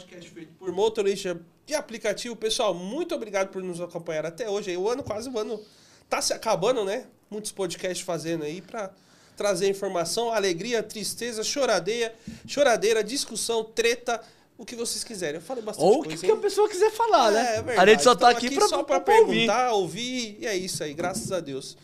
Podcast 0.00 0.30
feito 0.30 0.52
por 0.58 0.72
motorista 0.72 1.40
de 1.66 1.74
aplicativo. 1.74 2.34
Pessoal, 2.34 2.74
muito 2.74 3.14
obrigado 3.14 3.48
por 3.48 3.62
nos 3.62 3.80
acompanhar 3.80 4.24
até 4.24 4.48
hoje. 4.48 4.74
O 4.76 4.88
ano 4.88 5.02
quase 5.02 5.28
o 5.28 5.38
ano 5.38 5.60
tá 6.08 6.22
se 6.22 6.32
acabando, 6.32 6.84
né? 6.84 7.06
Muitos 7.30 7.52
podcasts 7.52 8.00
fazendo 8.00 8.44
aí 8.44 8.60
pra 8.62 8.90
trazer 9.36 9.68
informação, 9.68 10.32
alegria, 10.32 10.82
tristeza, 10.82 11.42
choradeira, 11.44 12.14
choradeira, 12.46 13.04
discussão, 13.04 13.62
treta, 13.62 14.20
o 14.58 14.64
que 14.64 14.74
vocês 14.74 15.04
quiserem. 15.04 15.36
Eu 15.36 15.40
falei 15.42 15.62
bastante 15.62 15.86
Ou 15.86 16.00
o 16.00 16.02
que, 16.02 16.16
que 16.16 16.30
a 16.30 16.36
pessoa 16.36 16.68
quiser 16.68 16.90
falar, 16.90 17.30
né? 17.30 17.40
É, 17.40 17.58
é 17.58 17.62
verdade. 17.62 17.90
a 17.90 17.92
gente 17.92 18.02
só 18.02 18.14
tá 18.14 18.28
Tamo 18.28 18.38
aqui, 18.38 18.54
pra, 18.54 18.68
só 18.68 18.78
ouvir. 18.80 19.04
perguntar, 19.04 19.72
ouvir, 19.72 20.38
e 20.40 20.46
é 20.46 20.56
isso 20.56 20.82
aí, 20.82 20.92
graças 20.92 21.30
a 21.30 21.40
Deus. 21.40 21.76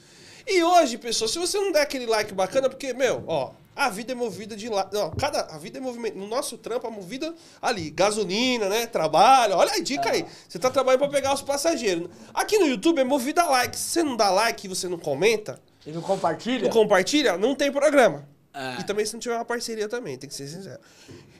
E 0.46 0.62
hoje, 0.62 0.98
pessoal, 0.98 1.28
se 1.28 1.38
você 1.38 1.58
não 1.58 1.72
der 1.72 1.82
aquele 1.82 2.06
like 2.06 2.32
bacana, 2.34 2.68
porque, 2.68 2.92
meu, 2.92 3.24
ó, 3.26 3.52
a 3.76 3.90
vida 3.90 4.12
é 4.12 4.14
movida 4.14 4.56
de 4.56 4.68
lá. 4.68 4.88
Não, 4.92 5.10
cada, 5.10 5.40
a 5.54 5.58
vida 5.58 5.78
é 5.78 5.80
movimento. 5.80 6.16
No 6.16 6.26
nosso 6.26 6.56
trampo, 6.56 6.86
a 6.86 6.90
movida 6.90 7.34
ali, 7.60 7.90
gasolina, 7.90 8.68
né? 8.68 8.86
Trabalho. 8.86 9.54
Olha 9.56 9.72
a 9.74 9.78
dica 9.80 10.10
aí. 10.10 10.24
Você 10.48 10.58
tá 10.58 10.70
trabalhando 10.70 11.00
pra 11.00 11.08
pegar 11.10 11.34
os 11.34 11.42
passageiros. 11.42 12.08
Aqui 12.32 12.58
no 12.58 12.66
YouTube 12.66 13.00
é 13.00 13.04
movida 13.04 13.42
a 13.42 13.50
like. 13.50 13.76
Se 13.76 13.90
você 13.90 14.02
não 14.02 14.16
dá 14.16 14.30
like 14.30 14.66
e 14.66 14.68
você 14.68 14.88
não 14.88 14.98
comenta, 14.98 15.60
E 15.86 15.92
não 15.92 16.00
compartilha? 16.00 16.64
não 16.64 16.70
compartilha, 16.70 17.36
não 17.36 17.54
tem 17.54 17.70
programa. 17.70 18.26
É. 18.54 18.80
E 18.80 18.84
também 18.84 19.04
se 19.04 19.12
não 19.12 19.20
tiver 19.20 19.34
uma 19.34 19.44
parceria 19.44 19.86
também, 19.86 20.16
tem 20.16 20.26
que 20.28 20.34
ser 20.34 20.48
sincero. 20.48 20.80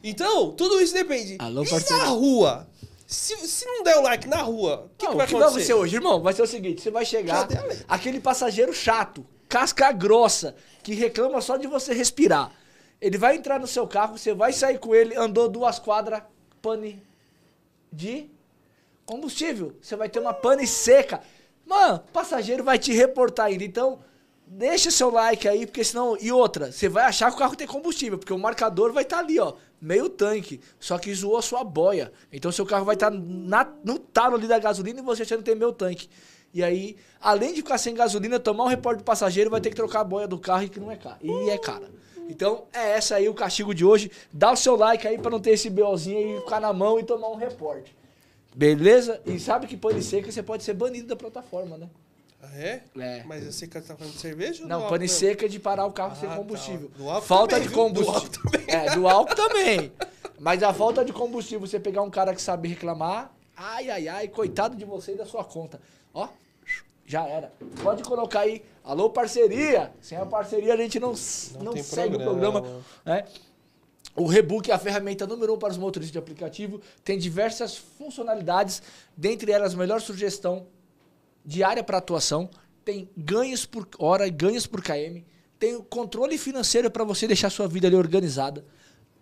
Então, 0.05 0.53
tudo 0.53 0.81
isso 0.81 0.93
depende. 0.93 1.37
Alô, 1.41 1.65
e 1.65 1.69
parceria. 1.71 2.05
na 2.05 2.11
rua? 2.11 2.69
Se, 3.07 3.35
se 3.47 3.65
não 3.65 3.83
der 3.83 3.97
o 3.99 4.03
like 4.03 4.29
na 4.29 4.43
rua, 4.43 4.91
o 4.93 4.99
que, 4.99 5.05
Não, 5.07 5.13
que 5.13 5.17
vai 5.17 5.27
o 5.27 5.29
que 5.29 5.35
vai 5.35 5.43
acontecer? 5.45 5.73
acontecer 5.73 5.75
hoje, 5.75 5.95
irmão? 5.97 6.21
Vai 6.23 6.33
ser 6.35 6.43
o 6.43 6.47
seguinte: 6.47 6.83
você 6.83 6.91
vai 6.91 7.05
chegar, 7.07 7.49
aquele 7.89 8.21
passageiro 8.21 8.73
chato, 8.75 9.25
casca 9.49 9.93
grossa, 9.93 10.55
que 10.83 10.95
reclama 10.95 11.41
só 11.41 11.57
de 11.57 11.67
você 11.67 11.93
respirar. 11.93 12.53
Ele 13.01 13.19
vai 13.19 13.37
entrar 13.37 13.61
no 13.61 13.67
seu 13.67 13.87
carro, 13.87 14.17
você 14.17 14.33
vai 14.33 14.53
sair 14.53 14.79
com 14.79 14.95
ele, 14.95 15.15
andou 15.17 15.49
duas 15.49 15.79
quadras, 15.79 16.23
pane 16.63 17.03
de 17.93 18.29
combustível. 19.05 19.75
Você 19.81 19.97
vai 19.97 20.09
ter 20.09 20.19
uma 20.19 20.35
pane 20.35 20.67
seca. 20.67 21.21
Mano, 21.65 22.01
passageiro 22.13 22.65
vai 22.65 22.79
te 22.79 22.93
reportar 22.93 23.47
ainda. 23.47 23.65
Então, 23.65 23.99
deixa 24.47 24.91
seu 24.91 25.11
like 25.11 25.47
aí, 25.47 25.67
porque 25.67 25.85
senão. 25.85 26.17
E 26.21 26.31
outra, 26.33 26.73
você 26.73 26.89
vai 26.89 27.05
achar 27.05 27.31
que 27.31 27.37
o 27.37 27.39
carro 27.39 27.57
tem 27.57 27.67
combustível, 27.67 28.19
porque 28.19 28.33
o 28.33 28.39
marcador 28.39 28.93
vai 28.93 29.03
estar 29.03 29.19
ali, 29.19 29.39
ó. 29.39 29.55
Meio 29.81 30.09
tanque. 30.09 30.61
Só 30.81 30.99
que 30.99 31.13
zoou 31.15 31.37
a 31.37 31.43
sua 31.43 31.63
boia. 31.63 32.13
Então 32.33 32.51
seu 32.51 32.65
carro 32.65 32.85
vai 32.85 32.95
estar 32.95 33.11
na- 33.11 33.71
no 33.85 33.99
talo 33.99 34.37
ali 34.37 34.47
da 34.49 34.59
gasolina 34.59 35.01
e 35.01 35.03
você 35.03 35.23
achando 35.23 35.41
que 35.41 35.45
tem 35.45 35.55
meio 35.55 35.73
tanque. 35.73 36.09
E 36.57 36.63
aí, 36.65 36.97
além 37.21 37.51
de 37.53 37.57
ficar 37.61 37.77
sem 37.77 37.95
gasolina, 37.95 38.41
tomar 38.41 38.65
um 38.65 38.69
reporte 38.69 38.99
do 39.01 39.05
passageiro, 39.05 39.51
vai 39.51 39.61
ter 39.61 39.69
que 39.69 39.77
trocar 39.77 40.01
a 40.01 40.05
boia 40.05 40.27
do 40.27 40.39
carro 40.39 40.63
e 40.63 40.71
que 40.71 40.81
não 40.81 40.91
é 40.91 40.97
caro. 40.97 41.19
E 41.23 41.51
é 41.51 41.59
cara. 41.59 41.91
Então, 42.31 42.65
é 42.73 42.93
essa 42.93 43.17
aí 43.17 43.29
o 43.29 43.35
castigo 43.35 43.75
de 43.75 43.85
hoje. 43.85 44.11
Dá 44.33 44.53
o 44.53 44.57
seu 44.57 44.75
like 44.75 45.07
aí 45.07 45.19
pra 45.19 45.31
não 45.31 45.39
ter 45.39 45.51
esse 45.51 45.69
BOzinho 45.69 46.17
aí, 46.17 46.41
ficar 46.41 46.59
na 46.59 46.73
mão 46.73 46.99
e 46.99 47.05
tomar 47.05 47.29
um 47.29 47.35
reporte. 47.37 47.95
Beleza? 48.55 49.21
E 49.27 49.39
sabe 49.39 49.67
que 49.67 49.77
pane 49.77 50.03
seca 50.03 50.33
você 50.33 50.43
pode 50.43 50.65
ser 50.65 50.73
banido 50.73 51.09
da 51.09 51.15
plataforma, 51.15 51.77
né? 51.77 51.91
Ah, 52.43 52.57
é? 52.59 52.83
É. 52.99 53.23
Mas 53.27 53.45
você 53.45 53.67
tá 53.67 53.83
falando 53.83 54.15
de 54.15 54.19
cerveja 54.19 54.63
ou 54.63 54.69
Não, 54.71 54.77
álcool 54.77 54.93
pane 54.93 55.09
seca 55.11 55.45
é 55.45 55.49
de 55.51 55.61
parar 55.61 55.85
o 55.85 55.93
carro 55.93 56.17
sem 56.19 56.27
Ah, 56.27 56.37
combustível. 56.37 56.89
tá. 56.89 56.97
Do 56.97 57.11
álcool 57.11 57.27
falta 57.27 57.57
também, 57.57 57.69
de 57.69 57.75
viu? 57.75 57.85
Do 57.91 58.03
combustível. 58.07 58.15
álcool 58.23 58.51
também. 58.51 58.75
É, 58.75 58.95
do 58.95 59.07
álcool 59.09 59.35
também. 59.35 59.93
Mas 60.41 60.63
a 60.63 60.73
falta 60.73 61.05
de 61.05 61.13
combustível, 61.13 61.67
você 61.67 61.79
pegar 61.79 62.01
um 62.01 62.09
cara 62.11 62.35
que 62.35 62.41
sabe 62.41 62.67
reclamar, 62.71 63.31
ai, 63.55 63.91
ai, 63.91 64.09
ai, 64.09 64.29
coitado 64.29 64.75
de 64.75 64.87
você 64.87 65.13
e 65.13 65.17
da 65.17 65.27
sua 65.27 65.45
conta. 65.45 65.79
Ó, 66.15 66.27
já 67.07 67.27
era. 67.27 67.53
Pode 67.83 68.03
colocar 68.03 68.41
aí, 68.41 68.63
alô 68.83 69.11
parceria. 69.11 69.93
Sem 70.01 70.19
a 70.19 70.27
parceria 70.27 70.75
a 70.75 70.77
gente 70.77 70.99
não, 70.99 71.15
não, 71.63 71.73
tem 71.73 71.83
segue 71.83 72.19
programa. 72.19 72.59
o 72.59 72.63
programa. 72.63 72.85
Né? 73.05 73.25
O 74.17 74.27
Rebook 74.27 74.71
é 74.71 74.75
a 74.75 74.79
ferramenta 74.79 75.27
número 75.27 75.55
um 75.55 75.59
para 75.59 75.71
os 75.71 75.79
motoristas 75.79 76.13
de 76.13 76.19
aplicativo. 76.19 76.81
Tem 77.05 77.19
diversas 77.19 77.77
funcionalidades, 77.77 78.83
dentre 79.17 79.53
elas, 79.53 79.75
melhor 79.75 80.01
sugestão 80.01 80.67
diária 81.45 81.85
para 81.85 81.99
atuação. 81.99 82.51
Tem 82.85 83.09
ganhos 83.17 83.67
por 83.67 83.87
hora 83.99 84.27
e 84.27 84.31
ganhos 84.31 84.67
por 84.67 84.83
KM. 84.83 85.25
Tem 85.59 85.75
o 85.75 85.83
controle 85.83 86.37
financeiro 86.39 86.91
para 86.91 87.05
você 87.05 87.27
deixar 87.27 87.51
sua 87.51 87.69
vida 87.69 87.87
ali 87.87 87.97
organizada. 87.97 88.65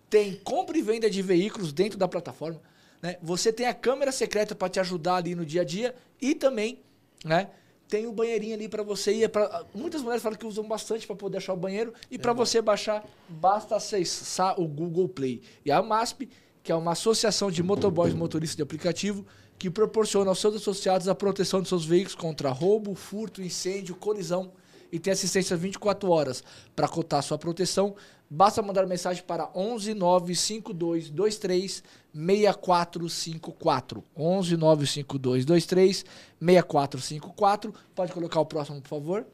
Tem 0.09 0.35
compra 0.43 0.77
e 0.77 0.81
venda 0.81 1.09
de 1.09 1.21
veículos 1.21 1.73
dentro 1.73 1.99
da 1.99 2.07
plataforma. 2.07 2.61
Né? 3.01 3.17
Você 3.21 3.51
tem 3.51 3.67
a 3.67 3.73
câmera 3.73 4.11
secreta 4.11 4.55
para 4.55 4.69
te 4.69 4.79
ajudar 4.79 5.15
ali 5.15 5.35
no 5.35 5.45
dia 5.45 5.61
a 5.61 5.65
dia. 5.65 5.93
E 6.21 6.33
também 6.33 6.79
né, 7.23 7.49
tem 7.87 8.07
o 8.07 8.11
banheirinho 8.11 8.55
ali 8.55 8.67
para 8.67 8.83
você 8.83 9.13
ir. 9.13 9.29
Pra, 9.29 9.65
muitas 9.73 10.01
mulheres 10.01 10.23
falam 10.23 10.37
que 10.37 10.45
usam 10.45 10.67
bastante 10.67 11.05
para 11.05 11.15
poder 11.15 11.37
achar 11.37 11.53
o 11.53 11.57
banheiro. 11.57 11.93
E 12.09 12.17
para 12.17 12.33
você 12.33 12.61
baixar, 12.61 13.05
basta 13.29 13.75
acessar 13.75 14.59
o 14.59 14.67
Google 14.67 15.07
Play. 15.07 15.41
E 15.63 15.71
a 15.71 15.81
MASP, 15.81 16.29
que 16.63 16.71
é 16.71 16.75
uma 16.75 16.93
associação 16.93 17.51
de 17.51 17.61
motoboys 17.61 18.13
e 18.13 18.15
motoristas 18.15 18.55
de 18.55 18.63
aplicativo, 18.63 19.25
que 19.57 19.69
proporciona 19.69 20.29
aos 20.29 20.39
seus 20.39 20.55
associados 20.55 21.07
a 21.07 21.15
proteção 21.15 21.61
de 21.61 21.69
seus 21.69 21.85
veículos 21.85 22.15
contra 22.15 22.49
roubo, 22.49 22.95
furto, 22.95 23.41
incêndio, 23.41 23.95
colisão 23.95 24.51
e 24.91 24.99
tem 24.99 25.13
assistência 25.13 25.55
24 25.57 26.09
horas. 26.09 26.43
Para 26.75 26.87
cotar 26.87 27.21
sua 27.23 27.37
proteção, 27.37 27.95
basta 28.29 28.61
mandar 28.61 28.85
mensagem 28.85 29.23
para 29.23 29.49
11 29.55 29.93
952 29.93 31.09
23 31.09 31.83
6454. 32.13 34.03
11 34.15 34.57
952 34.57 35.45
23 35.45 36.05
6454. 36.39 37.73
Pode 37.93 38.11
colocar 38.13 38.39
o 38.39 38.45
próximo, 38.45 38.81
por 38.81 38.89
favor. 38.89 39.25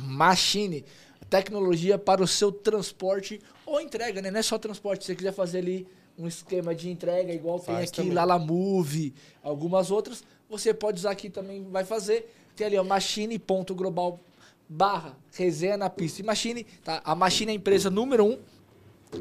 Machine, 0.00 0.84
tecnologia 1.30 1.98
para 1.98 2.22
o 2.22 2.26
seu 2.26 2.52
transporte 2.52 3.40
ou 3.64 3.80
entrega, 3.80 4.20
né? 4.20 4.30
Não 4.30 4.40
é 4.40 4.42
só 4.42 4.58
transporte. 4.58 5.04
Se 5.04 5.06
você 5.06 5.16
quiser 5.16 5.32
fazer 5.32 5.58
ali 5.58 5.86
um 6.18 6.26
esquema 6.26 6.74
de 6.74 6.90
entrega, 6.90 7.32
igual 7.32 7.58
tem 7.58 7.74
Faz 7.74 7.88
aqui 7.88 7.96
também. 7.96 8.12
Lala 8.12 8.38
Move, 8.38 9.14
algumas 9.42 9.90
outras, 9.90 10.24
você 10.48 10.72
pode 10.72 10.98
usar 10.98 11.10
aqui 11.10 11.28
também, 11.28 11.64
vai 11.64 11.84
fazer. 11.84 12.32
Tem 12.54 12.66
ali, 12.66 12.78
ó, 12.78 12.84
machine.global 12.84 14.20
barra 14.68 15.16
resenha 15.36 15.76
na 15.76 15.88
pista. 15.88 16.20
E 16.20 16.24
Machine, 16.24 16.64
tá? 16.84 17.00
A 17.04 17.14
Machine 17.14 17.52
é 17.52 17.54
a 17.54 17.56
empresa 17.56 17.90
número 17.90 18.24
um 18.24 18.38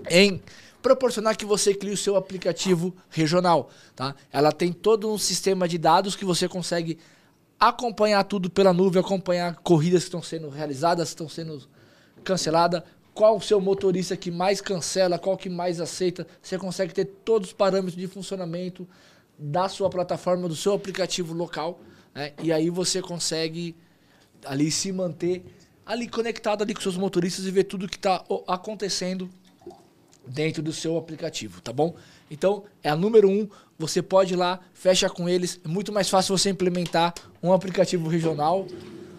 em 0.09 0.42
proporcionar 0.81 1.36
que 1.36 1.45
você 1.45 1.74
crie 1.74 1.94
o 1.94 1.97
seu 1.97 2.15
aplicativo 2.15 2.95
regional, 3.09 3.69
tá? 3.95 4.15
Ela 4.31 4.51
tem 4.51 4.71
todo 4.71 5.12
um 5.12 5.18
sistema 5.18 5.68
de 5.68 5.77
dados 5.77 6.15
que 6.15 6.25
você 6.25 6.47
consegue 6.47 7.00
acompanhar 7.59 8.24
tudo 8.24 8.50
pela 8.50 8.74
nuvem, 8.74 9.00
acompanhar 9.00 9.56
corridas 9.57 10.03
que 10.03 10.09
estão 10.09 10.21
sendo 10.21 10.50
realizadas, 10.50 11.09
estão 11.09 11.27
sendo 11.27 11.63
canceladas, 12.24 12.83
qual 13.13 13.38
o 13.38 13.41
seu 13.41 13.62
motorista 13.62 14.15
que 14.18 14.30
mais 14.30 14.59
cancela, 14.59 15.18
qual 15.18 15.38
que 15.38 15.50
mais 15.50 15.80
aceita, 15.80 16.27
você 16.41 16.57
consegue 16.57 16.94
ter 16.94 17.06
todos 17.06 17.50
os 17.50 17.53
parâmetros 17.53 17.95
de 17.95 18.07
funcionamento 18.07 18.88
da 19.39 19.69
sua 19.69 19.89
plataforma, 19.89 20.48
do 20.48 20.56
seu 20.56 20.74
aplicativo 20.74 21.33
local, 21.33 21.80
né? 22.13 22.33
E 22.44 22.51
aí 22.51 22.69
você 22.69 23.01
consegue 23.01 23.75
ali 24.43 24.71
se 24.71 24.91
manter 24.91 25.43
ali 25.85 26.07
conectado 26.07 26.63
ali 26.63 26.73
com 26.73 26.81
seus 26.81 26.97
motoristas 26.97 27.45
e 27.45 27.51
ver 27.51 27.65
tudo 27.65 27.87
que 27.87 27.97
está 27.97 28.23
acontecendo 28.47 29.29
dentro 30.27 30.63
do 30.63 30.73
seu 30.73 30.97
aplicativo, 30.97 31.61
tá 31.61 31.71
bom? 31.71 31.95
Então, 32.29 32.63
é 32.83 32.89
a 32.89 32.95
número 32.95 33.29
um, 33.29 33.47
você 33.77 34.01
pode 34.01 34.33
ir 34.33 34.37
lá, 34.37 34.59
fecha 34.73 35.07
com 35.07 35.29
eles, 35.29 35.59
é 35.63 35.67
muito 35.67 35.93
mais 35.93 36.09
fácil 36.09 36.35
você 36.35 36.49
implementar 36.49 37.13
um 37.43 37.53
aplicativo 37.53 38.09
regional 38.09 38.65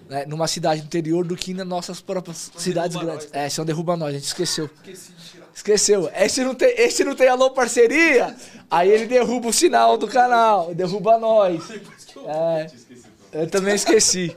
né, 0.09 0.25
numa 0.27 0.49
cidade 0.49 0.83
interior 0.83 1.25
do 1.25 1.37
que 1.37 1.55
nas 1.55 1.67
nossas 1.67 2.01
próprias 2.01 2.51
cidades 2.57 2.97
derruba 2.97 3.13
grandes. 3.13 3.33
nós, 3.33 3.43
É, 3.43 3.49
se 3.49 3.59
não 3.59 3.65
derruba 3.65 3.97
nós, 3.97 4.09
a 4.11 4.13
gente 4.19 4.25
esqueceu. 4.25 4.69
Esqueci 4.77 5.13
de 5.13 5.31
tirar. 5.31 5.47
Esqueceu. 5.55 6.11
Esse 6.15 6.45
não 6.45 6.55
tem, 6.55 6.75
esse 6.81 7.05
não 7.05 7.15
tem 7.15 7.29
alô 7.29 7.51
parceria, 7.51 8.35
aí 8.71 8.91
ele 8.91 9.07
derruba 9.07 9.49
o 9.49 9.53
sinal 9.53 9.97
do 9.97 10.09
canal, 10.09 10.75
derruba 10.75 11.19
nós. 11.19 11.63
É, 12.27 12.67
eu 13.33 13.47
também 13.49 13.75
esqueci. 13.75 14.37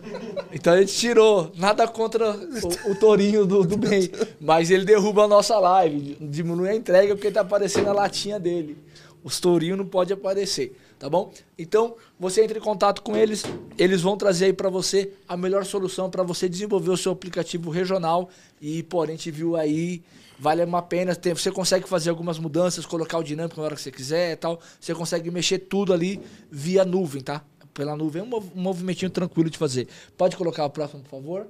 Então 0.52 0.74
a 0.74 0.80
gente 0.80 0.94
tirou. 0.94 1.52
Nada 1.56 1.88
contra 1.88 2.32
o, 2.32 2.92
o 2.92 2.96
tourinho 2.96 3.46
do, 3.46 3.64
do 3.64 3.78
bem. 3.78 4.10
Mas 4.40 4.70
ele 4.72 4.86
derruba 4.86 5.24
a 5.24 5.28
nossa 5.28 5.58
live. 5.60 6.18
Diminui 6.20 6.70
a 6.70 6.76
entrega 6.76 7.16
porque 7.16 7.32
tá 7.32 7.42
aparecendo 7.42 7.90
a 7.90 7.94
latinha 7.94 8.40
dele. 8.40 8.78
Os 9.24 9.40
tourinhos 9.40 9.78
não 9.78 9.86
pode 9.86 10.14
aparecer, 10.14 10.74
tá 10.98 11.10
bom? 11.10 11.32
Então, 11.58 11.96
você 12.18 12.42
entra 12.42 12.58
em 12.58 12.62
contato 12.62 13.02
com 13.02 13.18
eles, 13.18 13.44
eles 13.78 14.02
vão 14.02 14.16
trazer 14.16 14.46
aí 14.46 14.54
para 14.54 14.70
você 14.70 15.12
a 15.28 15.36
melhor 15.36 15.66
solução 15.66 16.10
para 16.10 16.24
você 16.24 16.48
desenvolver 16.48 16.90
o 16.90 16.96
seu 16.96 17.12
aplicativo 17.12 17.70
regional 17.70 18.30
e, 18.62 18.82
pô, 18.84 19.02
a 19.02 19.08
gente 19.08 19.30
viu 19.30 19.58
aí, 19.58 20.02
vale 20.40 20.64
uma 20.64 20.82
pena, 20.82 21.14
tem- 21.18 21.34
você 21.36 21.52
consegue 21.52 21.86
fazer 21.88 22.10
algumas 22.12 22.40
mudanças, 22.40 22.86
colocar 22.86 23.18
o 23.18 23.24
dinâmico 23.24 23.60
na 23.60 23.66
hora 23.66 23.76
que 23.76 23.82
você 23.82 23.92
quiser 23.92 24.32
e 24.32 24.36
tal, 24.38 24.58
você 24.80 24.96
consegue 24.96 25.30
mexer 25.30 25.60
tudo 25.60 25.92
ali 25.92 26.22
via 26.50 26.86
nuvem, 26.86 27.22
tá? 27.22 27.44
Pela 27.74 27.96
nuvem, 27.96 28.22
é 28.22 28.24
um 28.24 28.28
mov- 28.28 28.52
movimentinho 28.56 29.10
tranquilo 29.12 29.50
de 29.50 29.58
fazer. 29.58 29.88
Pode 30.18 30.36
colocar 30.36 30.66
o 30.66 30.70
próximo, 30.70 31.02
por 31.04 31.10
favor? 31.10 31.48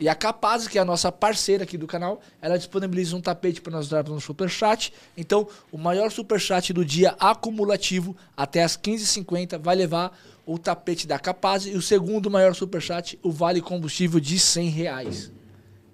E 0.00 0.08
a 0.08 0.14
Capaz, 0.14 0.66
que 0.66 0.78
é 0.78 0.80
a 0.80 0.84
nossa 0.84 1.12
parceira 1.12 1.64
aqui 1.64 1.76
do 1.76 1.86
canal, 1.86 2.22
ela 2.40 2.56
disponibiliza 2.56 3.14
um 3.14 3.20
tapete 3.20 3.60
para 3.60 3.72
nós 3.72 3.86
darmos 3.88 4.12
no 4.12 4.20
Superchat. 4.20 4.92
Então, 5.16 5.46
o 5.70 5.76
maior 5.76 6.10
Superchat 6.10 6.72
do 6.72 6.84
dia 6.84 7.14
acumulativo, 7.20 8.16
até 8.34 8.62
as 8.62 8.78
15h50, 8.78 9.58
vai 9.58 9.76
levar 9.76 10.18
o 10.46 10.58
tapete 10.58 11.06
da 11.06 11.18
Capaz. 11.18 11.66
E 11.66 11.74
o 11.74 11.82
segundo 11.82 12.30
maior 12.30 12.54
Superchat, 12.54 13.18
o 13.22 13.30
vale 13.30 13.60
combustível 13.60 14.18
de 14.18 14.38
100 14.38 14.68
reais. 14.70 15.32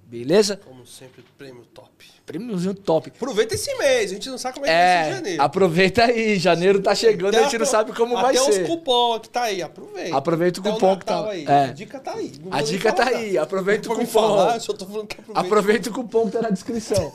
Beleza? 0.07 0.59
Como 0.59 0.87
sempre, 0.87 1.25
prêmio 1.37 1.65
top. 1.75 1.91
Prêmiozinho 2.27 2.73
top. 2.75 3.11
Aproveita 3.15 3.55
esse 3.55 3.75
mês, 3.77 4.11
a 4.11 4.15
gente 4.15 4.31
não 4.31 4.39
sabe 4.39 4.55
como 4.55 4.65
é 4.65 4.69
que 4.71 4.75
vai 4.75 5.05
ser 5.05 5.11
É, 5.11 5.15
janeiro. 5.17 5.43
aproveita 5.43 6.05
aí. 6.05 6.39
Janeiro 6.39 6.81
tá 6.83 6.95
chegando, 6.95 7.35
a 7.35 7.43
gente 7.43 7.59
não 7.59 7.65
Até 7.65 7.71
sabe 7.71 7.93
como 7.93 8.15
vai 8.15 8.35
até 8.35 8.51
ser. 8.51 8.63
os 8.63 8.67
cupom 8.69 9.21
que 9.21 9.29
tá 9.29 9.43
aí, 9.43 9.61
aproveita. 9.63 10.17
Aproveita 10.17 10.59
o 10.59 10.63
Até 10.63 10.73
cupom 10.73 10.97
que 10.99 11.07
Natal 11.07 11.25
tá- 11.25 11.31
aí. 11.31 11.45
é. 11.47 11.65
A 11.65 11.73
dica 11.73 12.01
tá 12.01 12.15
aí. 12.15 12.33
A 12.51 12.63
dica 12.63 12.93
tá 12.95 13.05
aí, 13.09 13.37
aproveita 13.37 13.89
Não 13.91 13.97
o 13.97 13.99
cupom. 13.99 14.11
falar, 14.11 14.59
só 14.59 14.73
tô 14.73 14.87
falando 14.87 15.07
que 15.07 15.21
aproveita. 15.21 15.47
Aproveita 15.47 15.91
o 15.91 15.93
cupom 15.93 16.25
que 16.27 16.33
tá 16.33 16.41
na 16.43 16.49
descrição. 16.51 17.13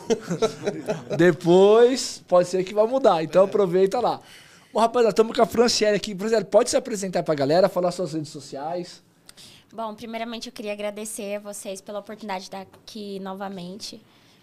Depois, 1.18 2.24
pode 2.28 2.48
ser 2.48 2.64
que 2.64 2.74
vai 2.74 2.86
mudar. 2.86 3.24
Então 3.24 3.46
aproveita 3.46 4.00
lá. 4.00 4.20
Bom, 4.72 4.80
rapaziada, 4.80 5.10
estamos 5.10 5.36
com 5.36 5.42
a 5.42 5.46
Franciele 5.48 5.96
aqui. 5.98 6.16
Franciele, 6.16 6.46
pode 6.46 6.70
se 6.70 6.78
apresentar 6.78 7.24
pra 7.24 7.34
galera, 7.34 7.68
falar 7.68 7.92
suas 7.92 8.14
redes 8.14 8.30
sociais. 8.30 9.02
Bom, 9.74 9.94
primeiramente 9.96 10.48
eu 10.48 10.54
queria 10.54 10.74
agradecer 10.74 11.36
a 11.36 11.40
vocês 11.40 11.82
pela 11.82 12.00
oportunidade 12.00 12.42
de 12.42 12.48
estar 12.48 12.62
aqui 12.62 13.20
novamente. 13.20 14.00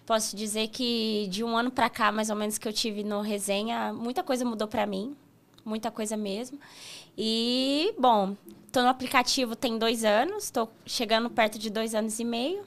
Posso 0.06 0.36
dizer 0.36 0.68
que 0.68 1.26
de 1.28 1.42
um 1.42 1.56
ano 1.56 1.70
para 1.70 1.90
cá, 1.90 2.12
mais 2.12 2.30
ou 2.30 2.36
menos, 2.36 2.56
que 2.58 2.68
eu 2.68 2.72
tive 2.72 3.02
no 3.02 3.20
resenha, 3.20 3.92
muita 3.92 4.22
coisa 4.22 4.44
mudou 4.44 4.68
para 4.68 4.86
mim. 4.86 5.16
Muita 5.64 5.90
coisa 5.90 6.16
mesmo. 6.16 6.60
E, 7.18 7.92
bom, 7.98 8.36
tô 8.70 8.82
no 8.82 8.88
aplicativo 8.88 9.56
tem 9.56 9.76
dois 9.76 10.04
anos, 10.04 10.44
estou 10.44 10.70
chegando 10.86 11.28
perto 11.28 11.58
de 11.58 11.68
dois 11.68 11.92
anos 11.92 12.20
e 12.20 12.24
meio, 12.24 12.62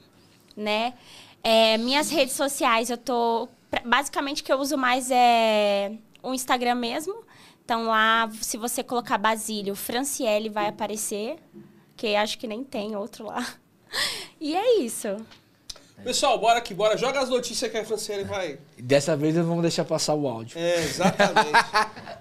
né? 0.54 0.92
É, 1.42 1.78
minhas 1.78 2.10
redes 2.10 2.34
sociais, 2.34 2.90
eu 2.90 2.98
tô. 2.98 3.48
Basicamente, 3.86 4.42
o 4.42 4.44
que 4.44 4.52
eu 4.52 4.58
uso 4.58 4.76
mais 4.76 5.10
é 5.10 5.92
o 6.22 6.34
Instagram 6.34 6.74
mesmo. 6.74 7.24
Então, 7.64 7.84
lá, 7.84 8.30
se 8.42 8.58
você 8.58 8.82
colocar 8.82 9.16
Basílio 9.16 9.74
Franciele, 9.74 10.50
vai 10.50 10.68
aparecer 10.68 11.38
que 11.96 12.16
acho 12.16 12.38
que 12.38 12.46
nem 12.46 12.62
tem 12.64 12.96
outro 12.96 13.26
lá. 13.26 13.46
E 14.40 14.56
é 14.56 14.80
isso. 14.80 15.08
Pessoal, 16.02 16.38
bora 16.38 16.58
aqui, 16.58 16.72
bora. 16.72 16.96
Joga 16.96 17.20
as 17.20 17.28
notícias 17.28 17.70
que 17.70 17.76
a 17.76 17.84
Franciele 17.84 18.24
vai. 18.24 18.58
E 18.76 18.82
dessa 18.82 19.16
vez 19.16 19.34
não 19.34 19.44
vamos 19.44 19.62
deixar 19.62 19.84
passar 19.84 20.14
o 20.14 20.26
áudio. 20.26 20.58
É, 20.58 20.82
exatamente. 20.82 21.50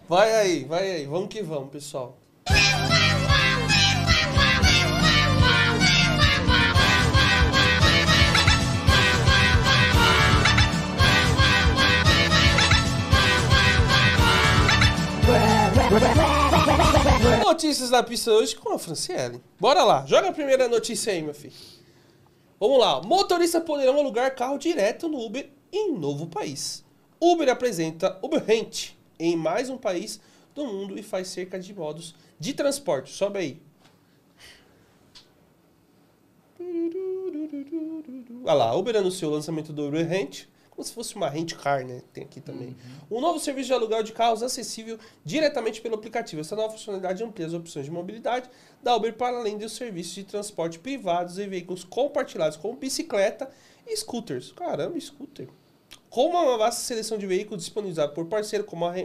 vai 0.07 0.33
aí, 0.35 0.65
vai 0.65 0.91
aí. 0.91 1.05
Vamos 1.05 1.29
que 1.29 1.41
vamos, 1.41 1.69
pessoal. 1.69 2.17
Notícias 17.45 17.89
da 17.89 18.03
pista 18.03 18.31
hoje 18.31 18.55
com 18.55 18.73
a 18.73 18.79
Franciele. 18.79 19.41
Bora 19.59 19.83
lá, 19.83 20.05
joga 20.05 20.29
a 20.29 20.33
primeira 20.33 20.67
notícia 20.67 21.13
aí, 21.13 21.21
meu 21.21 21.33
filho. 21.33 21.78
Vamos 22.59 22.79
lá. 22.79 23.01
Motoristas 23.01 23.63
poderão 23.63 23.97
alugar 23.97 24.35
carro 24.35 24.57
direto 24.57 25.07
no 25.07 25.19
Uber 25.23 25.49
em 25.71 25.93
novo 25.93 26.27
país. 26.27 26.83
Uber 27.21 27.47
apresenta 27.49 28.19
Uber 28.21 28.43
Rent 28.43 28.91
em 29.17 29.35
mais 29.35 29.69
um 29.69 29.77
país 29.77 30.19
do 30.53 30.65
mundo 30.65 30.97
e 30.97 31.03
faz 31.03 31.29
cerca 31.29 31.59
de 31.59 31.73
modos 31.73 32.15
de 32.39 32.53
transporte. 32.53 33.11
Sobe 33.11 33.39
aí. 33.39 33.61
Olha 38.43 38.53
lá, 38.53 38.75
Uber 38.75 38.95
anunciou 38.95 39.31
o 39.31 39.35
lançamento 39.35 39.71
do 39.71 39.87
Uber 39.87 40.07
Rent, 40.07 40.45
como 40.79 40.87
se 40.87 40.93
fosse 40.93 41.13
uma 41.17 41.27
rent 41.27 41.55
car, 41.55 41.85
né? 41.85 42.01
Tem 42.13 42.23
aqui 42.23 42.39
também. 42.39 42.73
Um 43.11 43.19
novo 43.19 43.37
serviço 43.37 43.67
de 43.67 43.73
aluguel 43.73 44.01
de 44.01 44.13
carros 44.13 44.41
acessível 44.41 44.97
diretamente 45.25 45.81
pelo 45.81 45.95
aplicativo. 45.95 46.39
Essa 46.39 46.55
nova 46.55 46.71
funcionalidade 46.71 47.21
amplia 47.21 47.47
as 47.47 47.53
opções 47.53 47.83
de 47.83 47.91
mobilidade 47.91 48.49
da 48.81 48.95
Uber 48.95 49.13
para 49.13 49.35
além 49.37 49.57
dos 49.57 49.73
serviços 49.73 50.15
de 50.15 50.23
transporte 50.23 50.79
privados 50.79 51.37
e 51.37 51.45
veículos 51.47 51.83
compartilhados, 51.83 52.55
como 52.55 52.77
bicicleta 52.77 53.49
e 53.85 53.93
scooters. 53.97 54.53
Caramba, 54.53 54.97
scooter. 55.01 55.49
Com 56.09 56.27
uma 56.29 56.57
vasta 56.57 56.81
seleção 56.81 57.17
de 57.17 57.27
veículos 57.27 57.61
disponibilizados 57.65 58.15
por 58.15 58.25
parceiro 58.27 58.63
como 58.63 58.85
a 58.85 58.95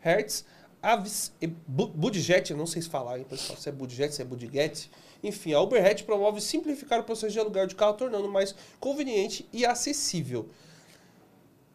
Hertz, 0.00 0.44
Avis 0.82 1.32
e 1.40 1.46
Bu- 1.46 1.86
Budget, 1.88 2.52
não 2.52 2.66
sei 2.66 2.82
se 2.82 2.90
falar, 2.90 3.18
hein, 3.18 3.24
pessoal, 3.26 3.58
se 3.58 3.70
é 3.70 3.72
Budget, 3.72 4.14
se 4.14 4.20
é 4.20 4.24
Budget. 4.26 4.90
Enfim, 5.22 5.54
a 5.54 5.60
Uber 5.62 5.82
Hatch 5.82 6.02
promove 6.02 6.42
simplificar 6.42 7.00
o 7.00 7.04
processo 7.04 7.32
de 7.32 7.38
aluguel 7.38 7.66
de 7.68 7.74
carro, 7.74 7.94
tornando 7.94 8.28
mais 8.28 8.54
conveniente 8.78 9.48
e 9.50 9.64
acessível. 9.64 10.50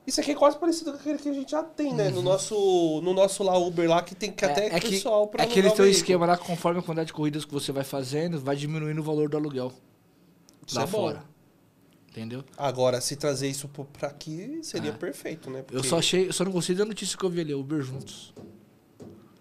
Isso 0.08 0.22
aqui 0.22 0.32
é 0.32 0.36
quase 0.36 0.58
parecido 0.58 0.94
com 0.94 0.98
aquele 0.98 1.18
que 1.18 1.28
a 1.28 1.34
gente 1.34 1.52
já 1.52 1.62
tem, 1.62 1.94
né? 1.94 2.10
No 2.10 2.22
nosso, 2.22 3.02
no 3.04 3.14
nosso 3.14 3.44
lá 3.44 3.58
Uber 3.58 3.90
lá, 3.90 4.02
que 4.02 4.16
tem 4.16 4.32
que 4.32 4.46
até 4.46 4.68
é 4.74 4.80
pessoal 4.80 5.28
pra 5.28 5.44
é 5.44 5.46
que 5.48 5.60
um 5.60 5.64
veículo. 5.64 5.88
esquema 5.90 6.26
lá, 6.26 6.38
conforme 6.38 6.80
a 6.80 6.82
quantidade 6.82 7.08
de 7.08 7.14
corridas 7.14 7.44
que 7.44 7.52
você 7.54 7.74
vai 7.74 7.84
fazendo, 7.84 8.40
vai 8.40 8.56
diminuindo 8.56 9.02
o 9.02 9.04
valor 9.04 9.28
do 9.28 9.36
aluguel. 9.36 9.74
Isso 10.66 10.78
lá 10.78 10.84
é 10.84 10.86
bom. 10.86 10.92
fora. 10.92 11.24
Entendeu? 12.10 12.44
Agora, 12.58 13.02
se 13.02 13.16
trazer 13.18 13.50
isso 13.50 13.68
pra 13.68 14.08
aqui, 14.08 14.60
seria 14.64 14.92
Ah. 14.92 14.98
perfeito, 14.98 15.50
né? 15.52 15.60
Eu 15.60 15.64
Porque- 15.66 15.88
só 15.90 16.00
achei, 16.00 16.28
eu 16.30 16.34
só 16.34 16.46
não 16.46 16.52
gostei 16.54 16.74
da 16.76 16.86
notícia 16.86 17.18
que 17.18 17.24
eu 17.26 17.30
vi 17.30 17.42
ali, 17.42 17.54
Uber 17.54 17.82
Juntos. 17.82 18.34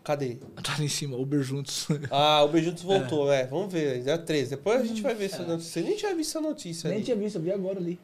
Cadê? 0.03 0.37
Tá 0.63 0.75
ali 0.75 0.85
em 0.87 0.89
cima, 0.89 1.17
Uber 1.17 1.43
Juntos. 1.43 1.87
Ah, 2.11 2.43
o 2.45 2.49
Bejuntos 2.49 2.83
voltou, 2.83 3.33
é. 3.33 3.47
Vamos 3.47 3.73
ver, 3.73 4.07
é 4.07 4.19
13. 4.19 4.51
Depois 4.51 4.81
a 4.81 4.85
gente 4.85 5.01
vai 5.01 5.15
ver 5.15 5.27
essa 5.27 5.43
notícia. 5.45 5.81
Você 5.81 5.89
nem 5.89 5.97
tinha 5.97 6.15
visto 6.15 6.31
essa 6.31 6.41
notícia 6.41 6.89
Nem 6.89 6.97
ali. 6.99 7.05
tinha 7.05 7.17
visto, 7.17 7.37
eu 7.37 7.43
vi 7.43 7.53
agora 7.53 7.79
ali. 7.79 7.99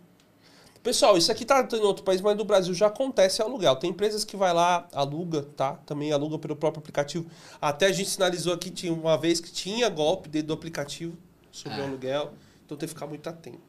Pessoal, 0.83 1.17
isso 1.17 1.31
aqui 1.31 1.45
tá 1.45 1.67
em 1.73 1.81
outro 1.81 2.03
país, 2.03 2.21
mas 2.21 2.37
no 2.37 2.45
Brasil 2.45 2.75
já 2.75 2.89
acontece 2.89 3.41
aluguel. 3.41 3.77
Tem 3.77 3.91
empresas 3.91 4.25
que 4.25 4.37
vai 4.37 4.53
lá, 4.53 4.89
aluga, 4.93 5.43
tá? 5.57 5.75
Também 5.87 6.11
aluga 6.11 6.39
pelo 6.39 6.57
próprio 6.57 6.81
aplicativo. 6.81 7.25
Até 7.61 7.87
a 7.87 7.93
gente 7.93 8.11
sinalizou 8.11 8.53
aqui, 8.53 8.69
tinha 8.69 8.93
uma 8.93 9.17
vez 9.17 9.39
que 9.39 9.53
tinha 9.53 9.89
golpe 9.89 10.29
dentro 10.29 10.49
do 10.49 10.55
aplicativo 10.55 11.17
sobre 11.53 11.79
o 11.79 11.83
Ah. 11.85 11.87
aluguel. 11.87 12.33
Então 12.67 12.77
tem 12.77 12.89
que 12.89 12.95
ficar 12.95 13.07
muito 13.07 13.29
atento. 13.29 13.61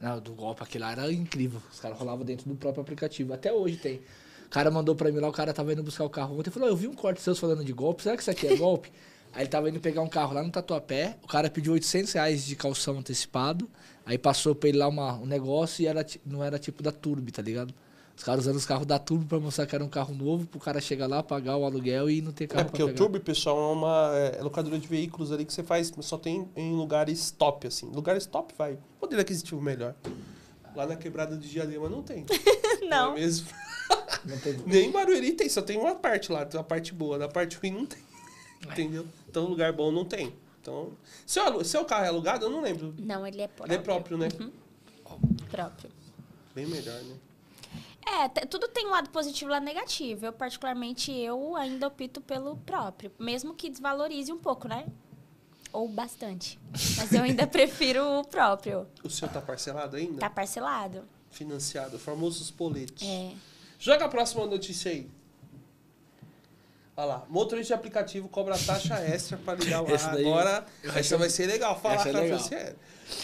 Não, 0.00 0.18
do 0.20 0.32
golpe 0.32 0.62
aquele 0.64 0.82
lá 0.84 0.92
era 0.92 1.12
incrível. 1.12 1.62
Os 1.72 1.78
caras 1.78 1.96
rolavam 1.96 2.24
dentro 2.24 2.48
do 2.48 2.56
próprio 2.56 2.82
aplicativo. 2.82 3.32
Até 3.32 3.52
hoje 3.52 3.76
tem. 3.76 4.00
O 4.46 4.50
cara 4.50 4.70
mandou 4.70 4.94
pra 4.96 5.10
mim 5.12 5.20
lá, 5.20 5.28
o 5.28 5.32
cara 5.32 5.52
tava 5.52 5.72
indo 5.72 5.82
buscar 5.82 6.04
o 6.04 6.10
carro 6.10 6.38
ontem. 6.38 6.50
Falou, 6.50 6.68
eu 6.68 6.76
vi 6.76 6.88
um 6.88 6.94
corte 6.94 7.20
seus 7.20 7.38
falando 7.38 7.64
de 7.64 7.72
golpe. 7.72 8.02
Será 8.02 8.16
que 8.16 8.22
isso 8.22 8.30
aqui 8.30 8.48
é 8.48 8.56
golpe? 8.56 8.90
Aí 9.32 9.42
ele 9.42 9.48
tava 9.48 9.68
indo 9.70 9.78
pegar 9.80 10.02
um 10.02 10.08
carro 10.08 10.34
lá 10.34 10.42
no 10.42 10.50
Tatuapé. 10.50 11.16
O 11.22 11.26
cara 11.28 11.48
pediu 11.48 11.72
800 11.72 12.12
reais 12.12 12.44
de 12.44 12.56
calção 12.56 12.98
antecipado. 12.98 13.68
Aí 14.06 14.16
passou 14.16 14.54
pra 14.54 14.68
ele 14.68 14.78
lá 14.78 14.86
uma, 14.86 15.14
um 15.14 15.26
negócio 15.26 15.82
e 15.82 15.86
era, 15.86 16.06
não 16.24 16.42
era 16.42 16.58
tipo 16.60 16.80
da 16.80 16.92
Turbi, 16.92 17.32
tá 17.32 17.42
ligado? 17.42 17.74
Os 18.16 18.22
caras 18.22 18.44
usando 18.44 18.56
os 18.56 18.64
carros 18.64 18.86
da 18.86 18.98
Turbi 18.98 19.26
pra 19.26 19.38
mostrar 19.38 19.66
que 19.66 19.74
era 19.74 19.84
um 19.84 19.88
carro 19.88 20.14
novo. 20.14 20.46
Pro 20.46 20.58
cara 20.58 20.80
chegar 20.80 21.06
lá, 21.06 21.22
pagar 21.22 21.56
o 21.56 21.64
aluguel 21.64 22.08
e 22.08 22.22
não 22.22 22.32
ter 22.32 22.46
carro 22.46 22.62
é 22.62 22.64
porque 22.64 22.82
pra 22.82 22.92
o. 22.92 22.94
Turbo, 22.94 23.20
pessoal, 23.20 23.58
é 23.58 23.72
uma 23.74 24.10
é, 24.14 24.42
locadora 24.42 24.78
de 24.78 24.88
veículos 24.88 25.32
ali 25.32 25.44
que 25.44 25.52
você 25.52 25.62
faz, 25.62 25.92
só 26.00 26.16
tem 26.16 26.48
em 26.56 26.72
lugares 26.72 27.30
top, 27.32 27.66
assim. 27.66 27.90
Lugares 27.90 28.24
top 28.24 28.54
vai. 28.56 28.78
Poder 28.98 29.18
aquisitivo 29.20 29.60
melhor. 29.60 29.94
Lá 30.74 30.86
na 30.86 30.96
quebrada 30.96 31.36
de 31.36 31.48
Diadema 31.50 31.90
não 31.90 32.02
tem. 32.02 32.24
Não. 32.88 33.12
é 33.12 33.20
mesmo? 33.20 33.48
Não 34.24 34.38
tem- 34.38 34.56
Nem 34.66 34.88
em 34.88 34.92
Barueri 34.92 35.32
tem, 35.32 35.48
só 35.48 35.60
tem 35.60 35.76
uma 35.78 35.94
parte 35.94 36.30
lá, 36.30 36.44
tem 36.44 36.58
uma 36.58 36.64
parte 36.64 36.94
boa. 36.94 37.18
Na 37.18 37.28
parte 37.28 37.56
ruim 37.56 37.72
não 37.72 37.86
tem. 37.86 37.98
Entendeu? 38.64 39.06
Então 39.28 39.44
lugar 39.44 39.72
bom 39.72 39.92
não 39.92 40.04
tem. 40.04 40.32
Então, 40.66 40.90
seu, 41.24 41.64
seu 41.64 41.84
carro 41.84 42.06
é 42.06 42.08
alugado, 42.08 42.46
eu 42.46 42.50
não 42.50 42.60
lembro. 42.60 42.92
Não, 42.98 43.24
ele 43.24 43.40
é 43.40 43.46
próprio. 43.46 43.72
Ele 43.72 43.80
é 43.80 43.84
próprio, 43.84 44.18
né? 44.18 44.28
Próprio. 45.48 45.90
Bem 46.52 46.66
melhor, 46.66 47.00
né? 47.04 47.16
É, 48.04 48.46
tudo 48.46 48.66
tem 48.68 48.86
um 48.86 48.90
lado 48.90 49.08
positivo 49.10 49.48
e 49.48 49.50
um 49.50 49.52
lado 49.52 49.64
negativo. 49.64 50.26
Eu, 50.26 50.32
particularmente, 50.32 51.12
eu 51.12 51.54
ainda 51.54 51.86
opto 51.86 52.20
pelo 52.20 52.56
próprio. 52.56 53.12
Mesmo 53.16 53.54
que 53.54 53.70
desvalorize 53.70 54.32
um 54.32 54.38
pouco, 54.38 54.66
né? 54.66 54.86
Ou 55.72 55.88
bastante. 55.88 56.58
Mas 56.96 57.12
eu 57.12 57.22
ainda 57.22 57.46
prefiro 57.48 58.18
o 58.18 58.24
próprio. 58.24 58.88
O 59.04 59.10
seu 59.10 59.28
tá 59.28 59.40
parcelado 59.40 59.96
ainda? 59.96 60.18
Tá 60.18 60.30
parcelado. 60.30 61.04
Financiado, 61.30 61.96
famosos 61.96 62.50
poletes. 62.50 63.06
É. 63.06 63.32
Joga 63.78 64.06
a 64.06 64.08
próxima 64.08 64.46
notícia 64.46 64.90
aí. 64.90 65.08
Olha 66.96 67.06
lá. 67.06 67.26
Motorista 67.28 67.74
de 67.74 67.78
aplicativo 67.78 68.28
cobra 68.28 68.56
taxa 68.58 68.94
extra 69.04 69.36
para 69.36 69.58
ligar 69.58 69.82
o 69.82 69.86
ar. 69.94 70.14
Agora, 70.18 70.66
essa 70.82 70.98
acho- 70.98 71.18
vai 71.18 71.28
ser 71.30 71.46
legal. 71.46 71.78
Falar 71.78 71.94
é 71.94 72.10
com 72.12 72.16
a 72.16 72.20
legal. 72.20 72.38
Franciele. 72.38 72.76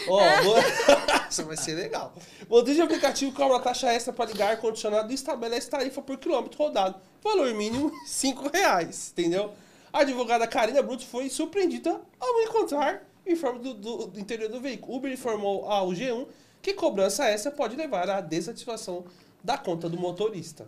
Ó, 0.07 0.21
essa 1.27 1.43
vai 1.43 1.57
ser 1.57 1.73
legal. 1.73 2.13
Motorista 2.47 2.75
de 2.75 2.81
aplicativo 2.81 3.31
cobra 3.33 3.59
taxa 3.59 3.91
extra 3.91 4.13
para 4.13 4.29
ligar 4.31 4.51
ar-condicionado 4.51 5.11
e 5.11 5.15
estabelece 5.15 5.69
tarifa 5.69 6.01
por 6.01 6.17
quilômetro 6.17 6.57
rodado. 6.57 6.99
Valor 7.23 7.53
mínimo 7.53 7.91
5 8.05 8.49
reais, 8.49 9.11
entendeu? 9.11 9.51
A 9.91 9.99
advogada 9.99 10.45
Karina 10.47 10.81
Bruto 10.81 11.05
foi 11.05 11.29
surpreendida 11.29 11.99
ao 12.19 12.41
encontrar 12.41 13.03
informe 13.25 13.59
do, 13.59 13.73
do- 13.73 14.07
do 14.07 14.19
interior 14.19 14.49
do 14.49 14.59
veículo. 14.59 14.97
Uber 14.97 15.11
informou 15.11 15.65
ao 15.69 15.89
G1 15.89 16.27
que 16.61 16.73
cobrança 16.73 17.25
extra 17.25 17.51
pode 17.51 17.75
levar 17.75 18.09
à 18.09 18.21
desativação 18.21 19.05
da 19.43 19.57
conta 19.57 19.87
do 19.89 19.97
motorista. 19.97 20.67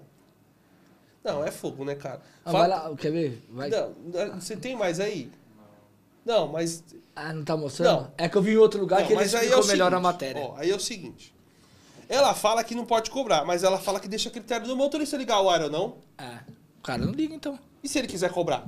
Não, 1.26 1.44
é 1.44 1.50
fogo, 1.50 1.84
né, 1.84 1.96
cara? 1.96 2.22
Ah, 2.46 2.52
Fala- 2.52 2.68
vai 2.80 2.90
lá, 2.92 2.96
quer 2.96 3.12
ver? 3.12 3.44
Vai. 3.50 3.70
Não, 3.70 3.94
você 4.40 4.56
tem 4.56 4.76
mais 4.76 5.00
aí? 5.00 5.32
Não, 6.24 6.48
mas. 6.48 6.84
Ah, 7.16 7.34
não 7.34 7.44
tá 7.44 7.58
mostrando? 7.58 8.02
Não. 8.02 8.12
É 8.16 8.30
que 8.30 8.38
eu 8.38 8.42
vi 8.44 8.52
em 8.52 8.58
outro 8.58 8.80
lugar 8.80 9.00
não, 9.00 9.08
que 9.08 9.14
ele 9.14 9.22
é 9.24 9.26
explicou 9.26 9.64
o 9.64 9.68
melhor 9.68 9.88
a 9.88 9.90
seguinte, 9.98 10.04
matéria. 10.04 10.42
Ó, 10.44 10.56
aí 10.56 10.70
é 10.70 10.76
o 10.76 10.80
seguinte. 10.80 11.34
Ela 12.08 12.36
fala 12.36 12.64
que 12.64 12.76
não 12.76 12.86
pode 12.86 13.10
cobrar, 13.10 13.44
mas 13.44 13.64
ela 13.64 13.80
fala 13.80 14.00
que 14.00 14.08
deixa 14.08 14.30
a 14.30 14.32
critério 14.32 14.68
do 14.68 14.76
motorista 14.78 15.18
ligar 15.18 15.42
o 15.42 15.50
ar 15.50 15.64
ou 15.64 15.70
não. 15.72 15.96
É. 16.18 16.40
O 16.80 16.84
cara 16.84 17.04
não 17.04 17.12
liga, 17.12 17.34
então. 17.34 17.58
E 17.84 17.90
se 17.90 17.98
ele 17.98 18.08
quiser 18.08 18.30
cobrar? 18.32 18.60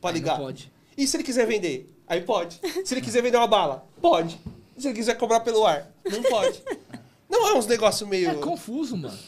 Pra 0.00 0.08
Aí 0.10 0.14
não 0.14 0.20
ligar? 0.20 0.38
pode. 0.38 0.72
E 0.96 1.06
se 1.06 1.14
ele 1.16 1.24
quiser 1.24 1.46
vender? 1.46 1.94
Aí 2.06 2.22
pode. 2.22 2.58
Se 2.86 2.94
ele 2.94 3.02
quiser 3.02 3.22
vender 3.22 3.36
uma 3.36 3.46
bala? 3.46 3.84
Pode. 4.00 4.40
E 4.76 4.80
se 4.80 4.88
ele 4.88 4.96
quiser 4.96 5.14
cobrar 5.18 5.40
pelo 5.40 5.66
ar? 5.66 5.90
Não 6.10 6.22
pode. 6.22 6.62
Não 7.28 7.48
é 7.48 7.54
uns 7.54 7.66
negócios 7.66 8.08
meio. 8.08 8.30
É 8.30 8.34
confuso, 8.36 8.96
mano. 8.96 9.18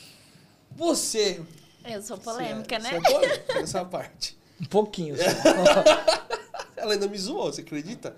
Você. 0.74 1.42
Eu 1.84 2.02
sou 2.02 2.18
polêmica, 2.18 2.78
você 2.78 2.90
né? 2.90 2.96
é 2.96 3.00
polêmica 3.00 3.54
nessa 3.54 3.84
parte. 3.84 4.38
Um 4.60 4.66
pouquinho. 4.66 5.16
só. 5.16 5.24
Ela 6.76 6.94
ainda 6.94 7.08
me 7.08 7.18
zoou, 7.18 7.52
você 7.52 7.60
acredita? 7.60 8.16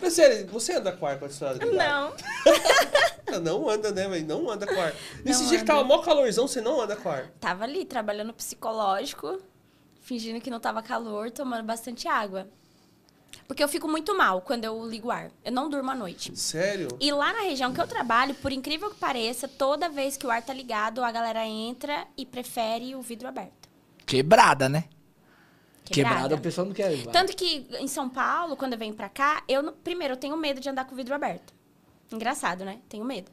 Mas 0.00 0.12
sério, 0.12 0.46
você 0.46 0.74
anda 0.74 0.92
com 0.92 1.04
ar 1.06 1.18
condicionado? 1.18 1.58
Não. 1.72 2.12
Não. 3.28 3.40
Não 3.40 3.68
anda, 3.68 3.90
né, 3.92 4.08
velho? 4.08 4.26
Não 4.26 4.50
anda 4.50 4.66
com 4.66 4.80
ar. 4.80 4.94
Esse 5.24 5.42
Não 5.42 5.48
dia 5.50 5.58
que 5.58 5.64
tava 5.64 5.84
mó 5.84 5.98
calorzão, 5.98 6.48
você 6.48 6.62
não 6.62 6.80
anda 6.80 6.96
com 6.96 7.10
ar. 7.10 7.28
Tava 7.38 7.64
ali 7.64 7.84
trabalhando 7.84 8.32
psicológico, 8.32 9.38
fingindo 10.00 10.40
que 10.40 10.48
não 10.48 10.58
tava 10.58 10.82
calor, 10.82 11.30
tomando 11.30 11.62
bastante 11.62 12.08
água. 12.08 12.48
Porque 13.48 13.64
eu 13.64 13.68
fico 13.68 13.88
muito 13.88 14.14
mal 14.14 14.42
quando 14.42 14.64
eu 14.66 14.86
ligo 14.86 15.08
o 15.08 15.10
ar. 15.10 15.30
Eu 15.42 15.50
não 15.50 15.70
durmo 15.70 15.90
à 15.90 15.94
noite. 15.94 16.36
Sério? 16.38 16.88
E 17.00 17.10
lá 17.10 17.32
na 17.32 17.40
região 17.40 17.72
que 17.72 17.80
eu 17.80 17.86
trabalho, 17.86 18.34
por 18.34 18.52
incrível 18.52 18.90
que 18.90 18.96
pareça, 18.98 19.48
toda 19.48 19.88
vez 19.88 20.18
que 20.18 20.26
o 20.26 20.30
ar 20.30 20.42
tá 20.42 20.52
ligado, 20.52 21.02
a 21.02 21.10
galera 21.10 21.46
entra 21.46 22.06
e 22.14 22.26
prefere 22.26 22.94
o 22.94 23.00
vidro 23.00 23.26
aberto. 23.26 23.66
Quebrada, 24.04 24.68
né? 24.68 24.84
Quebrada, 25.86 26.14
Quebrada. 26.16 26.34
o 26.34 26.40
pessoal 26.40 26.66
não 26.66 26.74
quer. 26.74 27.06
Tanto 27.06 27.34
que 27.34 27.66
em 27.80 27.88
São 27.88 28.10
Paulo, 28.10 28.54
quando 28.54 28.74
eu 28.74 28.78
venho 28.78 28.92
pra 28.94 29.08
cá, 29.08 29.42
eu 29.48 29.72
primeiro 29.72 30.12
eu 30.12 30.18
tenho 30.18 30.36
medo 30.36 30.60
de 30.60 30.68
andar 30.68 30.84
com 30.84 30.92
o 30.92 30.96
vidro 30.96 31.14
aberto. 31.14 31.54
Engraçado, 32.12 32.66
né? 32.66 32.80
Tenho 32.86 33.04
medo. 33.06 33.30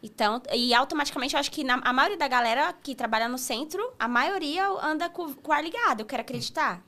Então, 0.00 0.40
e 0.54 0.72
automaticamente 0.72 1.34
eu 1.34 1.40
acho 1.40 1.50
que 1.50 1.64
na- 1.64 1.80
a 1.82 1.92
maioria 1.92 2.16
da 2.16 2.28
galera 2.28 2.72
que 2.80 2.94
trabalha 2.94 3.28
no 3.28 3.36
centro, 3.36 3.92
a 3.98 4.06
maioria 4.06 4.68
anda 4.80 5.08
com, 5.08 5.34
com 5.34 5.50
o 5.50 5.52
ar 5.54 5.64
ligado. 5.64 6.00
Eu 6.00 6.06
quero 6.06 6.20
acreditar. 6.22 6.84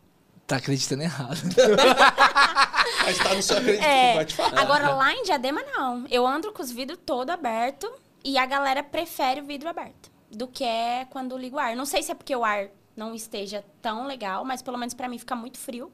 Tá 0.51 0.57
acreditando 0.57 1.05
errado. 1.05 1.39
Mas 3.05 3.19
tá 3.19 3.35
no 3.37 3.41
seu 3.41 3.57
acredito, 3.59 3.85
É, 3.85 4.15
vai 4.17 4.25
te 4.25 4.35
falar. 4.35 4.61
agora 4.61 4.91
lá 4.95 5.13
em 5.15 5.23
Diadema 5.23 5.63
não. 5.63 6.05
Eu 6.11 6.27
ando 6.27 6.51
com 6.53 6.61
os 6.61 6.73
vidros 6.73 6.99
todo 7.07 7.31
aberto 7.31 7.89
e 8.25 8.37
a 8.37 8.45
galera 8.47 8.83
prefere 8.83 9.41
o 9.41 9.45
vidro 9.45 9.69
aberto 9.69 10.11
do 10.29 10.49
que 10.49 10.65
é 10.65 11.07
quando 11.09 11.39
ligo 11.39 11.55
o 11.55 11.59
ar. 11.61 11.77
Não 11.77 11.87
sei 11.87 12.03
se 12.03 12.11
é 12.11 12.17
porque 12.17 12.35
o 12.35 12.45
ar 12.45 12.67
não 12.97 13.15
esteja 13.15 13.65
tão 13.81 14.09
legal, 14.09 14.45
mas 14.45 14.61
pelo 14.61 14.77
menos 14.77 14.93
pra 14.93 15.09
mim 15.09 15.19
fica 15.21 15.37
muito 15.37 15.57
frio. 15.57 15.93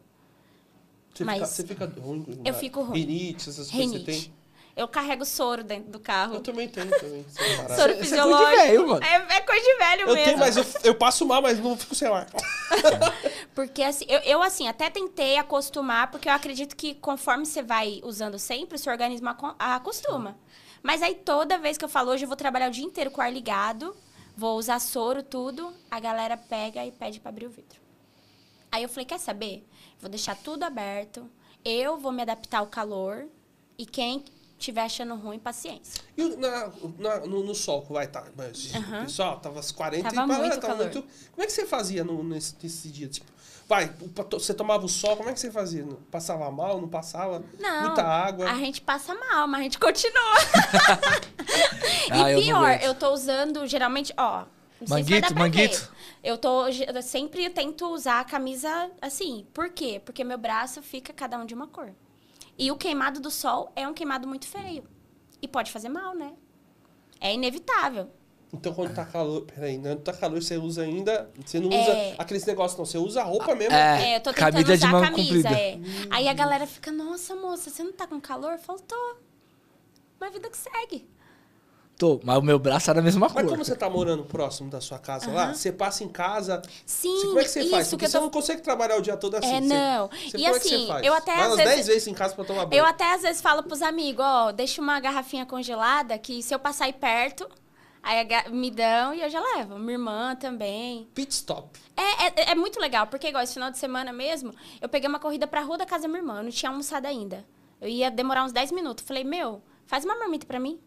Você, 1.14 1.22
mas- 1.22 1.34
fica, 1.36 1.46
você 1.46 1.66
fica 1.66 2.00
ruim. 2.00 2.40
Eu 2.42 2.54
fico 2.54 2.80
ruim. 2.80 2.98
Rinite, 3.00 3.50
essas 3.50 3.70
coisas 3.70 3.92
que 3.92 3.98
você 3.98 4.04
tem. 4.04 4.34
Eu 4.74 4.86
carrego 4.88 5.24
soro 5.24 5.64
dentro 5.64 5.90
do 5.90 5.98
carro. 5.98 6.34
Eu 6.34 6.40
também 6.40 6.68
tenho, 6.68 6.90
também. 6.90 7.24
Soro 7.74 7.92
Isso 7.92 8.00
é 8.00 8.04
fisiológico. 8.04 8.46
coisa 8.46 8.62
de 8.62 8.68
velho, 8.68 8.88
mano. 8.88 9.04
É, 9.04 9.36
é 9.36 9.40
coisa 9.40 9.62
de 9.64 9.74
velho 9.78 10.00
Eu 10.02 10.06
mesmo. 10.14 10.24
tenho, 10.24 10.38
mas 10.38 10.56
eu, 10.56 10.66
eu 10.84 10.94
passo 10.94 11.24
mal, 11.26 11.40
mas 11.40 11.58
não 11.58 11.74
fico 11.78 11.94
sem 11.94 12.08
ar. 12.08 12.26
Porque 13.56 13.82
assim, 13.82 14.04
eu, 14.06 14.18
eu, 14.20 14.42
assim, 14.42 14.68
até 14.68 14.90
tentei 14.90 15.38
acostumar, 15.38 16.10
porque 16.10 16.28
eu 16.28 16.32
acredito 16.34 16.76
que 16.76 16.94
conforme 16.94 17.46
você 17.46 17.62
vai 17.62 18.02
usando 18.04 18.38
sempre, 18.38 18.76
o 18.76 18.78
seu 18.78 18.92
organismo 18.92 19.30
aco- 19.30 19.56
acostuma. 19.58 20.36
Mas 20.82 21.00
aí 21.02 21.14
toda 21.14 21.56
vez 21.58 21.78
que 21.78 21.84
eu 21.84 21.88
falo, 21.88 22.10
hoje 22.12 22.24
eu 22.24 22.28
vou 22.28 22.36
trabalhar 22.36 22.68
o 22.68 22.70
dia 22.70 22.84
inteiro 22.84 23.10
com 23.10 23.20
o 23.20 23.24
ar 23.24 23.32
ligado, 23.32 23.96
vou 24.36 24.58
usar 24.58 24.78
soro, 24.78 25.22
tudo, 25.22 25.72
a 25.90 25.98
galera 25.98 26.36
pega 26.36 26.84
e 26.84 26.92
pede 26.92 27.18
pra 27.18 27.30
abrir 27.30 27.46
o 27.46 27.50
vidro. 27.50 27.80
Aí 28.70 28.82
eu 28.82 28.90
falei, 28.90 29.06
quer 29.06 29.18
saber? 29.18 29.66
Vou 29.98 30.10
deixar 30.10 30.36
tudo 30.36 30.62
aberto, 30.64 31.26
eu 31.64 31.96
vou 31.98 32.12
me 32.12 32.20
adaptar 32.20 32.58
ao 32.58 32.66
calor, 32.66 33.24
e 33.78 33.86
quem 33.86 34.22
estiver 34.58 34.82
achando 34.82 35.14
ruim, 35.16 35.38
paciência. 35.38 36.02
E 36.14 36.36
na, 36.36 36.70
na- 36.98 37.20
no, 37.20 37.42
no 37.42 37.54
sol 37.54 37.82
que 37.86 37.92
vai 37.92 38.04
estar? 38.04 38.30
Mas, 38.36 38.74
Aham. 38.74 39.04
Pessoal, 39.04 39.40
tava 39.40 39.60
às 39.60 39.72
40 39.72 40.10
Tava 40.10 40.24
e 40.24 40.26
para- 40.26 40.38
muito 40.46 40.60
tava 40.60 40.66
calor. 40.76 40.92
muito- 40.92 41.02
Como 41.32 41.42
é 41.42 41.46
que 41.46 41.52
você 41.52 41.64
fazia 41.66 42.04
no, 42.04 42.22
nesse, 42.22 42.54
nesse 42.62 42.88
dia? 42.90 43.08
Tipo, 43.08 43.32
vai, 43.68 43.92
você 44.30 44.54
tomava 44.54 44.84
o 44.84 44.88
sol, 44.88 45.16
como 45.16 45.28
é 45.28 45.32
que 45.32 45.40
você 45.40 45.50
fazia? 45.50 45.84
Passava 46.10 46.50
mal, 46.50 46.80
não 46.80 46.88
passava? 46.88 47.42
Não, 47.58 47.82
Muita 47.86 48.02
água? 48.02 48.50
a 48.50 48.54
gente 48.56 48.80
passa 48.80 49.14
mal, 49.14 49.46
mas 49.48 49.60
a 49.60 49.62
gente 49.64 49.78
continua. 49.78 50.34
Ah, 52.10 52.32
e 52.32 52.42
pior, 52.42 52.78
eu 52.82 52.94
tô 52.94 53.12
usando 53.12 53.66
geralmente, 53.66 54.12
ó. 54.16 54.44
Não 54.80 54.86
sei 54.86 54.86
se 54.86 54.90
vai 54.90 55.00
Manguito, 55.02 55.20
dar 55.22 55.34
pra 55.34 55.42
manguito. 55.44 55.78
ver. 55.80 55.88
Eu 56.22 56.38
tô. 56.38 56.68
Eu 56.68 57.02
sempre 57.02 57.48
tento 57.50 57.86
usar 57.92 58.20
a 58.20 58.24
camisa 58.24 58.90
assim. 59.00 59.46
Por 59.52 59.70
quê? 59.70 60.00
Porque 60.04 60.22
meu 60.22 60.38
braço 60.38 60.82
fica 60.82 61.12
cada 61.12 61.36
um 61.38 61.44
de 61.46 61.54
uma 61.54 61.66
cor. 61.66 61.92
E 62.58 62.70
o 62.70 62.76
queimado 62.76 63.20
do 63.20 63.30
sol 63.30 63.72
é 63.74 63.88
um 63.88 63.94
queimado 63.94 64.28
muito 64.28 64.46
feio. 64.46 64.84
E 65.42 65.48
pode 65.48 65.72
fazer 65.72 65.88
mal, 65.88 66.14
né? 66.14 66.32
É 67.20 67.32
inevitável. 67.34 68.10
Então 68.58 68.72
quando 68.74 68.94
tá 68.94 69.04
calor, 69.04 69.42
peraí, 69.42 69.78
quando 69.78 70.00
tá 70.00 70.12
calor 70.12 70.42
você 70.42 70.56
usa 70.56 70.82
ainda, 70.82 71.30
você 71.44 71.60
não 71.60 71.70
É. 71.70 71.80
usa 71.82 72.14
aqueles 72.18 72.44
negócios 72.44 72.78
não, 72.78 72.84
você 72.84 72.98
usa 72.98 73.20
a 73.20 73.24
roupa 73.24 73.54
mesmo. 73.54 73.74
É. 73.74 74.12
É, 74.12 74.16
eu 74.16 74.20
tô 74.20 74.32
tentando 74.32 74.52
camisa 74.52 74.64
de 74.76 74.84
usar 74.84 74.88
a 74.88 74.92
manga 74.92 75.10
camisa, 75.10 75.48
comprida. 75.48 75.50
é. 75.60 75.78
Aí 76.10 76.28
a 76.28 76.32
galera 76.32 76.66
fica, 76.66 76.90
nossa, 76.90 77.34
moça, 77.36 77.70
você 77.70 77.82
não 77.82 77.92
tá 77.92 78.06
com 78.06 78.20
calor? 78.20 78.58
Tô. 78.86 79.16
Mas 80.18 80.32
vida 80.32 80.48
que 80.48 80.56
segue. 80.56 81.08
Tô, 81.98 82.20
mas 82.22 82.36
o 82.36 82.42
meu 82.42 82.58
braço 82.58 82.90
era 82.90 83.00
a 83.00 83.02
mesma 83.02 83.20
Mas 83.26 83.32
cor. 83.32 83.46
como 83.48 83.64
você 83.64 83.74
tá 83.74 83.88
morando 83.88 84.22
próximo 84.22 84.68
da 84.68 84.82
sua 84.82 84.98
casa 84.98 85.30
lá, 85.32 85.54
você 85.54 85.72
passa 85.72 86.04
em 86.04 86.08
casa. 86.10 86.60
Sim, 86.84 87.22
como 87.22 87.38
é 87.38 87.42
que 87.42 87.48
você 87.48 87.60
isso 87.60 87.70
faz? 87.70 87.84
que 87.86 87.90
Porque 87.92 88.04
eu 88.04 88.10
você 88.10 88.18
tô 88.18 88.24
não 88.24 88.30
consegue 88.30 88.60
trabalhar 88.60 88.98
o 88.98 89.00
dia 89.00 89.16
todo 89.16 89.34
assim. 89.36 89.46
É, 89.46 89.60
Você- 89.62 89.66
não. 89.66 90.08
Você, 90.08 90.16
E 90.26 90.30
como 90.32 90.44
é 90.46 90.50
que 90.50 90.56
assim, 90.58 90.80
você 90.82 90.86
faz? 90.88 91.06
eu 91.06 91.14
até 91.14 91.32
Vai 91.32 91.40
às 91.40 91.46
umas 91.46 91.56
vezes- 91.56 91.74
10 91.74 91.86
vezes 91.86 92.08
em 92.08 92.12
casa 92.12 92.34
pra 92.34 92.44
tomar 92.44 92.66
banho. 92.66 92.80
Eu 92.80 92.84
até 92.84 93.14
às 93.14 93.22
vezes 93.22 93.40
falo 93.40 93.62
pros 93.62 93.80
amigos, 93.80 94.22
ó, 94.22 94.52
deixa 94.52 94.82
uma 94.82 95.00
garrafinha 95.00 95.46
congelada 95.46 96.18
que 96.18 96.42
se 96.42 96.54
eu 96.54 96.58
passar 96.58 96.84
aí 96.84 96.92
perto, 96.92 97.48
aí 98.06 98.50
me 98.50 98.70
dão 98.70 99.12
e 99.12 99.20
eu 99.20 99.28
já 99.28 99.40
levo. 99.40 99.78
Minha 99.78 99.92
irmã 99.92 100.36
também. 100.36 101.08
Pit 101.12 101.32
stop. 101.32 101.78
É, 101.96 102.26
é, 102.26 102.50
é 102.52 102.54
muito 102.54 102.78
legal, 102.78 103.08
porque 103.08 103.28
igual 103.28 103.42
esse 103.42 103.54
final 103.54 103.70
de 103.70 103.78
semana 103.78 104.12
mesmo, 104.12 104.54
eu 104.80 104.88
peguei 104.88 105.08
uma 105.08 105.18
corrida 105.18 105.46
pra 105.46 105.60
rua 105.60 105.76
da 105.76 105.84
casa 105.84 106.02
da 106.02 106.08
minha 106.08 106.20
irmã, 106.20 106.38
eu 106.38 106.44
não 106.44 106.50
tinha 106.50 106.70
almoçado 106.70 107.06
ainda. 107.06 107.44
Eu 107.80 107.88
ia 107.88 108.10
demorar 108.10 108.44
uns 108.44 108.52
10 108.52 108.70
minutos. 108.70 109.04
Falei, 109.04 109.24
meu, 109.24 109.60
faz 109.86 110.04
uma 110.04 110.16
marmita 110.16 110.46
pra 110.46 110.60
mim. 110.60 110.80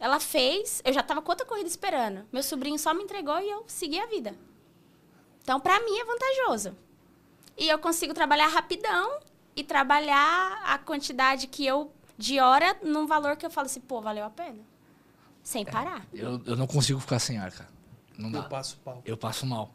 Ela 0.00 0.18
fez, 0.18 0.82
eu 0.84 0.92
já 0.92 1.02
tava 1.02 1.22
com 1.22 1.30
outra 1.30 1.46
corrida 1.46 1.68
esperando. 1.68 2.26
Meu 2.32 2.42
sobrinho 2.42 2.78
só 2.78 2.92
me 2.92 3.02
entregou 3.02 3.38
e 3.38 3.48
eu 3.48 3.64
segui 3.66 4.00
a 4.00 4.06
vida. 4.06 4.34
Então, 5.42 5.60
pra 5.60 5.78
mim 5.80 5.98
é 5.98 6.04
vantajoso. 6.04 6.76
E 7.56 7.68
eu 7.68 7.78
consigo 7.78 8.12
trabalhar 8.12 8.48
rapidão 8.48 9.20
e 9.54 9.62
trabalhar 9.62 10.62
a 10.64 10.78
quantidade 10.78 11.46
que 11.46 11.64
eu 11.64 11.92
de 12.18 12.40
hora 12.40 12.76
num 12.82 13.06
valor 13.06 13.36
que 13.36 13.46
eu 13.46 13.50
falo 13.50 13.66
assim, 13.66 13.80
pô, 13.80 14.00
valeu 14.00 14.24
a 14.24 14.30
pena. 14.30 14.75
Sem 15.46 15.64
parar. 15.64 16.04
Eu, 16.12 16.40
eu 16.44 16.56
não 16.56 16.66
consigo 16.66 16.98
ficar 16.98 17.20
sem 17.20 17.38
ar, 17.38 17.52
cara. 17.52 17.68
Não 18.18 18.30
Eu 18.30 18.42
dá. 18.42 18.48
passo 18.48 18.76
pau. 18.84 19.00
Eu 19.04 19.16
passo 19.16 19.46
mal. 19.46 19.72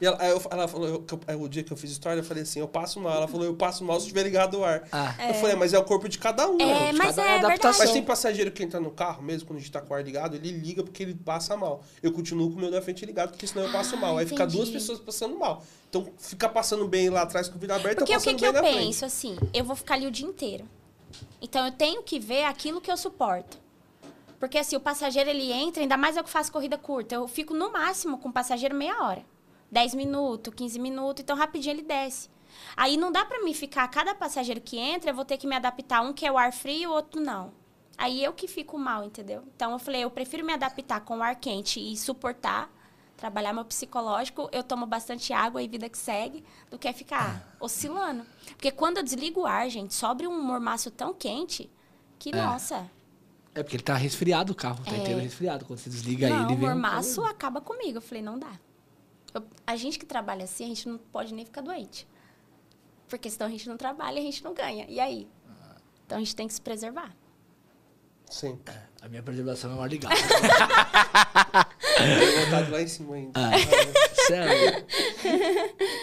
E 0.00 0.06
ela, 0.06 0.16
aí 0.18 0.30
eu- 0.30 0.42
ela 0.50 0.66
falou, 0.66 0.88
eu- 0.88 1.06
eu- 1.28 1.42
o 1.42 1.48
dia 1.50 1.62
que 1.62 1.70
eu 1.70 1.76
fiz 1.76 1.90
história, 1.90 2.20
eu 2.20 2.24
falei 2.24 2.44
assim, 2.44 2.60
eu 2.60 2.66
passo 2.66 2.98
mal. 2.98 3.12
Ela 3.18 3.28
falou, 3.28 3.44
eu 3.44 3.54
passo 3.54 3.84
mal 3.84 4.00
se 4.00 4.06
tiver 4.06 4.22
ligado 4.22 4.58
o 4.60 4.64
ar. 4.64 4.88
Ah. 4.90 5.14
Eu 5.28 5.34
falei, 5.34 5.54
mas 5.54 5.74
é 5.74 5.78
o 5.78 5.84
corpo 5.84 6.08
de 6.08 6.18
cada 6.18 6.48
um. 6.48 6.54
É, 6.58 6.64
né? 6.64 6.92
mas 6.92 7.14
cada 7.14 7.28
é 7.28 7.38
adaptação. 7.38 7.48
verdade. 7.50 7.78
Mas 7.78 7.90
tem 7.92 8.02
passageiro 8.02 8.50
que 8.50 8.62
entra 8.62 8.80
no 8.80 8.90
carro, 8.90 9.22
mesmo 9.22 9.46
quando 9.46 9.58
a 9.58 9.60
gente 9.60 9.70
tá 9.70 9.82
com 9.82 9.92
o 9.92 9.96
ar 9.96 10.02
ligado, 10.02 10.34
ele 10.34 10.50
liga 10.50 10.82
porque 10.82 11.02
ele 11.02 11.14
passa 11.14 11.54
mal. 11.58 11.82
Eu 12.02 12.10
continuo 12.10 12.50
com 12.50 12.56
o 12.56 12.60
meu 12.60 12.70
da 12.70 12.80
frente 12.80 13.04
ligado, 13.04 13.32
porque 13.32 13.46
senão 13.46 13.66
eu 13.66 13.70
passo 13.72 13.94
Ah, 13.96 13.98
mal. 13.98 14.16
Aí 14.16 14.24
fica 14.26 14.42
entendi. 14.44 14.56
duas 14.56 14.70
pessoas 14.70 14.98
passando 14.98 15.38
mal. 15.38 15.62
Então, 15.90 16.08
fica 16.18 16.48
passando 16.48 16.88
bem 16.88 17.10
lá 17.10 17.20
atrás 17.22 17.48
com 17.50 17.56
o 17.56 17.60
vidro 17.60 17.76
aberto, 17.76 17.98
Porque 17.98 18.12
eu 18.14 18.18
o 18.18 18.20
que, 18.22 18.24
passando 18.30 18.38
que 18.40 18.46
eu 18.46 18.52
na 18.54 18.62
penso, 18.62 19.00
frente. 19.00 19.04
assim, 19.04 19.38
eu 19.52 19.62
vou 19.64 19.76
ficar 19.76 19.94
ali 19.96 20.06
o 20.06 20.10
dia 20.10 20.26
inteiro. 20.26 20.64
Então 21.40 21.64
eu 21.66 21.70
tenho 21.72 22.02
que 22.02 22.18
ver 22.18 22.44
aquilo 22.44 22.80
que 22.80 22.90
eu 22.90 22.96
suporto. 22.96 23.61
Porque 24.42 24.58
assim, 24.58 24.74
o 24.74 24.80
passageiro 24.80 25.30
ele 25.30 25.52
entra, 25.52 25.84
ainda 25.84 25.96
mais 25.96 26.16
eu 26.16 26.24
que 26.24 26.28
faço 26.28 26.50
corrida 26.50 26.76
curta, 26.76 27.14
eu 27.14 27.28
fico 27.28 27.54
no 27.54 27.70
máximo 27.70 28.18
com 28.18 28.28
o 28.28 28.32
passageiro 28.32 28.74
meia 28.74 29.00
hora. 29.04 29.24
10 29.70 29.94
minutos, 29.94 30.52
15 30.52 30.80
minutos, 30.80 31.22
então 31.22 31.36
rapidinho 31.36 31.74
ele 31.74 31.82
desce. 31.82 32.28
Aí 32.76 32.96
não 32.96 33.12
dá 33.12 33.24
pra 33.24 33.40
mim 33.44 33.54
ficar, 33.54 33.86
cada 33.86 34.16
passageiro 34.16 34.60
que 34.60 34.76
entra, 34.76 35.10
eu 35.10 35.14
vou 35.14 35.24
ter 35.24 35.38
que 35.38 35.46
me 35.46 35.54
adaptar, 35.54 36.00
um 36.00 36.12
que 36.12 36.26
é 36.26 36.32
o 36.32 36.36
ar 36.36 36.52
frio, 36.52 36.90
o 36.90 36.92
outro 36.92 37.20
não. 37.20 37.52
Aí 37.96 38.24
eu 38.24 38.32
que 38.32 38.48
fico 38.48 38.76
mal, 38.76 39.04
entendeu? 39.04 39.44
Então 39.54 39.70
eu 39.70 39.78
falei, 39.78 40.02
eu 40.02 40.10
prefiro 40.10 40.44
me 40.44 40.52
adaptar 40.52 41.02
com 41.02 41.18
o 41.18 41.22
ar 41.22 41.36
quente 41.36 41.78
e 41.78 41.96
suportar, 41.96 42.68
trabalhar 43.16 43.52
meu 43.52 43.64
psicológico, 43.64 44.48
eu 44.50 44.64
tomo 44.64 44.86
bastante 44.86 45.32
água 45.32 45.62
e 45.62 45.68
vida 45.68 45.88
que 45.88 45.96
segue, 45.96 46.44
do 46.68 46.80
que 46.80 46.92
ficar 46.92 47.56
oscilando. 47.60 48.26
Porque 48.48 48.72
quando 48.72 48.96
eu 48.96 49.04
desligo 49.04 49.42
o 49.42 49.46
ar, 49.46 49.70
gente, 49.70 49.94
sobe 49.94 50.26
um 50.26 50.42
mormaço 50.42 50.90
tão 50.90 51.14
quente 51.14 51.70
que, 52.18 52.32
nossa, 52.34 52.90
É 53.54 53.62
porque 53.62 53.76
ele 53.76 53.82
tá 53.82 53.94
resfriado 53.94 54.52
o 54.52 54.54
carro, 54.56 54.82
tá 54.84 54.92
É. 54.92 54.98
inteiro 54.98 55.20
resfriado. 55.20 55.64
Quando 55.66 55.78
você 55.78 55.90
desliga 55.90 56.28
não, 56.28 56.36
ele, 56.44 56.44
o 56.44 56.48
vem. 56.48 56.56
um 56.56 56.60
mormaço 56.60 57.22
acaba 57.24 57.60
comigo. 57.60 57.98
Eu 57.98 58.02
falei, 58.02 58.22
não 58.22 58.38
dá. 58.38 58.52
Eu- 59.34 59.44
a 59.66 59.76
gente 59.76 59.98
que 59.98 60.06
trabalha 60.06 60.44
assim, 60.44 60.64
a 60.64 60.68
gente 60.68 60.88
não 60.88 60.96
pode 60.98 61.34
nem 61.34 61.44
ficar 61.44 61.60
doente. 61.60 62.08
Porque 63.08 63.28
senão 63.28 63.46
a 63.46 63.50
gente 63.50 63.68
não 63.68 63.76
trabalha 63.76 64.16
e 64.18 64.22
a 64.22 64.24
gente 64.24 64.42
não 64.42 64.54
ganha. 64.54 64.86
E 64.88 64.98
aí? 64.98 65.28
Então 66.06 66.16
a 66.16 66.20
gente 66.20 66.34
tem 66.34 66.46
que 66.48 66.54
se 66.54 66.60
preservar. 66.60 67.14
Sempre. 68.30 68.74
A 69.02 69.08
minha 69.08 69.22
preservação 69.22 69.72
é 69.72 69.74
o 69.74 69.82
ar 69.82 69.88
ligado. 69.90 70.14
Tenho 71.98 72.44
vontade 72.44 72.70
lá 72.70 72.80
em 72.82 72.86
cima 72.88 73.14
ainda. 73.16 73.32
Ah. 73.38 73.50
Sério. 74.26 74.86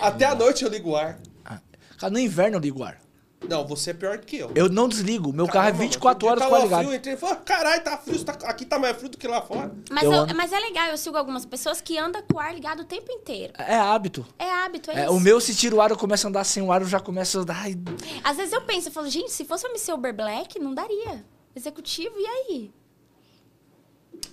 Até 0.01 0.25
a 0.25 0.35
noite 0.35 0.63
eu 0.63 0.69
ligo 0.69 0.91
o 0.91 0.95
ar. 0.95 1.19
Ah. 1.43 1.59
Cara, 1.97 2.11
no 2.13 2.19
inverno 2.19 2.57
eu 2.57 2.61
ligo 2.61 2.79
o 2.81 2.83
ar. 2.83 2.99
Não, 3.47 3.65
você 3.65 3.91
é 3.91 3.93
pior 3.93 4.17
do 4.17 4.25
que 4.25 4.37
eu. 4.37 4.51
Eu 4.53 4.69
não 4.69 4.87
desligo. 4.89 5.31
Meu 5.33 5.47
carro 5.47 5.67
é 5.69 5.71
Caramba, 5.71 5.83
24 5.83 6.25
mano. 6.27 6.31
horas 6.31 6.39
Dia 6.41 6.49
com 6.49 6.53
o 6.53 6.55
ar 6.55 6.61
tava 6.61 6.63
ligado. 6.65 6.79
frio, 6.79 6.91
eu 6.93 6.97
entrei 6.97 7.13
e 7.13 7.17
falei, 7.17 7.35
caralho, 7.45 7.83
tá 7.83 7.97
frio, 7.97 8.23
tá- 8.23 8.37
aqui 8.47 8.65
tá 8.65 8.77
mais 8.77 8.97
frio 8.97 9.09
do 9.09 9.17
que 9.17 9.27
lá 9.27 9.41
fora. 9.41 9.71
Mas, 9.89 10.03
Eu 10.03 10.11
eu- 10.11 10.35
mas 10.35 10.51
é 10.51 10.59
legal, 10.59 10.87
eu 10.89 10.97
sigo 10.97 11.17
algumas 11.17 11.45
pessoas 11.45 11.79
que 11.81 11.97
andam 11.97 12.21
com 12.29 12.37
o 12.37 12.39
ar 12.39 12.53
ligado 12.53 12.81
o 12.81 12.85
tempo 12.85 13.11
inteiro. 13.11 13.53
É 13.57 13.75
hábito. 13.75 14.25
É 14.37 14.49
hábito, 14.51 14.91
é, 14.91 15.01
É, 15.01 15.03
isso. 15.05 15.13
o 15.13 15.19
meu, 15.19 15.39
se 15.39 15.55
tira 15.55 15.73
o 15.75 15.81
ar, 15.81 15.89
eu 15.89 15.97
começo 15.97 16.27
a 16.27 16.29
andar 16.29 16.43
sem 16.43 16.61
o 16.61 16.71
ar, 16.71 16.81
eu 16.81 16.87
já 16.87 16.99
começo 16.99 17.39
a 17.39 17.41
andar. 17.41 17.61
Ai, 17.63 17.75
Às 18.23 18.37
vezes 18.37 18.53
eu 18.53 18.61
penso, 18.61 18.89
eu 18.89 18.91
falo, 18.91 19.09
gente, 19.09 19.31
se 19.31 19.45
fosse 19.45 19.65
o 19.65 19.69
MC 19.69 19.91
Uber 19.93 20.13
Black, 20.15 20.59
não 20.59 20.73
daria. 20.73 21.23
Executivo, 21.55 22.13
e 22.17 22.25
aí? 22.27 22.71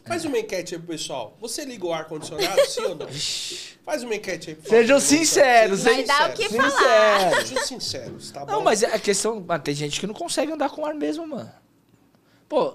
Faz 0.06 0.24
uma 0.24 0.38
enquete 0.38 0.74
aí 0.74 0.80
pro 0.80 0.88
pessoal. 0.88 1.36
Você 1.40 1.64
liga 1.64 1.84
o 1.86 1.92
ar-condicionado, 1.92 2.64
sim 2.66 2.82
ou 2.82 2.94
não? 2.94 3.08
Faz 3.84 4.02
uma 4.02 4.14
enquete 4.14 4.50
aí 4.50 4.56
pro 4.56 4.68
Sejam 4.70 5.00
sinceros, 5.00 5.82
Vai 5.84 6.00
hein? 6.00 6.06
dar 6.06 6.30
o 6.30 6.32
que 6.32 6.48
Sinceros. 6.48 6.74
falar. 6.74 7.30
Sejam 7.46 7.64
sinceros, 7.66 8.30
tá 8.30 8.44
bom? 8.44 8.52
Não, 8.52 8.62
mas 8.62 8.84
a 8.84 8.98
questão. 8.98 9.40
Mano, 9.40 9.62
tem 9.62 9.74
gente 9.74 9.98
que 10.00 10.06
não 10.06 10.14
consegue 10.14 10.52
andar 10.52 10.70
com 10.70 10.84
ar 10.86 10.94
mesmo, 10.94 11.26
mano. 11.26 11.50
Pô, 12.48 12.74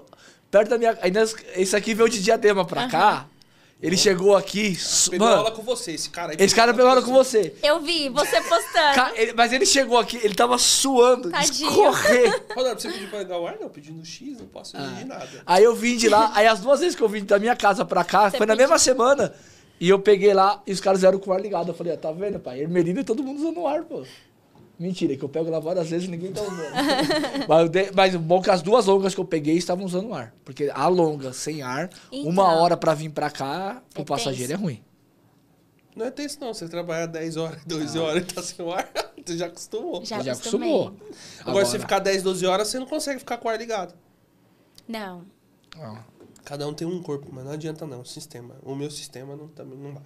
perto 0.50 0.68
da 0.68 0.78
minha. 0.78 0.98
Ainda, 1.00 1.22
esse 1.56 1.74
aqui 1.74 1.94
veio 1.94 2.08
de 2.08 2.22
diadema 2.22 2.64
pra 2.66 2.88
cá. 2.88 3.26
Ele 3.82 3.96
chegou 3.96 4.36
aqui. 4.36 4.78
Pegou 5.10 5.26
aula 5.26 5.42
Mano, 5.42 5.56
com 5.56 5.62
você, 5.62 5.90
esse 5.92 6.08
cara 6.08 6.30
aí. 6.32 6.36
esse 6.38 6.54
cara 6.54 6.72
pegou 6.72 6.88
aula 6.88 7.02
com 7.02 7.12
você. 7.12 7.52
Eu 7.62 7.80
vi 7.80 8.08
você 8.08 8.40
postando. 8.42 8.94
Ca- 8.94 9.12
ele- 9.16 9.32
mas 9.32 9.52
ele 9.52 9.66
chegou 9.66 9.98
aqui, 9.98 10.20
ele 10.22 10.34
tava 10.34 10.56
suando, 10.56 11.30
Tadinho. 11.30 11.68
escorrer. 11.68 12.44
Ronaldo, 12.54 12.80
você 12.80 12.92
pediu 12.92 13.08
pra 13.08 13.18
ligar 13.18 13.38
o 13.40 13.46
ar? 13.46 13.56
Não, 13.60 13.68
pedindo 13.68 14.04
X, 14.04 14.38
não 14.38 14.46
posso 14.46 14.76
Ah. 14.76 14.82
exigir 14.84 15.06
nada. 15.06 15.28
Aí 15.44 15.64
eu 15.64 15.74
vim 15.74 15.96
de 15.96 16.08
lá, 16.08 16.30
aí 16.32 16.46
as 16.46 16.60
duas 16.60 16.78
vezes 16.78 16.94
que 16.94 17.02
eu 17.02 17.08
vim 17.08 17.24
da 17.24 17.40
minha 17.40 17.56
casa 17.56 17.84
pra 17.84 18.04
cá, 18.04 18.30
Você 18.30 18.36
foi 18.36 18.46
na 18.46 18.52
pediu. 18.52 18.68
mesma 18.68 18.78
semana. 18.78 19.34
E 19.80 19.88
eu 19.88 19.98
peguei 19.98 20.32
lá 20.32 20.62
e 20.64 20.70
os 20.72 20.78
caras 20.80 21.02
eram 21.02 21.18
com 21.18 21.30
o 21.30 21.34
ar 21.34 21.40
ligado. 21.40 21.68
Eu 21.68 21.74
falei, 21.74 21.92
ó, 21.92 21.96
tá 21.96 22.12
vendo, 22.12 22.38
pai? 22.38 22.60
Hermelino 22.60 23.00
e 23.00 23.04
todo 23.04 23.20
mundo 23.20 23.40
usando 23.40 23.58
o 23.62 23.66
ar, 23.66 23.82
pô. 23.82 24.04
Mentira, 24.78 25.16
que 25.16 25.22
eu 25.24 25.28
pego 25.28 25.48
lá 25.50 25.60
várias 25.60 25.88
vezes 25.88 26.08
e 26.08 26.10
ninguém 26.10 26.32
tá 26.32 26.42
usando. 26.42 26.56
mas, 27.48 27.70
dei- 27.70 27.90
mas 27.94 28.14
o 28.14 28.18
bom 28.18 28.40
é 28.40 28.42
que 28.42 28.50
as 28.50 28.62
duas 28.62 28.86
longas 28.86 29.14
que 29.14 29.20
eu 29.20 29.24
peguei 29.24 29.56
estavam 29.56 29.84
usando 29.84 30.08
o 30.08 30.14
ar. 30.14 30.34
Porque 30.44 30.70
a 30.74 30.88
longa 30.88 31.32
sem 31.32 31.62
ar, 31.62 31.88
uma 32.10 32.30
Então. 32.30 32.44
hora 32.62 32.76
pra 32.76 32.92
vir 32.94 33.10
pra 33.10 33.30
cá, 33.30 33.80
pro 33.92 34.02
É 34.02 34.04
passageiro 34.04 34.52
é 34.52 34.56
tenso. 34.56 34.62
ruim. 34.64 34.82
Não 35.94 36.06
é 36.06 36.10
tenso, 36.10 36.38
não. 36.40 36.52
Você 36.54 36.68
trabalha 36.68 37.06
10 37.06 37.36
horas, 37.36 37.62
12 37.64 37.98
horas 37.98 38.22
e 38.22 38.26
tá 38.34 38.42
sem 38.42 38.64
o 38.64 38.72
ar, 38.72 38.90
você 39.24 39.36
já 39.38 39.46
acostumou. 39.46 40.04
Já, 40.04 40.20
Já 40.22 40.32
acostumou. 40.32 40.96
Agora, 41.44 41.64
se 41.66 41.78
ficar 41.78 41.98
10, 42.00 42.22
12 42.22 42.44
horas, 42.46 42.66
você 42.68 42.78
não 42.78 42.86
consegue 42.86 43.18
ficar 43.20 43.36
com 43.36 43.46
o 43.46 43.50
ar 43.50 43.58
ligado. 43.58 43.94
Não. 44.88 45.22
Ó. 45.78 45.96
Cada 46.44 46.66
um 46.66 46.74
tem 46.74 46.88
um 46.88 47.00
corpo, 47.00 47.28
mas 47.30 47.44
não 47.44 47.52
adianta 47.52 47.86
não. 47.86 48.00
O 48.00 48.04
sistema. 48.06 48.56
O 48.64 48.74
meu 48.74 48.90
sistema 48.90 49.36
não, 49.36 49.46
também 49.48 49.78
não 49.78 49.92
vai. 49.92 50.02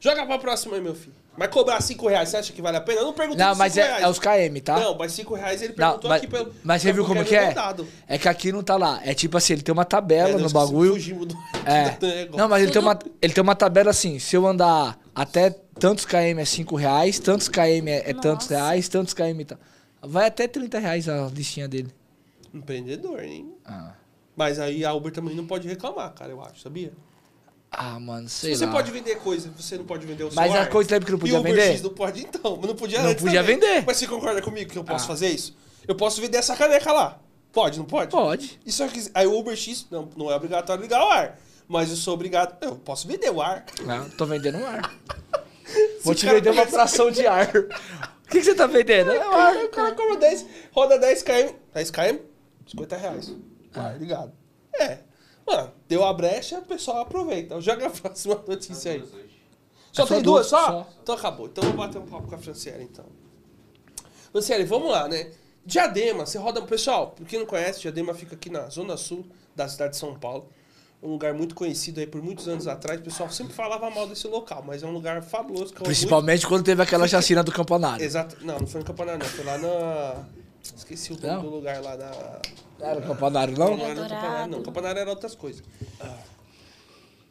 Joga 0.00 0.24
pra 0.26 0.38
próxima 0.38 0.74
aí, 0.76 0.80
meu 0.80 0.94
filho. 0.94 1.14
Vai 1.36 1.46
cobrar 1.48 1.80
5 1.80 2.08
reais, 2.08 2.28
você 2.28 2.36
acha 2.38 2.52
que 2.52 2.60
vale 2.60 2.76
a 2.76 2.80
pena? 2.80 3.00
Eu 3.00 3.04
não 3.06 3.12
perguntei 3.12 3.44
Não, 3.44 3.54
mas 3.54 3.72
cinco 3.72 3.84
é, 3.84 3.88
reais. 3.88 4.02
é 4.04 4.08
os 4.08 4.18
KM, 4.18 4.60
tá? 4.60 4.80
Não, 4.80 4.98
mas 4.98 5.12
5 5.12 5.34
reais 5.34 5.62
ele 5.62 5.74
Não, 5.76 5.76
perguntou 5.76 6.10
mas, 6.10 6.22
aqui 6.22 6.26
pelo. 6.30 6.54
mas 6.64 6.82
você 6.82 6.92
viu 6.92 7.04
como 7.04 7.24
que 7.24 7.36
é? 7.36 7.54
dado. 7.54 7.86
É 8.06 8.18
que 8.18 8.28
aqui 8.28 8.50
não 8.52 8.62
tá 8.62 8.76
lá. 8.76 9.00
É 9.04 9.14
tipo 9.14 9.36
assim, 9.38 9.52
ele 9.54 9.62
tem 9.62 9.72
uma 9.72 9.84
tabela 9.84 10.30
É, 10.30 10.42
no 10.42 10.50
bagulho. 10.50 10.92
Fugimos 10.94 11.28
do, 11.28 11.38
É. 11.64 11.96
Não, 12.36 12.48
mas 12.48 12.62
ele 12.62 12.72
tem, 12.72 12.82
uma, 12.82 12.98
ele 13.22 13.32
tem 13.32 13.42
uma 13.42 13.54
tabela 13.54 13.90
assim, 13.90 14.18
se 14.18 14.36
eu 14.36 14.46
andar 14.46 14.98
até 15.14 15.50
tantos 15.78 16.04
km 16.04 16.38
é 16.40 16.44
5 16.44 16.76
reais, 16.76 17.18
tantos 17.18 17.48
km 17.48 17.86
é, 17.88 18.10
é 18.10 18.14
tantos 18.14 18.48
reais, 18.48 18.88
tantos 18.88 19.14
km 19.14 19.42
tá. 19.46 19.56
Vai 20.02 20.26
até 20.26 20.48
30 20.48 20.78
reais 20.78 21.08
a 21.08 21.26
listinha 21.28 21.68
dele. 21.68 21.88
Empreendedor, 22.52 23.22
hein? 23.22 23.54
Ah, 23.64 23.92
Mas 24.36 24.58
aí 24.58 24.84
a 24.84 24.92
Uber 24.92 25.12
também 25.12 25.34
não 25.36 25.46
pode 25.46 25.68
reclamar, 25.68 26.12
cara, 26.12 26.32
eu 26.32 26.42
acho, 26.42 26.60
sabia? 26.60 26.92
Ah 27.70 27.98
mano, 28.00 28.28
sei 28.28 28.52
Se 28.54 28.58
você 28.60 28.66
lá. 28.66 28.72
pode 28.72 28.90
vender 28.90 29.16
coisa, 29.18 29.50
você 29.56 29.76
não 29.78 29.84
pode 29.84 30.06
vender 30.06 30.24
o 30.24 30.30
Mas 30.34 30.52
seu 30.52 30.60
a 30.60 30.66
coisa 30.66 30.90
lembra 30.92 31.06
que 31.06 31.12
não 31.12 31.18
E 31.18 31.20
podia 31.20 31.36
o 31.36 31.40
Uber 31.40 31.52
vender? 31.54 31.72
X 31.72 31.82
não 31.82 31.90
pode 31.90 32.20
então, 32.22 32.56
mas 32.56 32.66
não 32.66 32.74
podia 32.76 33.02
Não 33.02 33.14
podia 33.14 33.40
também. 33.42 33.56
vender. 33.60 33.84
Mas 33.86 33.96
você 33.96 34.06
concorda 34.06 34.42
comigo 34.42 34.70
que 34.70 34.78
eu 34.78 34.84
posso 34.84 35.04
Ah. 35.04 35.08
fazer 35.08 35.28
isso? 35.30 35.56
Eu 35.86 35.94
posso 35.94 36.20
vender 36.20 36.38
essa 36.38 36.56
caneca 36.56 36.92
lá. 36.92 37.18
Pode, 37.52 37.78
não 37.78 37.84
pode? 37.86 38.10
Pode. 38.10 38.60
E 38.64 38.82
eu 38.82 38.88
quiser- 38.88 39.10
Aí 39.14 39.26
o 39.26 39.36
Uber 39.38 39.56
X, 39.56 39.86
não, 39.90 40.08
não 40.16 40.30
é 40.30 40.34
obrigatório 40.36 40.82
ligar 40.82 41.04
o 41.04 41.08
ar. 41.10 41.38
Mas 41.68 41.90
eu 41.90 41.96
sou 41.96 42.14
obrigado. 42.14 42.56
Eu 42.60 42.76
posso 42.76 43.06
vender 43.06 43.30
o 43.30 43.40
ar. 43.40 43.64
Não, 43.84 44.08
tô 44.10 44.26
vendendo 44.26 44.58
um 44.58 44.66
ar. 44.66 44.92
Vou 46.02 46.12
o 46.12 46.16
te 46.16 46.26
vender 46.26 46.50
uma 46.50 46.66
fração 46.66 47.10
de 47.10 47.26
ar. 47.26 47.50
O 48.26 48.32
que, 48.32 48.38
que 48.38 48.44
você 48.44 48.54
tá 48.54 48.64
vendendo? 48.68 49.10
É 49.10 49.28
um 49.28 49.32
ar. 49.32 49.56
O 49.56 49.68
cara 49.70 49.92
cobra 49.92 50.16
10, 50.16 50.46
roda 50.70 50.96
10 50.96 51.20
km. 51.24 51.52
10 51.74 51.90
km, 51.90 52.18
50 52.64 52.96
reais. 52.96 53.32
Ah. 53.74 53.86
Ar 53.86 53.98
ligado. 53.98 54.32
É. 54.78 54.98
Mano, 55.50 55.72
deu 55.88 56.04
a 56.04 56.12
brecha, 56.12 56.58
o 56.58 56.62
pessoal 56.62 57.00
aproveita. 57.00 57.60
Joga 57.60 57.86
a 57.86 57.90
próxima 57.90 58.40
notícia 58.46 58.92
aí. 58.92 59.04
Só 59.92 60.04
É 60.04 60.06
tem 60.06 60.22
duas, 60.22 60.46
só? 60.46 60.66
só. 60.66 60.88
Então 61.02 61.14
acabou. 61.14 61.46
Então 61.46 61.64
eu 61.64 61.70
vou 61.70 61.78
bater 61.86 61.98
um 61.98 62.06
papo 62.06 62.28
com 62.28 62.34
a 62.34 62.38
Franciele, 62.38 62.84
então. 62.84 63.04
Franciele, 64.30 64.64
vamos 64.64 64.90
lá, 64.90 65.08
né? 65.08 65.30
Diadema, 65.66 66.24
você 66.24 66.38
roda... 66.38 66.62
Pessoal, 66.62 67.08
pra 67.08 67.24
quem 67.24 67.38
não 67.40 67.46
conhece, 67.46 67.80
Diadema 67.80 68.14
fica 68.14 68.34
aqui 68.36 68.48
na 68.48 68.68
zona 68.68 68.96
sul 68.96 69.26
da 69.54 69.68
cidade 69.68 69.92
de 69.94 69.98
São 69.98 70.14
Paulo. 70.14 70.48
Um 71.02 71.08
lugar 71.08 71.32
muito 71.34 71.54
conhecido 71.54 71.98
aí 71.98 72.06
por 72.06 72.22
muitos 72.22 72.46
anos 72.46 72.68
atrás. 72.68 73.00
O 73.00 73.02
pessoal 73.02 73.30
sempre 73.30 73.52
falava 73.54 73.90
mal 73.90 74.06
desse 74.06 74.28
local, 74.28 74.62
mas 74.66 74.82
é 74.82 74.86
um 74.86 74.92
lugar 74.92 75.20
fabuloso. 75.22 75.72
Principalmente 75.74 76.46
quando 76.46 76.62
teve 76.62 76.82
aquela 76.82 77.08
chacina 77.08 77.42
do 77.42 77.50
campanário. 77.50 78.04
Exato. 78.04 78.36
Não, 78.42 78.60
não 78.60 78.66
foi 78.66 78.80
no 78.80 78.86
Campanário, 78.86 79.18
não. 79.18 79.26
Foi 79.26 79.44
lá 79.44 79.58
na. 79.58 80.24
Esqueci 80.62 81.12
o 81.12 81.16
nome 81.16 81.26
Não? 81.34 81.42
do 81.42 81.50
lugar 81.50 81.80
lá 81.82 81.96
da. 81.96 82.40
Era 82.80 82.98
o 83.00 83.02
campanário, 83.02 83.56
não? 83.58 83.76
Não 83.76 83.84
era 83.84 83.94
no 83.94 84.00
Dourado. 84.00 84.14
Campanário, 84.22 84.50
não. 84.52 84.62
Campanário 84.62 85.00
era 85.00 85.10
outras 85.10 85.34
coisas. 85.34 85.62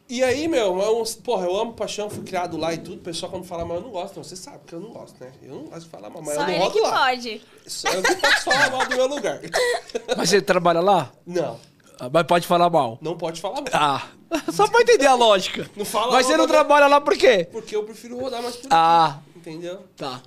E 0.08 0.24
aí, 0.24 0.48
meu, 0.48 0.82
é 0.82 0.90
um- 0.90 1.04
porra, 1.22 1.46
eu 1.46 1.56
amo 1.56 1.72
paixão, 1.72 2.10
fui 2.10 2.24
criado 2.24 2.56
lá 2.56 2.74
e 2.74 2.78
tudo. 2.78 2.96
O 2.96 3.02
pessoal 3.02 3.30
quando 3.30 3.44
fala 3.44 3.64
mal, 3.64 3.76
eu 3.76 3.82
não 3.82 3.90
gosto, 3.90 4.16
não. 4.16 4.24
Você 4.24 4.34
sabe 4.34 4.58
que 4.66 4.72
eu 4.72 4.80
não 4.80 4.90
gosto, 4.90 5.14
né? 5.22 5.30
Eu 5.40 5.54
não 5.54 5.64
gosto 5.66 5.84
de 5.84 5.88
falar 5.88 6.10
mal, 6.10 6.20
mas 6.20 6.34
Só 6.34 6.40
eu 6.40 6.46
não 6.46 6.52
ele 6.54 6.58
rodo 6.64 6.72
que 6.72 6.80
lá. 6.80 6.90
pode. 7.06 7.42
Só 7.66 7.88
Eu 7.90 8.02
não 8.02 8.14
posso 8.16 8.42
falar 8.44 8.70
mal 8.72 8.86
do 8.88 8.96
meu 8.96 9.06
lugar. 9.06 9.40
Mas 10.16 10.28
você 10.30 10.42
trabalha 10.42 10.80
lá? 10.80 11.12
Não, 11.24 11.60
Ah, 12.00 12.10
Mas 12.12 12.26
pode 12.26 12.46
falar 12.46 12.68
mal. 12.70 12.98
não 13.00 13.16
pode 13.16 13.40
falar 13.40 13.60
mal. 13.60 13.64
Ah, 13.72 14.08
só 14.52 14.66
pra 14.66 14.80
entender 14.80 15.06
a 15.06 15.14
lógica. 15.14 15.70
Não 15.76 15.84
fala 15.84 16.10
Mas 16.12 16.26
você 16.26 16.32
mal 16.32 16.38
não 16.38 16.46
da- 16.48 16.54
trabalha 16.54 16.86
lá 16.88 17.00
por 17.00 17.16
quê? 17.16 17.46
Porque 17.52 17.76
eu 17.76 17.84
prefiro 17.84 18.18
rodar 18.18 18.42
mais 18.42 18.56
por 18.56 18.66
aqui. 18.66 18.68
Ah, 18.72 19.20
Entendeu? 19.36 19.84
tá. 19.96 20.20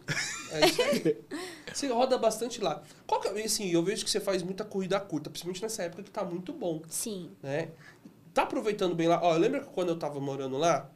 É 0.52 0.66
isso 0.66 0.82
aí. 0.82 1.18
Você 1.74 1.88
roda 1.88 2.18
bastante 2.18 2.62
lá. 2.62 2.82
Qual 3.08 3.20
que, 3.20 3.28
é- 3.28 3.44
assim, 3.44 3.70
eu 3.72 3.84
vejo 3.84 4.04
que 4.06 4.12
você 4.12 4.20
faz 4.20 4.44
muita 4.44 4.64
corrida 4.64 5.00
curta, 5.00 5.30
principalmente 5.30 5.62
nessa 5.62 5.84
época 5.84 6.04
que 6.04 6.12
tá 6.12 6.24
muito 6.24 6.54
bom. 6.54 6.82
Sim. 6.88 7.32
né? 7.42 7.70
Tá 8.34 8.44
aproveitando 8.44 8.96
bem 8.96 9.08
lá. 9.08 9.20
Ó, 9.22 9.34
lembra 9.38 9.60
que 9.62 9.68
quando 9.68 9.90
eu 9.90 9.98
tava 9.98 10.20
morando 10.20 10.58
lá? 10.58 10.90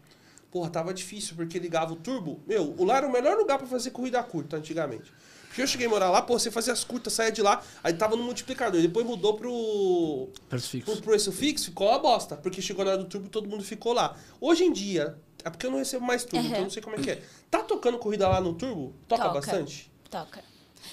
Porra, 0.50 0.70
tava 0.70 0.94
difícil, 0.94 1.36
porque 1.36 1.60
ligava 1.60 1.94
o 1.94 1.96
turbo. 1.96 2.40
Meu, 2.48 2.74
o 2.78 2.84
lá 2.86 2.98
era 2.98 3.08
o 3.08 3.12
melhor 3.12 3.38
lugar 3.38 3.58
pra 3.58 3.68
fazer 3.68 3.92
corrida 3.92 4.22
curta 4.24 4.58
antigamente. 4.58 5.12
Porque 5.48 5.62
eu 5.62 5.68
cheguei 5.68 5.88
a 5.88 5.90
morar 5.90 6.10
lá, 6.10 6.22
pô, 6.22 6.38
você 6.38 6.50
fazia 6.52 6.72
as 6.74 6.84
curtas, 6.84 7.14
saía 7.14 7.32
de 7.32 7.42
lá, 7.42 7.62
aí 7.84 7.94
tava 7.94 8.16
no 8.16 8.24
multiplicador. 8.24 8.80
Depois 8.82 9.06
mudou 9.06 9.36
pro, 9.36 10.30
Preço 10.50 10.70
pro 10.80 10.86
fixo. 10.94 11.02
preço 11.04 11.32
fixo, 11.32 11.66
ficou 11.66 11.90
uma 11.90 12.00
bosta. 12.00 12.36
Porque 12.38 12.62
chegou 12.62 12.84
na 12.86 12.92
hora 12.92 13.04
do 13.04 13.10
turbo, 13.10 13.28
todo 13.30 13.48
mundo 13.50 13.64
ficou 13.64 13.94
lá. 13.94 14.16
Hoje 14.42 14.64
em 14.64 14.72
dia, 14.74 15.18
é 15.44 15.50
porque 15.50 15.66
eu 15.66 15.72
não 15.72 15.78
recebo 15.80 16.06
mais 16.06 16.24
turbo, 16.24 16.38
Aham. 16.40 16.48
então 16.48 16.58
eu 16.60 16.64
não 16.64 16.70
sei 16.70 16.82
como 16.82 16.96
é 16.96 17.00
que 17.00 17.12
é. 17.12 17.22
Tá 17.52 17.62
tocando 17.64 17.98
corrida 18.00 18.28
lá 18.28 18.40
no 18.42 18.54
turbo? 18.54 18.94
Toca, 19.08 19.24
Toca. 19.24 19.34
bastante? 19.36 19.92
Toca. 20.10 20.42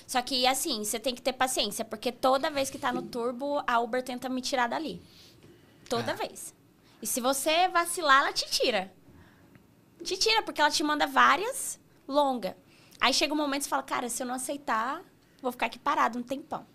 Só 0.06 0.20
que, 0.22 0.46
assim, 0.46 0.84
você 0.84 0.98
tem 1.00 1.14
que 1.14 1.22
ter 1.22 1.32
paciência, 1.32 1.84
porque 1.84 2.12
toda 2.12 2.50
vez 2.50 2.68
que 2.70 2.78
tá 2.78 2.92
no 2.92 3.02
turbo, 3.02 3.62
a 3.66 3.80
Uber 3.80 4.02
tenta 4.02 4.28
me 4.28 4.40
tirar 4.42 4.68
dali. 4.68 5.02
Toda 5.88 6.12
É. 6.12 6.14
vez. 6.14 6.54
E 7.00 7.06
se 7.06 7.20
você 7.20 7.68
vacilar, 7.68 8.22
ela 8.22 8.32
te 8.32 8.48
tira. 8.50 8.92
Te 10.02 10.16
tira, 10.16 10.42
porque 10.42 10.60
ela 10.60 10.70
te 10.70 10.82
manda 10.82 11.06
várias 11.06 11.80
longa. 12.06 12.56
Aí 13.00 13.12
chega 13.12 13.32
um 13.32 13.36
momento 13.36 13.60
que 13.60 13.64
você 13.64 13.70
fala, 13.70 13.82
cara, 13.82 14.08
se 14.08 14.22
eu 14.22 14.26
não 14.26 14.34
aceitar, 14.34 15.02
vou 15.40 15.50
ficar 15.52 15.66
aqui 15.66 15.78
parado 15.78 16.18
um 16.18 16.22
tempão. 16.22 16.66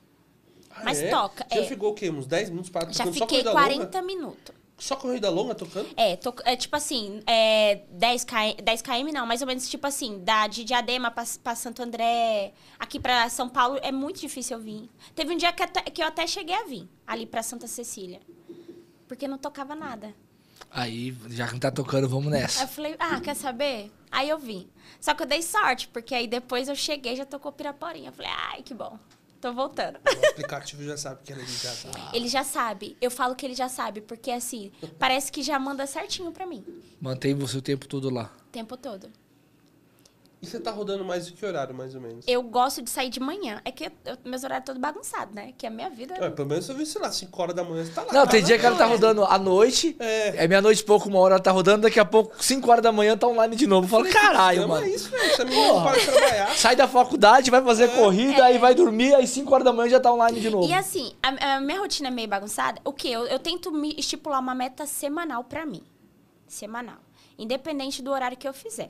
Ah, 0.71 0.81
Mas 0.83 0.99
é? 1.01 1.09
toca, 1.09 1.45
Já 1.51 1.61
é. 1.61 1.65
ficou 1.65 1.91
o 1.91 1.95
quê? 1.95 2.09
Uns 2.09 2.27
10 2.27 2.49
minutos 2.49 2.69
parado 2.69 2.93
Já 2.93 3.05
fiquei 3.05 3.27
corrida 3.27 3.51
40 3.51 3.83
longa? 3.85 4.01
minutos. 4.01 4.55
Só 4.79 4.95
corrida 4.95 5.29
longa 5.29 5.53
tocando? 5.53 5.89
É, 5.97 6.15
tô- 6.15 6.33
é 6.45 6.55
tipo 6.55 6.75
assim, 6.75 7.21
é 7.27 7.81
10 7.91 8.23
km, 8.23 8.61
10 8.63 8.81
km 8.81 9.11
não, 9.13 9.25
mais 9.25 9.41
ou 9.41 9.47
menos 9.47 9.67
tipo 9.69 9.85
assim, 9.85 10.23
da 10.23 10.47
de 10.47 10.63
Diadema 10.63 11.11
pra, 11.11 11.23
pra 11.43 11.53
Santo 11.55 11.83
André, 11.83 12.53
aqui 12.79 12.99
pra 12.99 13.29
São 13.29 13.49
Paulo 13.49 13.77
é 13.81 13.91
muito 13.91 14.19
difícil 14.19 14.57
eu 14.57 14.63
vir. 14.63 14.89
Teve 15.13 15.33
um 15.33 15.37
dia 15.37 15.51
que, 15.51 15.61
até- 15.63 15.81
que 15.83 16.01
eu 16.01 16.07
até 16.07 16.25
cheguei 16.25 16.55
a 16.55 16.63
vir, 16.63 16.87
ali 17.05 17.25
pra 17.25 17.43
Santa 17.43 17.67
Cecília. 17.67 18.19
Porque 19.07 19.27
não 19.27 19.37
tocava 19.37 19.75
nada. 19.75 20.13
Aí, 20.71 21.15
já 21.29 21.47
que 21.47 21.53
não 21.53 21.59
tá 21.59 21.71
tocando, 21.71 22.07
vamos 22.07 22.31
Aí 22.31 22.41
nessa. 22.41 22.63
eu 22.63 22.67
falei, 22.67 22.95
ah, 22.99 23.19
quer 23.19 23.35
saber? 23.35 23.91
Aí 24.11 24.29
eu 24.29 24.37
vim. 24.37 24.69
Só 25.01 25.13
que 25.13 25.23
eu 25.23 25.27
dei 25.27 25.41
sorte, 25.41 25.87
porque 25.87 26.13
aí 26.13 26.27
depois 26.27 26.67
eu 26.69 26.75
cheguei 26.75 27.13
e 27.13 27.15
já 27.15 27.25
tocou 27.25 27.51
Piraporinha. 27.51 28.09
Eu 28.09 28.13
falei, 28.13 28.31
ai, 28.51 28.61
que 28.61 28.73
bom. 28.73 28.97
Tô 29.41 29.53
voltando. 29.53 29.97
O 29.97 30.27
aplicativo 30.27 30.83
já 30.83 30.97
sabe 30.97 31.21
que 31.23 31.31
ela 31.31 31.41
é 31.41 31.45
ligada. 31.45 32.09
Ele 32.13 32.27
já 32.27 32.43
sabe. 32.43 32.97
Eu 32.99 33.09
falo 33.09 33.35
que 33.35 33.45
ele 33.45 33.55
já 33.55 33.69
sabe, 33.69 34.01
porque 34.01 34.31
assim, 34.31 34.71
parece 34.97 35.31
que 35.31 35.41
já 35.41 35.57
manda 35.57 35.87
certinho 35.87 36.31
pra 36.31 36.45
mim. 36.45 36.65
Mantém 36.99 37.33
você 37.33 37.57
o 37.57 37.61
tempo 37.61 37.87
todo 37.87 38.09
lá. 38.09 38.35
O 38.47 38.51
tempo 38.51 38.75
todo. 38.75 39.09
E 40.41 40.47
você 40.47 40.57
tá 40.57 40.71
rodando 40.71 41.03
mais 41.03 41.27
do 41.27 41.33
que 41.33 41.45
horário, 41.45 41.75
mais 41.75 41.93
ou 41.93 41.99
menos? 41.99 42.23
Eu 42.25 42.41
gosto 42.41 42.81
de 42.81 42.89
sair 42.89 43.09
de 43.09 43.19
manhã. 43.19 43.59
É 43.65 43.71
que 43.73 43.87
eu- 44.05 44.17
meus 44.23 44.41
horários 44.45 44.65
todo 44.65 44.79
bagunçado, 44.79 45.35
né? 45.35 45.51
Que 45.57 45.67
a 45.67 45.69
minha 45.69 45.89
vida. 45.89 46.13
É, 46.17 46.29
pelo 46.29 46.47
menos 46.47 46.69
eu 46.69 46.75
vi, 46.75 46.85
sei 46.85 47.01
lá, 47.01 47.11
5 47.11 47.41
horas 47.41 47.53
da 47.53 47.61
manhã 47.61 47.83
você 47.83 47.91
tá 47.91 48.03
lá. 48.03 48.13
Não, 48.13 48.21
tem 48.25 48.39
Cara, 48.39 48.43
dia 48.45 48.57
que 48.57 48.65
ela 48.65 48.77
tá 48.77 48.85
rodando 48.85 49.25
à 49.25 49.37
noite, 49.37 49.97
É. 49.99 50.45
é 50.45 50.47
meia-noite 50.47 50.81
e 50.81 50.85
pouco, 50.85 51.09
uma 51.09 51.19
hora 51.19 51.35
ela 51.35 51.43
tá 51.43 51.51
rodando, 51.51 51.81
daqui 51.81 51.99
a 51.99 52.05
pouco, 52.05 52.41
5 52.41 52.71
horas 52.71 52.81
da 52.81 52.89
manhã, 52.89 53.17
tá 53.17 53.27
online 53.27 53.53
de 53.53 53.67
novo. 53.67 53.85
Eu 53.85 53.89
falo, 53.89 54.09
caralho, 54.09 54.61
Não, 54.61 54.67
mano. 54.69 54.85
é 54.85 54.89
isso, 54.89 55.09
velho. 55.09 55.23
Essa 55.29 55.43
menina 55.43 55.83
para 55.83 55.99
de 55.99 56.05
trabalhar. 56.05 56.55
Sai 56.57 56.75
da 56.77 56.87
faculdade, 56.87 57.51
vai 57.51 57.61
fazer 57.61 57.89
corrida, 57.89 58.45
aí 58.45 58.57
vai 58.57 58.73
dormir, 58.73 59.13
aí 59.15 59.27
5 59.27 59.53
horas 59.53 59.65
da 59.65 59.73
manhã 59.73 59.89
já 59.89 59.99
tá 59.99 60.09
online 60.13 60.39
de 60.39 60.49
novo. 60.49 60.69
E 60.69 60.73
assim, 60.73 61.11
a, 61.21 61.55
a 61.57 61.59
minha 61.59 61.79
rotina 61.81 62.07
é 62.07 62.11
meio 62.11 62.29
bagunçada. 62.29 62.79
O 62.85 62.93
quê? 62.93 63.09
Eu, 63.09 63.25
eu 63.25 63.39
tento 63.39 63.73
me 63.73 63.93
estipular 63.97 64.39
uma 64.39 64.55
meta 64.55 64.85
semanal 64.85 65.43
pra 65.43 65.65
mim. 65.65 65.83
Semanal. 66.47 66.95
Independente 67.37 68.01
do 68.01 68.09
horário 68.11 68.37
que 68.37 68.47
eu 68.47 68.53
fizer. 68.53 68.89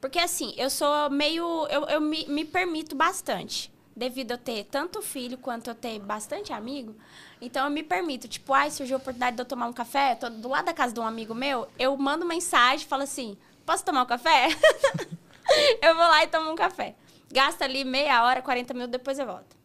Porque 0.00 0.18
assim, 0.18 0.54
eu 0.56 0.70
sou 0.70 1.10
meio. 1.10 1.66
Eu, 1.68 1.84
eu 1.86 2.00
me, 2.00 2.26
me 2.26 2.44
permito 2.44 2.94
bastante. 2.94 3.72
devido 3.96 4.32
a 4.32 4.38
ter 4.38 4.64
tanto 4.64 5.02
filho 5.02 5.36
quanto 5.36 5.70
eu 5.70 5.74
ter 5.74 5.98
bastante 5.98 6.52
amigo, 6.52 6.94
então 7.40 7.64
eu 7.64 7.70
me 7.70 7.82
permito, 7.82 8.28
tipo, 8.28 8.54
ai, 8.54 8.70
surgiu 8.70 8.96
a 8.96 8.98
oportunidade 8.98 9.34
de 9.34 9.42
eu 9.42 9.46
tomar 9.46 9.66
um 9.66 9.72
café, 9.72 10.14
tô 10.14 10.30
do 10.30 10.48
lado 10.48 10.66
da 10.66 10.72
casa 10.72 10.94
de 10.94 11.00
um 11.00 11.06
amigo 11.06 11.34
meu, 11.34 11.66
eu 11.76 11.96
mando 11.96 12.24
mensagem, 12.24 12.86
falo 12.86 13.02
assim, 13.02 13.36
posso 13.66 13.84
tomar 13.84 14.04
um 14.04 14.06
café? 14.06 14.48
eu 15.82 15.96
vou 15.96 16.06
lá 16.06 16.22
e 16.22 16.28
tomo 16.28 16.52
um 16.52 16.54
café. 16.54 16.94
Gasta 17.30 17.64
ali 17.64 17.84
meia 17.84 18.22
hora, 18.24 18.40
40 18.40 18.72
minutos, 18.72 18.92
depois 18.92 19.18
eu 19.18 19.26
volto. 19.26 19.56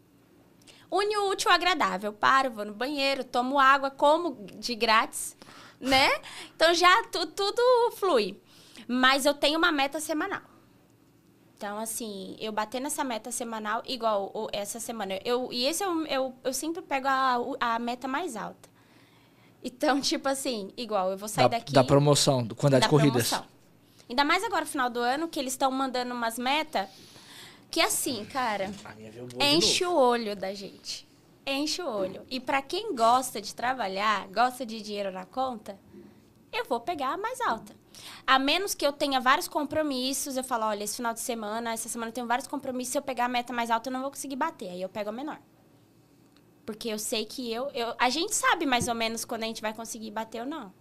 Une 0.91 1.17
o 1.17 1.29
útil 1.29 1.49
ao 1.49 1.55
agradável. 1.55 2.11
Paro, 2.13 2.51
vou 2.51 2.65
no 2.65 2.73
banheiro, 2.73 3.23
tomo 3.23 3.59
água, 3.59 3.89
como 3.89 4.45
de 4.55 4.75
grátis, 4.75 5.35
né? 5.79 6.09
Então 6.55 6.73
já 6.73 7.03
tu, 7.11 7.25
tudo 7.27 7.61
flui. 7.97 8.39
Mas 8.88 9.25
eu 9.25 9.33
tenho 9.33 9.57
uma 9.57 9.71
meta 9.71 9.99
semanal. 9.99 10.41
Então, 11.57 11.77
assim, 11.79 12.36
eu 12.39 12.51
bater 12.51 12.81
nessa 12.81 13.03
meta 13.03 13.31
semanal, 13.31 13.81
igual 13.86 14.49
essa 14.51 14.79
semana. 14.79 15.17
Eu, 15.23 15.47
e 15.51 15.65
esse 15.65 15.83
eu, 15.83 16.05
eu, 16.07 16.33
eu 16.43 16.53
sempre 16.53 16.81
pego 16.81 17.07
a, 17.07 17.38
a 17.59 17.79
meta 17.79 18.07
mais 18.07 18.36
alta. 18.36 18.69
Então, 19.63 19.99
tipo 20.01 20.27
assim, 20.27 20.73
igual, 20.75 21.12
eu 21.12 21.17
vou 21.17 21.29
sair 21.29 21.47
Da, 21.49 21.57
daqui. 21.57 21.71
da 21.73 21.83
promoção, 21.83 22.43
do 22.43 22.53
quantidade 22.55 22.81
da 22.81 22.88
de 22.88 22.89
corridas. 22.89 23.29
promoção. 23.29 23.53
Ainda 24.09 24.25
mais 24.25 24.43
agora, 24.43 24.62
no 24.65 24.67
final 24.71 24.89
do 24.89 24.99
ano, 24.99 25.27
que 25.29 25.39
eles 25.39 25.53
estão 25.53 25.71
mandando 25.71 26.13
umas 26.13 26.38
metas 26.38 26.89
que, 27.71 27.79
assim, 27.79 28.25
cara, 28.25 28.69
enche 29.39 29.86
o 29.86 29.95
olho 29.95 30.36
da 30.36 30.53
gente. 30.53 31.07
Enche 31.47 31.81
o 31.81 31.88
olho. 31.88 32.25
E 32.29 32.39
pra 32.39 32.62
quem 32.62 32.93
gosta 32.93 33.41
de 33.41 33.55
trabalhar, 33.55 34.27
gosta 34.27 34.65
de 34.65 34.81
dinheiro 34.81 35.12
na 35.12 35.25
conta, 35.25 35.79
eu 36.51 36.65
vou 36.65 36.79
pegar 36.81 37.13
a 37.13 37.17
mais 37.17 37.39
alta. 37.41 37.73
A 38.25 38.38
menos 38.39 38.73
que 38.73 38.86
eu 38.86 38.91
tenha 38.93 39.19
vários 39.19 39.47
compromissos, 39.47 40.38
eu 40.38 40.43
falo, 40.43 40.65
olha, 40.65 40.84
esse 40.84 40.95
final 40.97 41.13
de 41.13 41.19
semana, 41.19 41.73
essa 41.73 41.89
semana 41.89 42.10
eu 42.10 42.13
tenho 42.13 42.27
vários 42.27 42.47
compromissos, 42.47 42.91
se 42.91 42.97
eu 42.97 43.01
pegar 43.01 43.25
a 43.25 43.29
meta 43.29 43.51
mais 43.53 43.69
alta, 43.69 43.89
eu 43.89 43.93
não 43.93 44.01
vou 44.01 44.10
conseguir 44.12 44.36
bater. 44.36 44.69
Aí 44.69 44.82
eu 44.82 44.89
pego 44.89 45.10
a 45.10 45.13
menor. 45.13 45.39
Porque 46.65 46.88
eu 46.88 46.97
sei 46.97 47.25
que 47.25 47.51
eu, 47.51 47.69
eu. 47.71 47.93
A 47.99 48.10
gente 48.10 48.34
sabe 48.34 48.65
mais 48.65 48.88
ou 48.88 48.95
menos 48.95 49.25
quando 49.25 49.43
a 49.43 49.47
gente 49.47 49.62
vai 49.62 49.73
conseguir 49.73 50.12
bater 50.12 50.41
ou 50.41 50.47
não. 50.47 50.71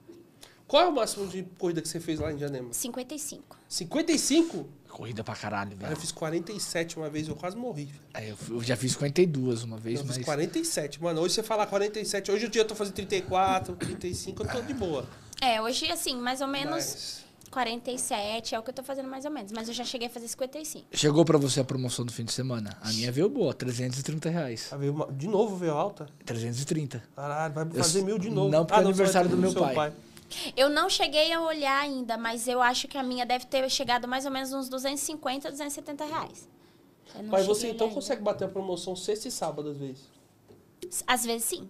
Qual 0.67 0.83
é 0.83 0.87
o 0.87 0.93
máximo 0.93 1.27
de 1.27 1.43
corrida 1.59 1.83
que 1.83 1.89
você 1.89 2.01
fez 2.01 2.21
lá 2.21 2.33
em 2.33 2.37
Diadema? 2.37 2.73
55. 2.73 3.59
55? 3.69 4.67
Corrida 4.89 5.25
pra 5.25 5.35
caralho, 5.35 5.71
Cara, 5.71 5.81
velho. 5.89 5.93
eu 5.93 5.97
fiz 6.01 6.13
47 6.13 6.99
uma 6.99 7.11
vez, 7.11 7.27
eu 7.29 7.35
quase 7.35 7.57
morri. 7.57 7.91
É, 8.15 8.31
eu, 8.31 8.37
eu 8.51 8.63
já 8.63 8.77
fiz 8.77 8.93
52 8.93 9.65
uma 9.65 9.77
vez, 9.77 9.99
Eu 10.01 10.07
fiz 10.07 10.19
mas... 10.19 10.25
47, 10.25 11.03
mano. 11.03 11.21
Hoje 11.21 11.35
você 11.35 11.43
fala 11.43 11.67
47, 11.67 12.31
hoje 12.31 12.47
o 12.47 12.49
dia 12.49 12.63
eu 12.63 12.67
tô 12.67 12.75
fazendo 12.75 12.95
34, 12.95 13.75
35, 13.75 14.43
eu 14.43 14.49
tô 14.49 14.61
de 14.63 14.73
boa. 14.75 15.07
É, 15.43 15.61
hoje, 15.61 15.91
assim, 15.91 16.17
mais 16.17 16.41
ou 16.41 16.47
menos 16.47 16.71
Mas... 16.71 17.25
47 17.51 18.55
é 18.55 18.59
o 18.59 18.63
que 18.63 18.71
eu 18.71 18.75
tô 18.75 18.83
fazendo 18.85 19.09
mais 19.09 19.25
ou 19.25 19.31
menos. 19.31 19.51
Mas 19.51 19.67
eu 19.67 19.75
já 19.75 19.85
cheguei 19.85 20.07
a 20.07 20.11
fazer 20.11 20.29
55. 20.29 20.87
Chegou 20.97 21.25
pra 21.25 21.37
você 21.37 21.59
a 21.61 21.65
promoção 21.65 22.05
do 22.05 22.13
fim 22.13 22.25
de 22.25 22.33
semana? 22.33 22.79
A 22.81 22.89
minha 22.93 23.11
veio 23.11 23.29
boa, 23.29 23.53
330 23.53 24.31
reais. 24.31 24.69
Ah, 24.71 24.77
veio 24.77 24.93
uma- 24.93 25.11
De 25.13 25.27
novo 25.27 25.57
veio 25.57 25.73
alta? 25.73 26.07
330. 26.25 27.03
Caralho, 27.17 27.53
vai 27.55 27.65
Eu 27.65 27.71
fazer 27.73 27.99
s- 27.99 28.05
mil 28.07 28.19
de 28.19 28.31
novo. 28.31 28.51
não, 28.51 28.65
porque 28.65 28.75
é 28.75 28.77
você 28.77 28.83
vai 28.85 28.93
aniversário 28.93 29.31
do 29.31 29.37
meu 29.37 29.51
seu 29.51 29.63
pai. 29.63 29.93
Eu 30.57 30.71
não 30.71 30.89
cheguei 30.89 31.31
a 31.33 31.41
olhar 31.43 31.79
ainda, 31.81 32.17
mas 32.17 32.47
eu 32.49 32.63
acho 32.63 32.87
que 32.89 32.97
a 32.97 33.03
minha 33.03 33.27
deve 33.27 33.45
ter 33.47 33.69
chegado 33.69 34.07
mais 34.09 34.25
ou 34.25 34.31
menos 34.31 34.53
uns 34.53 34.69
250, 34.69 35.51
270 35.51 36.05
reais. 36.07 36.49
Eu 37.15 37.25
Mas 37.25 37.45
você 37.45 37.69
então 37.69 37.89
ainda. 37.89 37.95
consegue 38.01 38.23
bater 38.23 38.45
a 38.45 38.49
promoção 38.49 38.95
sexta 38.97 39.27
e 39.29 39.31
sábado 39.31 39.69
às 39.71 39.77
vezes. 39.77 40.05
Às 41.07 41.25
vezes 41.27 41.45
sim. 41.45 41.69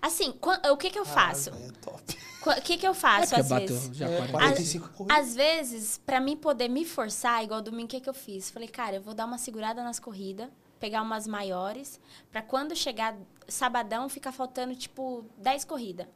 Assim, 0.00 0.32
o 0.70 0.76
que 0.78 0.88
que 0.90 0.98
eu 0.98 1.04
faço? 1.04 1.50
Ah, 1.52 1.58
é 1.60 1.70
top. 1.82 2.21
O 2.44 2.60
que 2.62 2.76
que 2.76 2.86
eu 2.86 2.94
faço 2.94 3.34
É, 3.34 3.40
às 3.40 3.48
bateu 3.48 3.68
vezes? 3.68 3.96
já 3.96 4.06
É, 4.06 4.16
40. 4.16 4.32
45 4.32 4.88
corridas. 4.90 5.18
Às 5.18 5.34
vezes, 5.34 5.98
pra 6.04 6.20
mim 6.20 6.36
poder 6.36 6.68
me 6.68 6.84
forçar, 6.84 7.42
igual 7.44 7.62
domingo, 7.62 7.84
o 7.86 7.88
que, 7.88 8.00
que 8.00 8.08
eu 8.08 8.14
fiz? 8.14 8.50
Falei, 8.50 8.68
cara, 8.68 8.96
eu 8.96 9.02
vou 9.02 9.14
dar 9.14 9.26
uma 9.26 9.38
segurada 9.38 9.82
nas 9.82 9.98
corridas, 9.98 10.48
pegar 10.80 11.02
umas 11.02 11.26
maiores, 11.26 12.00
pra 12.30 12.42
quando 12.42 12.74
chegar 12.74 13.16
sabadão, 13.46 14.08
ficar 14.08 14.32
faltando, 14.32 14.74
tipo, 14.74 15.24
10 15.38 15.64
corridas. 15.64 16.06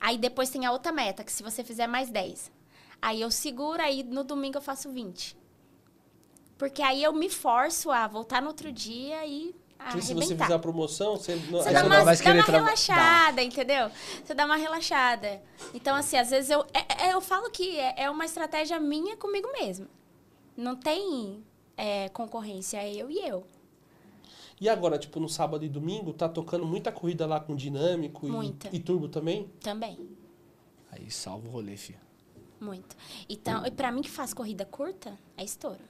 Aí 0.00 0.16
depois 0.18 0.50
tem 0.50 0.64
a 0.66 0.72
outra 0.72 0.92
meta, 0.92 1.24
que 1.24 1.32
se 1.32 1.42
você 1.42 1.64
fizer 1.64 1.86
mais 1.86 2.10
10. 2.10 2.52
Aí 3.02 3.20
eu 3.20 3.30
seguro, 3.30 3.82
aí 3.82 4.02
no 4.02 4.22
domingo 4.22 4.58
eu 4.58 4.62
faço 4.62 4.90
20. 4.90 5.36
Porque 6.56 6.82
aí 6.82 7.02
eu 7.02 7.12
me 7.12 7.28
forço 7.28 7.90
a 7.90 8.06
voltar 8.06 8.40
no 8.40 8.48
outro 8.48 8.72
dia 8.72 9.26
e 9.26 9.54
Porque 9.92 10.02
se 10.02 10.14
você 10.14 10.36
fizer 10.36 10.54
a 10.54 10.58
promoção, 10.58 11.16
você 11.16 11.34
não. 11.36 11.58
Você 11.62 11.72
dá 11.72 11.80
você 11.80 11.86
uma, 11.86 11.98
não 11.98 12.04
vai 12.04 12.16
dá 12.16 12.22
querer 12.22 12.38
uma 12.38 12.44
trava- 12.44 12.64
relaxada, 12.64 13.42
entendeu? 13.42 13.90
Você 14.24 14.34
dá 14.34 14.44
uma 14.44 14.56
relaxada. 14.56 15.42
Então, 15.74 15.94
assim, 15.96 16.16
às 16.16 16.30
vezes 16.30 16.50
eu. 16.50 16.64
é- 16.74 17.08
é- 17.08 17.14
eu 17.14 17.20
falo 17.20 17.50
que 17.50 17.78
é, 17.78 18.02
é 18.04 18.10
uma 18.10 18.24
estratégia 18.24 18.78
minha 18.80 19.16
comigo 19.16 19.48
mesma. 19.52 19.88
Não 20.56 20.74
tem 20.76 21.42
é, 21.76 22.08
concorrência, 22.08 22.78
é 22.78 22.94
eu 22.94 23.10
e 23.10 23.18
eu. 23.18 23.46
E 24.58 24.68
agora, 24.68 24.98
tipo, 24.98 25.20
no 25.20 25.28
sábado 25.28 25.64
e 25.64 25.68
domingo, 25.68 26.12
tá 26.14 26.28
tocando 26.28 26.64
muita 26.64 26.90
corrida 26.90 27.26
lá 27.26 27.38
com 27.38 27.54
dinâmico 27.54 28.26
e, 28.26 28.30
Muita. 28.30 28.68
e 28.74 28.80
turbo 28.80 29.06
também? 29.08 29.50
Também. 29.60 29.98
Aí 30.90 31.10
salva 31.10 31.46
o 31.46 31.50
rolê, 31.50 31.76
filho. 31.76 32.00
Muito. 32.58 32.96
Então, 33.28 33.66
e 33.66 33.70
pra 33.70 33.92
mim 33.92 34.00
que 34.00 34.10
faz 34.10 34.32
corrida 34.32 34.64
curta, 34.64 35.18
é 35.36 35.44
estouro. 35.44 35.80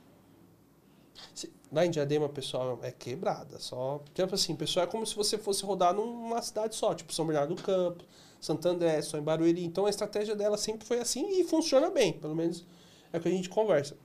Lá 1.72 1.84
em 1.84 1.90
Diadema, 1.90 2.28
pessoal, 2.28 2.78
é 2.82 2.90
quebrada. 2.90 3.58
Só. 3.58 4.02
Tipo 4.14 4.34
assim, 4.34 4.54
pessoal, 4.54 4.84
é 4.84 4.86
como 4.88 5.06
se 5.06 5.14
você 5.14 5.36
fosse 5.36 5.64
rodar 5.64 5.92
numa 5.94 6.40
cidade 6.42 6.74
só, 6.74 6.94
tipo 6.94 7.12
São 7.12 7.26
Bernardo 7.26 7.54
do 7.54 7.62
Campo, 7.62 8.04
Santo 8.40 8.68
André, 8.68 9.02
só 9.02 9.18
em 9.18 9.22
Barueri. 9.22 9.64
Então 9.64 9.86
a 9.86 9.90
estratégia 9.90 10.36
dela 10.36 10.56
sempre 10.56 10.86
foi 10.86 11.00
assim 11.00 11.40
e 11.40 11.44
funciona 11.44 11.90
bem. 11.90 12.12
Pelo 12.12 12.34
menos 12.34 12.64
é 13.12 13.18
o 13.18 13.20
que 13.20 13.28
a 13.28 13.30
gente 13.30 13.48
conversa. 13.48 13.96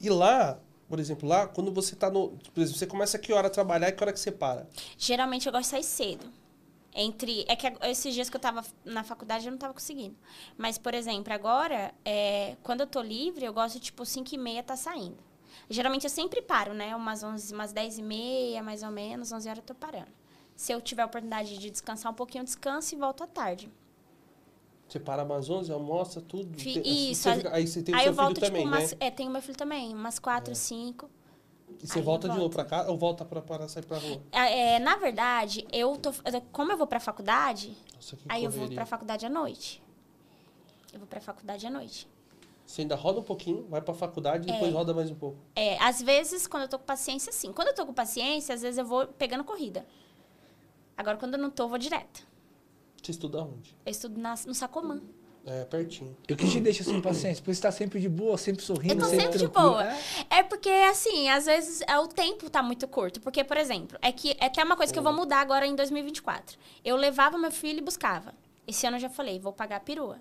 E 0.00 0.08
lá, 0.08 0.58
por 0.88 0.98
exemplo, 0.98 1.28
lá, 1.28 1.46
quando 1.46 1.72
você 1.72 1.94
tá 1.94 2.10
no. 2.10 2.30
Por 2.30 2.60
exemplo, 2.60 2.78
você 2.78 2.86
começa 2.86 3.16
a 3.16 3.20
que 3.20 3.32
hora 3.32 3.46
a 3.46 3.50
trabalhar 3.50 3.88
e 3.88 3.92
que 3.92 4.02
hora 4.02 4.12
que 4.12 4.20
você 4.20 4.32
para? 4.32 4.68
Geralmente 4.98 5.46
eu 5.46 5.52
gosto 5.52 5.64
de 5.64 5.68
sair 5.68 5.84
cedo. 5.84 6.26
Entre. 6.92 7.44
É 7.46 7.54
que 7.54 7.72
esses 7.82 8.12
dias 8.12 8.28
que 8.28 8.36
eu 8.36 8.40
tava 8.40 8.64
na 8.84 9.04
faculdade 9.04 9.46
eu 9.46 9.52
não 9.52 9.58
tava 9.58 9.72
conseguindo. 9.72 10.16
Mas, 10.58 10.78
por 10.78 10.94
exemplo, 10.94 11.32
agora, 11.32 11.94
é, 12.04 12.56
quando 12.62 12.80
eu 12.80 12.86
tô 12.86 13.00
livre, 13.00 13.44
eu 13.44 13.52
gosto, 13.52 13.78
tipo, 13.78 14.04
5 14.04 14.34
e 14.34 14.38
meia 14.38 14.62
tá 14.62 14.74
saindo. 14.74 15.29
Geralmente 15.70 16.02
eu 16.04 16.10
sempre 16.10 16.42
paro, 16.42 16.74
né? 16.74 16.94
Umas 16.96 17.22
11, 17.22 17.54
umas 17.54 17.72
10 17.72 17.98
e 17.98 18.02
meia, 18.02 18.62
mais 18.62 18.82
ou 18.82 18.90
menos, 18.90 19.30
11 19.30 19.48
horas 19.48 19.58
eu 19.60 19.64
tô 19.64 19.74
parando. 19.74 20.08
Se 20.56 20.72
eu 20.72 20.80
tiver 20.80 21.02
a 21.02 21.06
oportunidade 21.06 21.56
de 21.56 21.70
descansar 21.70 22.10
um 22.10 22.14
pouquinho, 22.14 22.42
eu 22.42 22.44
descanso 22.44 22.94
e 22.94 22.98
volto 22.98 23.22
à 23.22 23.26
tarde. 23.26 23.70
Você 24.88 24.98
para 24.98 25.22
às 25.22 25.48
11, 25.48 25.72
almoça 25.72 26.20
tudo. 26.20 26.58
Fi- 26.58 26.80
tem- 26.80 27.10
isso, 27.12 27.22
você 27.22 27.36
fica- 27.36 27.54
aí 27.54 27.66
você 27.66 27.82
tem 27.82 27.94
o 27.94 27.96
Aí 27.98 28.02
seu 28.02 28.10
eu 28.10 28.16
volto, 28.16 28.34
filho 28.40 28.46
tipo, 28.46 28.56
também, 28.58 28.66
umas. 28.66 28.90
né? 28.90 28.96
É, 28.98 29.10
tenho 29.12 29.30
meu 29.30 29.40
filho 29.40 29.56
também, 29.56 29.94
umas 29.94 30.18
4, 30.18 30.52
5. 30.54 31.08
E 31.80 31.86
você 31.86 32.00
aí 32.00 32.04
volta 32.04 32.28
de 32.28 32.36
novo 32.36 32.50
pra 32.50 32.64
casa 32.64 32.90
ou 32.90 32.98
volta 32.98 33.24
pra, 33.24 33.40
para 33.40 33.68
sair 33.68 33.84
pra 33.86 33.96
rua? 33.98 34.20
É, 34.32 34.80
na 34.80 34.96
verdade, 34.96 35.64
eu 35.72 35.96
tô. 35.96 36.10
Como 36.50 36.72
eu 36.72 36.76
vou 36.76 36.86
pra 36.88 36.98
faculdade, 36.98 37.72
Nossa, 37.94 38.18
aí 38.28 38.42
eu 38.42 38.50
vou 38.50 38.58
correria. 38.58 38.74
pra 38.74 38.84
faculdade 38.86 39.24
à 39.24 39.30
noite. 39.30 39.80
Eu 40.92 40.98
vou 40.98 41.06
pra 41.06 41.20
faculdade 41.20 41.64
à 41.64 41.70
noite. 41.70 42.08
Você 42.70 42.82
ainda 42.82 42.94
roda 42.94 43.18
um 43.18 43.22
pouquinho, 43.24 43.66
vai 43.68 43.80
pra 43.82 43.92
faculdade 43.92 44.48
e 44.48 44.52
depois 44.52 44.70
É. 44.72 44.76
roda 44.76 44.94
mais 44.94 45.10
um 45.10 45.14
pouco. 45.16 45.38
É, 45.56 45.76
às 45.82 46.00
vezes, 46.00 46.46
quando 46.46 46.62
eu 46.62 46.68
tô 46.68 46.78
com 46.78 46.84
paciência, 46.84 47.32
sim. 47.32 47.52
Quando 47.52 47.66
eu 47.68 47.74
tô 47.74 47.84
com 47.84 47.92
paciência, 47.92 48.54
às 48.54 48.62
vezes 48.62 48.78
eu 48.78 48.84
vou 48.84 49.08
pegando 49.08 49.42
corrida. 49.42 49.84
Agora, 50.96 51.16
quando 51.16 51.34
eu 51.34 51.40
não 51.40 51.50
tô, 51.50 51.64
eu 51.64 51.68
vou 51.68 51.78
direto. 51.78 52.24
Você 53.02 53.10
estuda 53.10 53.42
onde? 53.42 53.76
Eu 53.84 53.90
estudo 53.90 54.20
na- 54.20 54.36
no 54.46 54.54
Sacomã. 54.54 55.00
É, 55.44 55.64
pertinho. 55.64 56.16
E 56.28 56.32
o 56.32 56.36
que 56.36 56.48
te 56.48 56.60
deixa 56.60 56.84
sem 56.84 57.00
paciência? 57.00 57.42
Porque 57.42 57.54
você 57.56 57.60
tá 57.62 57.72
sempre 57.72 57.98
de 57.98 58.08
boa, 58.08 58.38
sempre 58.38 58.62
sorrindo, 58.62 58.94
Eu 58.94 58.98
tô 59.00 59.06
sempre 59.06 59.22
sempre 59.22 59.38
de 59.38 59.48
boa. 59.48 59.84
É. 60.30 60.38
É 60.38 60.42
porque, 60.44 60.68
assim, 60.68 61.28
às 61.28 61.46
vezes 61.46 61.80
é, 61.88 61.98
o 61.98 62.06
tempo 62.06 62.48
tá 62.48 62.62
muito 62.62 62.86
curto. 62.86 63.20
Porque, 63.20 63.42
por 63.42 63.56
exemplo, 63.56 63.98
é 64.00 64.12
que 64.12 64.36
é 64.38 64.46
até 64.46 64.62
uma 64.62 64.76
coisa 64.76 64.92
que 64.92 64.98
eu 64.98 65.02
vou 65.02 65.12
mudar 65.12 65.40
agora 65.40 65.66
em 65.66 65.74
2024. 65.74 66.56
Eu 66.84 66.94
levava 66.94 67.36
meu 67.36 67.50
filho 67.50 67.78
e 67.78 67.82
buscava. 67.82 68.32
Esse 68.64 68.86
ano 68.86 68.94
eu 68.96 69.00
já 69.00 69.10
falei, 69.10 69.40
vou 69.40 69.52
pagar 69.52 69.76
a 69.78 69.80
perua. 69.80 70.18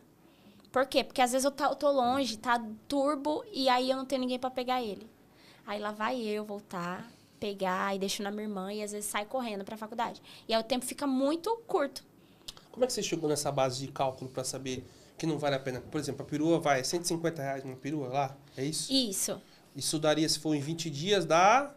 Por 0.72 0.86
quê? 0.86 1.04
Porque 1.04 1.22
às 1.22 1.32
vezes 1.32 1.46
eu, 1.46 1.52
tá- 1.52 1.66
eu 1.66 1.76
tô 1.76 1.92
longe, 1.92 2.38
tá 2.38 2.64
turbo, 2.88 3.44
e 3.52 3.68
aí 3.70 3.90
eu 3.90 3.98
não 3.98 4.06
tenho 4.06 4.22
ninguém 4.22 4.38
pra 4.40 4.52
pegar 4.52 4.82
ele. 4.84 5.10
Aí 5.66 5.80
lá 5.80 5.92
vai 5.92 6.20
eu 6.22 6.46
voltar, 6.46 7.10
pegar 7.40 7.96
e 7.96 8.00
deixo 8.00 8.22
na 8.22 8.30
minha 8.32 8.44
irmã, 8.44 8.72
e 8.74 8.84
às 8.84 8.92
vezes 8.92 9.10
sai 9.10 9.26
correndo 9.26 9.64
pra 9.64 9.78
faculdade. 9.78 10.22
E 10.48 10.54
aí 10.54 10.60
o 10.60 10.64
tempo 10.64 10.86
fica 10.86 11.08
muito 11.08 11.56
curto. 11.68 12.04
Como 12.72 12.84
é 12.84 12.88
que 12.88 12.94
você 12.94 13.02
chegou 13.02 13.28
nessa 13.30 13.52
base 13.52 13.86
de 13.86 13.92
cálculo 13.92 14.30
pra 14.30 14.44
saber 14.44 14.86
que 15.18 15.26
não 15.26 15.38
vale 15.40 15.56
a 15.56 15.60
pena? 15.60 15.82
Por 15.82 16.00
exemplo, 16.00 16.22
a 16.22 16.26
perua 16.26 16.60
vai 16.60 16.84
150 16.84 17.42
reais 17.42 17.64
uma 17.64 17.76
perua 17.76 18.08
lá, 18.08 18.38
é 18.56 18.64
isso? 18.64 18.92
Isso. 18.94 19.42
Isso 19.76 19.98
daria, 20.00 20.28
se 20.30 20.40
for 20.40 20.54
em 20.56 20.60
20 20.60 20.90
dias, 20.90 21.26
dá... 21.26 21.74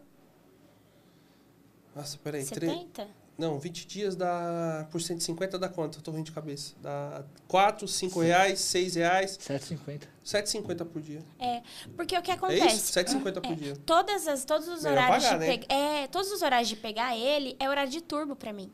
Nossa, 1.95 2.17
peraí. 2.17 2.43
tre- 2.45 2.67
70? 2.67 3.07
Não, 3.37 3.57
20 3.57 3.87
dias 3.87 4.15
dá... 4.15 4.87
Por 4.91 5.01
150 5.01 5.57
dá 5.57 5.67
quanto? 5.67 5.97
Eu 5.97 6.03
tô 6.03 6.11
rindo 6.11 6.25
de 6.25 6.31
cabeça. 6.31 6.73
Dá 6.81 7.23
4, 7.47 7.87
5 7.87 8.19
reais, 8.21 8.59
6 8.59 8.95
reais, 8.95 9.37
7,50. 9.37 10.01
7,50 10.23 10.85
por 10.85 11.01
dia. 11.01 11.23
É. 11.39 11.61
Porque 11.95 12.15
o 12.17 12.21
que 12.21 12.29
É 12.29 12.35
acontece? 12.35 12.75
isso? 12.75 12.93
7,50 12.93 13.41
por 13.41 13.51
É, 13.51 13.55
dia. 13.55 13.75
Todas 13.85 14.27
as, 14.27 14.45
todos 14.45 14.67
os 14.67 14.83
Melhor 14.83 14.97
horários 14.97 15.23
pagar, 15.25 15.39
de 15.39 15.45
né? 15.47 15.57
pegar. 15.57 15.73
É, 15.75 16.07
todos 16.07 16.31
os 16.31 16.41
horários 16.43 16.69
de 16.69 16.75
pegar 16.75 17.17
ele 17.17 17.55
é 17.59 17.67
horário 17.67 17.91
de 17.91 18.01
turbo 18.01 18.35
pra 18.35 18.53
mim. 18.53 18.71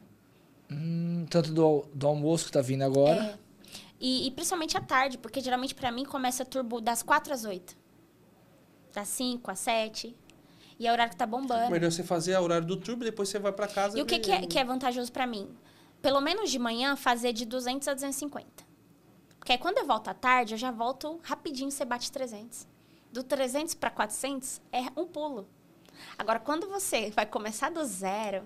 Hum, 0.70 1.26
tanto 1.30 1.52
do, 1.54 1.86
do 1.94 2.08
almoço 2.08 2.46
que 2.48 2.52
tá 2.52 2.62
vindo 2.62 2.84
agora. 2.84 3.24
É. 3.46 3.50
E, 4.02 4.28
e 4.28 4.32
principalmente 4.32 4.78
à 4.78 4.82
tarde, 4.82 5.18
porque 5.18 5.42
geralmente 5.42 5.74
pra 5.74 5.92
mim 5.92 6.04
começa 6.06 6.44
turbo 6.46 6.80
das 6.82 7.02
4 7.02 7.34
às 7.34 7.46
8. 7.46 7.78
Das 8.94 9.08
5 9.08 9.50
às 9.52 9.60
7. 9.60 10.16
E 10.80 10.88
é 10.88 10.90
o 10.90 10.94
horário 10.94 11.12
que 11.12 11.18
tá 11.18 11.26
bombando. 11.26 11.70
Melhor 11.70 11.92
você 11.92 12.04
fazer 12.04 12.34
a 12.34 12.42
horário 12.42 12.66
do 12.66 12.78
turbo, 12.78 13.04
depois 13.04 13.28
você 13.28 13.38
vai 13.38 13.52
pra 13.52 13.68
casa. 13.68 14.00
E 14.00 14.02
o 14.02 14.06
que, 14.06 14.18
que, 14.18 14.32
é, 14.32 14.48
que 14.48 14.58
é 14.58 14.64
vantajoso 14.64 15.12
pra 15.12 15.28
mim? 15.28 15.50
Pelo 16.02 16.22
menos 16.22 16.50
de 16.50 16.58
manhã, 16.58 16.96
fazer 16.96 17.34
de 17.34 17.46
200 17.46 17.86
a 17.90 17.94
250. 17.94 18.64
Porque 19.38 19.52
aí 19.52 19.58
quando 19.58 19.78
eu 19.78 19.86
volto 19.86 20.08
à 20.08 20.14
tarde, 20.14 20.54
eu 20.54 20.58
já 20.58 20.72
volto 20.72 21.20
rapidinho, 21.22 21.70
você 21.70 21.84
bate 21.84 22.10
300. 22.10 22.66
Do 23.12 23.24
300 23.24 23.74
para 23.74 23.90
400 23.90 24.62
é 24.72 24.84
um 24.96 25.06
pulo. 25.06 25.50
Agora, 26.18 26.40
quando 26.40 26.70
você 26.70 27.10
vai 27.10 27.26
começar 27.26 27.70
do 27.70 27.84
zero, 27.84 28.46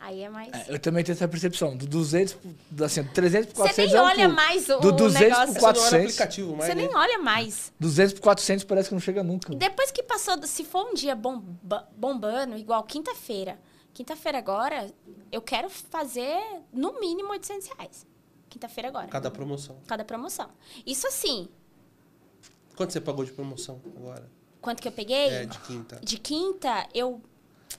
aí 0.00 0.22
é 0.22 0.28
mais... 0.30 0.52
É, 0.52 0.66
eu 0.74 0.78
também 0.80 1.04
tenho 1.04 1.14
essa 1.14 1.28
percepção. 1.28 1.76
Do 1.76 1.86
200, 1.86 2.32
pro- 2.34 2.84
assim, 2.84 3.02
do 3.02 3.12
300 3.12 3.52
pro 3.52 3.62
Você 3.62 3.74
400 3.86 3.92
nem 3.92 3.96
é 3.96 4.02
um 4.02 4.06
olha 4.06 4.28
mais 4.28 4.68
o, 4.68 4.80
Do 4.80 4.88
o 4.88 4.92
200 4.92 5.20
negócio. 5.28 5.52
pro 5.52 5.54
Você 5.54 5.60
não 5.60 5.68
olha 5.68 5.78
o 5.78 5.80
400. 5.82 6.04
aplicativo 6.06 6.56
mais, 6.56 6.64
Você 6.70 6.74
né? 6.74 6.82
nem 6.86 6.96
olha 6.96 7.18
mais. 7.18 7.72
200 7.78 8.12
pro 8.14 8.22
400 8.22 8.64
parece 8.64 8.88
que 8.88 8.94
não 8.94 9.00
chega 9.00 9.22
nunca. 9.22 9.54
Depois 9.54 9.90
que 9.90 10.02
passou, 10.02 10.42
se 10.44 10.64
for 10.64 10.86
um 10.88 10.94
dia 10.94 11.14
bomba- 11.14 11.88
bombando, 11.96 12.56
igual 12.56 12.82
quinta-feira. 12.82 13.58
Quinta-feira 13.92 14.38
agora, 14.38 14.90
eu 15.30 15.42
quero 15.42 15.68
fazer 15.68 16.40
no 16.72 16.98
mínimo 17.00 17.30
800 17.30 17.68
reais. 17.76 18.06
Quinta-feira 18.48 18.88
agora. 18.88 19.08
Cada 19.08 19.30
promoção. 19.30 19.76
Cada 19.86 20.04
promoção. 20.04 20.48
Isso 20.86 21.06
assim, 21.06 21.48
Quanto 22.76 22.92
você 22.92 23.00
pagou 23.00 23.24
de 23.24 23.32
promoção 23.32 23.80
agora? 23.96 24.26
quanto 24.60 24.80
que 24.80 24.88
eu 24.88 24.92
peguei? 24.92 25.28
É, 25.28 25.44
de 25.44 25.58
quinta. 25.58 26.00
De 26.02 26.18
quinta, 26.18 26.88
eu. 26.94 27.20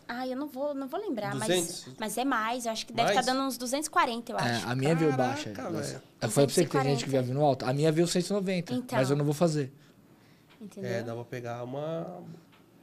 Ai, 0.08 0.34
eu 0.34 0.38
não 0.38 0.48
vou, 0.48 0.74
não 0.74 0.88
vou 0.88 1.00
lembrar, 1.00 1.34
mas, 1.36 1.48
200? 1.48 1.88
mas 2.00 2.18
é 2.18 2.26
mais. 2.26 2.66
Eu 2.66 2.72
acho 2.72 2.86
que 2.86 2.94
deve 2.94 3.14
Mais? 3.14 3.20
estar 3.20 3.34
dando 3.34 3.46
uns 3.46 3.58
240, 3.58 4.32
eu 4.32 4.38
É, 4.38 4.42
acho. 4.42 4.68
a 4.70 4.76
minha 4.76 4.96
veio 4.96 5.12
Caraca, 5.12 5.30
baixa. 5.34 5.50
velho. 5.54 5.72
Nossa. 5.72 6.04
Eu 6.22 6.30
falei 6.30 6.48
pra 6.48 6.54
você 6.56 6.66
que 6.66 6.72
tem 6.72 6.82
gente 6.84 7.04
que 7.06 7.10
240. 7.10 7.12
veio 7.12 7.24
vindo 7.24 7.42
alto. 7.46 7.66
A 7.66 7.74
minha 7.74 7.92
veio 7.92 8.08
190, 8.08 8.74
Então. 8.74 8.98
mas 9.00 9.10
eu 9.10 9.16
não 9.16 9.26
vou 9.26 9.34
fazer. 9.34 9.74
Entendeu? 10.60 10.92
É, 10.92 11.02
dá 11.02 11.14
pra 11.14 11.24
pegar 11.24 11.64
uma 11.64 12.22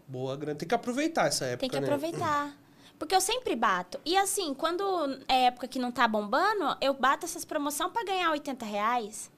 boa 0.07 0.37
grana. 0.37 0.59
Tem 0.59 0.67
que 0.69 0.75
aproveitar 0.75 1.27
essa 1.29 1.45
época, 1.45 1.61
Tem 1.61 1.71
que 1.71 1.79
né? 1.81 1.87
aproveitar. 1.87 2.57
Porque 2.99 3.15
eu 3.15 3.21
sempre 3.21 3.55
bato. 3.55 4.01
E 4.05 4.17
assim, 4.17 4.53
quando 4.55 4.83
é 5.29 5.45
época 5.45 5.69
que 5.69 5.79
não 5.79 5.93
tá 5.93 6.09
bombando, 6.09 6.77
eu 6.81 6.93
bato 6.95 7.25
essas 7.25 7.45
promoções 7.45 7.93
pra 7.93 8.03
ganhar 8.05 8.31
80 8.33 8.65
reais, 8.67 9.31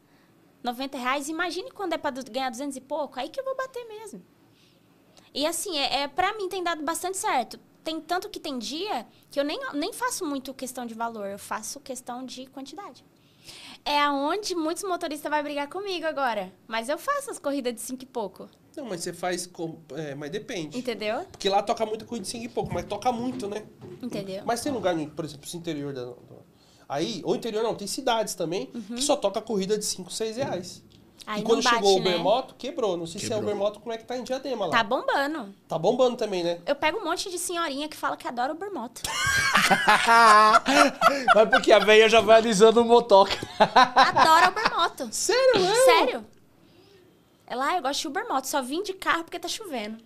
90 0.62 0.96
reais. 0.96 1.28
Imagine 1.28 1.70
quando 1.70 1.92
é 1.92 1.98
pra 1.98 2.10
ganhar 2.10 2.48
200 2.50 2.76
e 2.76 2.80
pouco, 2.80 3.20
aí 3.20 3.28
que 3.28 3.38
eu 3.38 3.44
vou 3.44 3.54
bater 3.56 3.84
mesmo. 3.86 4.22
E 5.34 5.46
assim, 5.46 5.78
é, 5.78 6.02
é, 6.02 6.08
pra 6.08 6.36
mim 6.36 6.48
tem 6.48 6.62
dado 6.62 6.82
bastante 6.82 7.16
certo. 7.16 7.58
Tem 7.84 8.00
tanto 8.00 8.28
que 8.28 8.38
tem 8.40 8.58
dia 8.58 9.06
que 9.30 9.38
eu 9.40 9.44
nem, 9.44 9.58
nem 9.74 9.92
faço 9.92 10.24
muito 10.24 10.52
questão 10.52 10.84
de 10.84 10.92
valor, 10.94 11.26
eu 11.28 11.38
faço 11.38 11.80
questão 11.80 12.24
de 12.26 12.46
quantidade. 12.46 13.04
É 13.84 13.98
aonde 14.00 14.54
muitos 14.54 14.82
motoristas 14.84 15.30
vão 15.30 15.42
brigar 15.42 15.66
comigo 15.68 16.04
agora. 16.06 16.52
Mas 16.68 16.88
eu 16.88 16.98
faço 16.98 17.30
as 17.30 17.38
corridas 17.38 17.74
de 17.74 17.80
5 17.80 18.02
e 18.02 18.06
pouco. 18.06 18.48
Não, 18.76 18.84
mas 18.84 19.00
você 19.02 19.12
faz. 19.12 19.46
Com... 19.46 19.78
É, 19.94 20.14
mas 20.14 20.30
depende. 20.30 20.78
Entendeu? 20.78 21.24
Porque 21.32 21.48
lá 21.48 21.62
toca 21.62 21.84
muita 21.86 22.04
coisa 22.04 22.22
de 22.22 22.28
5 22.28 22.44
e 22.44 22.48
pouco, 22.48 22.72
mas 22.72 22.84
toca 22.84 23.10
muito, 23.10 23.48
né? 23.48 23.64
Entendeu? 24.02 24.42
Mas 24.44 24.60
tem 24.60 24.70
lugar, 24.72 24.94
por 25.10 25.24
exemplo, 25.24 25.46
esse 25.46 25.56
interior 25.56 25.92
da. 25.94 26.04
do- 26.04 26.40
Aí, 26.88 27.22
ou 27.24 27.36
interior 27.36 27.62
não, 27.62 27.74
tem 27.74 27.86
cidades 27.86 28.34
também 28.34 28.66
que 28.66 29.00
só 29.00 29.16
toca 29.16 29.40
corrida 29.40 29.78
de 29.78 29.84
5, 29.84 30.10
6 30.12 30.36
reais. 30.36 30.82
Aí 31.30 31.42
e 31.42 31.44
quando 31.44 31.62
bate, 31.62 31.76
chegou 31.76 31.96
o 31.96 32.00
né? 32.02 32.10
Ubermoto, 32.10 32.54
quebrou. 32.56 32.96
Não 32.96 33.06
sei 33.06 33.20
se 33.20 33.26
é 33.26 33.28
Quebrou. 33.28 33.44
Ubermoto, 33.44 33.78
como 33.78 33.92
é 33.92 33.98
que 33.98 34.04
tá 34.04 34.16
em 34.16 34.24
Diadema 34.24 34.66
lá. 34.66 34.72
Tá 34.72 34.82
bombando. 34.82 35.54
Tá 35.68 35.78
bombando 35.78 36.16
também, 36.16 36.42
né? 36.42 36.58
Eu 36.66 36.74
pego 36.74 36.98
um 36.98 37.04
monte 37.04 37.30
de 37.30 37.38
senhorinha 37.38 37.88
que 37.88 37.96
fala 37.96 38.16
que 38.16 38.26
adora 38.26 38.52
Ubermoto. 38.52 39.00
mas 41.32 41.48
porque 41.48 41.70
a 41.70 41.78
velha 41.78 42.08
já 42.08 42.20
vai 42.20 42.38
alisando 42.38 42.82
o 42.82 42.84
motoca. 42.84 43.36
Adora 43.60 44.50
Ubermoto. 44.50 45.08
Sério, 45.12 45.60
né? 45.60 45.74
Sério. 45.84 46.26
Ela, 47.46 47.68
ah, 47.68 47.76
eu 47.76 47.82
gosto 47.82 48.00
de 48.00 48.08
Ubermoto. 48.08 48.48
Só 48.48 48.60
vim 48.60 48.82
de 48.82 48.92
carro 48.92 49.22
porque 49.22 49.38
tá 49.38 49.46
chovendo. 49.46 49.98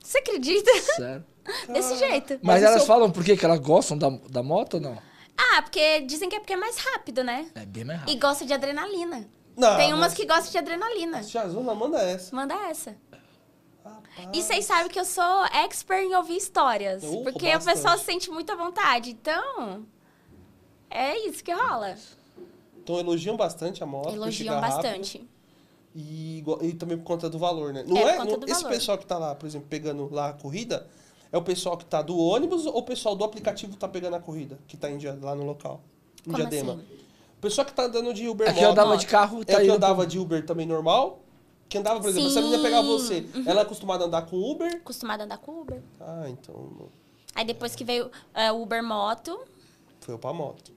Você 0.00 0.18
acredita? 0.18 0.70
Sério. 0.82 1.24
Desse 1.68 1.96
jeito. 1.96 2.34
Mas, 2.34 2.42
Mas 2.42 2.62
elas 2.62 2.76
isso- 2.78 2.86
falam 2.86 3.10
por 3.10 3.24
quê? 3.24 3.36
Que 3.36 3.44
elas 3.44 3.58
gostam 3.58 3.98
da, 3.98 4.08
da 4.28 4.42
moto 4.42 4.74
ou 4.74 4.80
não? 4.80 4.96
Ah, 5.36 5.62
porque 5.62 6.02
dizem 6.02 6.28
que 6.28 6.36
é 6.36 6.38
porque 6.38 6.52
é 6.52 6.56
mais 6.56 6.78
rápido, 6.78 7.24
né? 7.24 7.50
É 7.56 7.66
bem 7.66 7.82
mais 7.82 7.98
E 7.98 8.02
rápido. 8.02 8.20
gosta 8.20 8.44
de 8.44 8.52
adrenalina. 8.52 9.26
Não, 9.56 9.76
Tem 9.76 9.88
umas 9.92 10.00
mas- 10.08 10.14
que 10.14 10.24
gostam 10.26 10.50
de 10.52 10.58
adrenalina. 10.58 11.22
Jazuna, 11.22 11.74
manda 11.74 11.98
essa. 12.00 12.34
Manda 12.34 12.54
essa. 12.68 12.96
Rapaz. 13.84 14.28
E 14.32 14.42
vocês 14.42 14.64
sabem 14.64 14.88
que 14.90 14.98
eu 15.00 15.04
sou 15.04 15.44
expert 15.46 16.02
em 16.04 16.14
ouvir 16.14 16.36
histórias. 16.36 17.02
Uh, 17.02 17.22
porque 17.24 17.52
bastante. 17.52 17.62
o 17.62 17.64
pessoal 17.74 17.98
se 17.98 18.04
sente 18.04 18.30
muito 18.30 18.50
à 18.52 18.56
vontade. 18.56 19.10
Então, 19.10 19.84
é 20.88 21.18
isso 21.26 21.42
que 21.42 21.52
rola. 21.52 21.96
Então 22.82 22.98
elogiam 22.98 23.36
bastante 23.36 23.82
a 23.82 23.86
moto. 23.86 24.14
Elogiam 24.14 24.58
rápido. 24.60 24.74
bastante. 24.76 25.28
E, 25.94 26.44
e 26.62 26.72
também 26.74 26.96
por 26.96 27.04
conta 27.04 27.28
do 27.28 27.38
valor, 27.38 27.72
né? 27.72 27.84
Não 27.86 27.96
É, 27.96 28.16
é, 28.16 28.18
não- 28.18 28.40
esse 28.46 28.62
valor. 28.62 28.68
pessoal 28.70 28.96
que 28.98 29.06
tá 29.06 29.18
lá, 29.18 29.34
por 29.34 29.46
exemplo, 29.46 29.66
pegando 29.68 30.08
lá 30.12 30.28
a 30.30 30.32
corrida, 30.32 30.86
é 31.32 31.36
o 31.38 31.42
pessoal 31.42 31.76
que 31.76 31.84
tá 31.84 32.00
do 32.00 32.16
ônibus 32.16 32.64
ou 32.66 32.78
o 32.78 32.82
pessoal 32.82 33.16
do 33.16 33.24
aplicativo 33.24 33.76
tá 33.76 33.88
pegando 33.88 34.14
a 34.16 34.20
corrida, 34.20 34.58
que 34.68 34.76
tá 34.76 34.90
em 34.90 34.98
lá 35.20 35.34
no 35.34 35.44
local? 35.44 35.80
Em 36.20 36.24
Como 36.30 36.36
Diadema. 36.36 36.74
assim? 36.74 36.84
O 37.40 37.42
pessoal 37.42 37.64
que 37.66 37.72
tá 37.72 37.84
andando 37.84 38.12
de 38.12 38.28
Uber 38.28 38.46
É 38.46 38.52
que 38.52 38.60
moto, 38.60 38.70
andava 38.72 38.96
de 38.98 39.06
carro, 39.06 39.40
é 39.40 39.44
tá 39.46 39.56
o 39.56 39.60
que 39.62 39.70
andava 39.70 40.06
de 40.06 40.18
Uber 40.18 40.44
também 40.44 40.66
normal, 40.66 41.20
que 41.70 41.78
andava, 41.78 41.98
por 41.98 42.10
exemplo, 42.10 42.28
se 42.28 42.38
a 42.38 42.42
menina 42.42 42.58
Sim. 42.58 42.62
pegar 42.64 42.82
você, 42.82 43.26
ela 43.46 43.60
é 43.60 43.62
acostumada 43.62 44.04
a 44.04 44.06
andar 44.06 44.26
com 44.26 44.36
Uber? 44.36 44.76
Acostumada 44.76 45.22
a 45.22 45.24
andar 45.24 45.38
com 45.38 45.58
Uber. 45.62 45.80
Ah, 45.98 46.26
então 46.28 46.90
Aí 47.34 47.42
depois 47.46 47.74
que 47.74 47.82
veio 47.82 48.10
é, 48.34 48.52
o 48.52 48.60
Uber 48.60 48.82
Moto, 48.84 49.40
foi 50.00 50.18
pra 50.18 50.34
moto. 50.34 50.70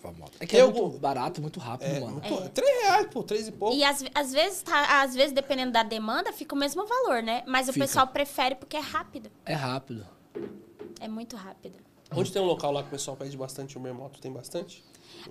pra 0.00 0.12
moto. 0.12 0.30
É 0.38 0.46
que 0.46 0.56
é 0.56 0.60
algum- 0.60 0.82
muito 0.88 0.98
barato, 1.00 1.40
muito 1.42 1.58
rápido, 1.58 1.88
É, 1.88 1.98
mano. 1.98 2.20
muito- 2.24 2.50
três 2.50 2.82
reais, 2.82 3.08
pô, 3.10 3.24
três 3.24 3.48
e 3.48 3.52
pouco. 3.52 3.74
E 3.74 3.82
às, 3.82 4.04
às 4.14 4.30
vezes, 4.32 4.62
tá, 4.62 5.02
às 5.02 5.12
vezes, 5.12 5.32
dependendo 5.32 5.72
da 5.72 5.82
demanda, 5.82 6.32
fica 6.32 6.54
o 6.54 6.58
mesmo 6.58 6.86
valor, 6.86 7.20
né? 7.20 7.42
Mas 7.48 7.68
o 7.68 7.72
Fica. 7.72 7.84
pessoal 7.84 8.06
prefere 8.06 8.54
porque 8.54 8.76
é 8.76 8.80
rápido. 8.80 9.28
É 9.44 9.54
rápido. 9.54 10.06
É 11.00 11.08
muito 11.08 11.34
rápido. 11.34 11.74
Onde 12.16 12.32
tem 12.32 12.40
um 12.40 12.46
local 12.46 12.72
lá 12.72 12.82
que 12.82 12.88
o 12.88 12.90
pessoal 12.90 13.16
pede 13.16 13.36
bastante 13.36 13.76
Uber 13.76 13.94
moto? 13.94 14.20
Tem 14.20 14.32
bastante? 14.32 14.82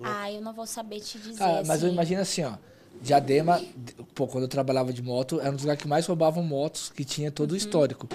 Ah, 0.02 0.30
eu 0.30 0.40
não 0.40 0.52
vou 0.52 0.66
saber 0.66 1.00
te 1.00 1.18
dizer. 1.18 1.38
Cara, 1.38 1.62
mas 1.66 1.80
eu 1.82 1.86
assim. 1.86 1.94
imagino 1.94 2.20
assim, 2.20 2.44
ó. 2.44 2.54
Diadema, 3.02 3.60
pô, 4.14 4.26
quando 4.26 4.44
eu 4.44 4.48
trabalhava 4.48 4.92
de 4.92 5.02
moto, 5.02 5.40
era 5.40 5.50
um 5.50 5.54
dos 5.54 5.62
lugares 5.62 5.82
que 5.82 5.88
mais 5.88 6.06
roubavam 6.06 6.42
motos, 6.44 6.90
que 6.90 7.04
tinha 7.04 7.30
todo 7.30 7.50
Uhum. 7.50 7.54
o 7.54 7.58
histórico. 7.58 8.08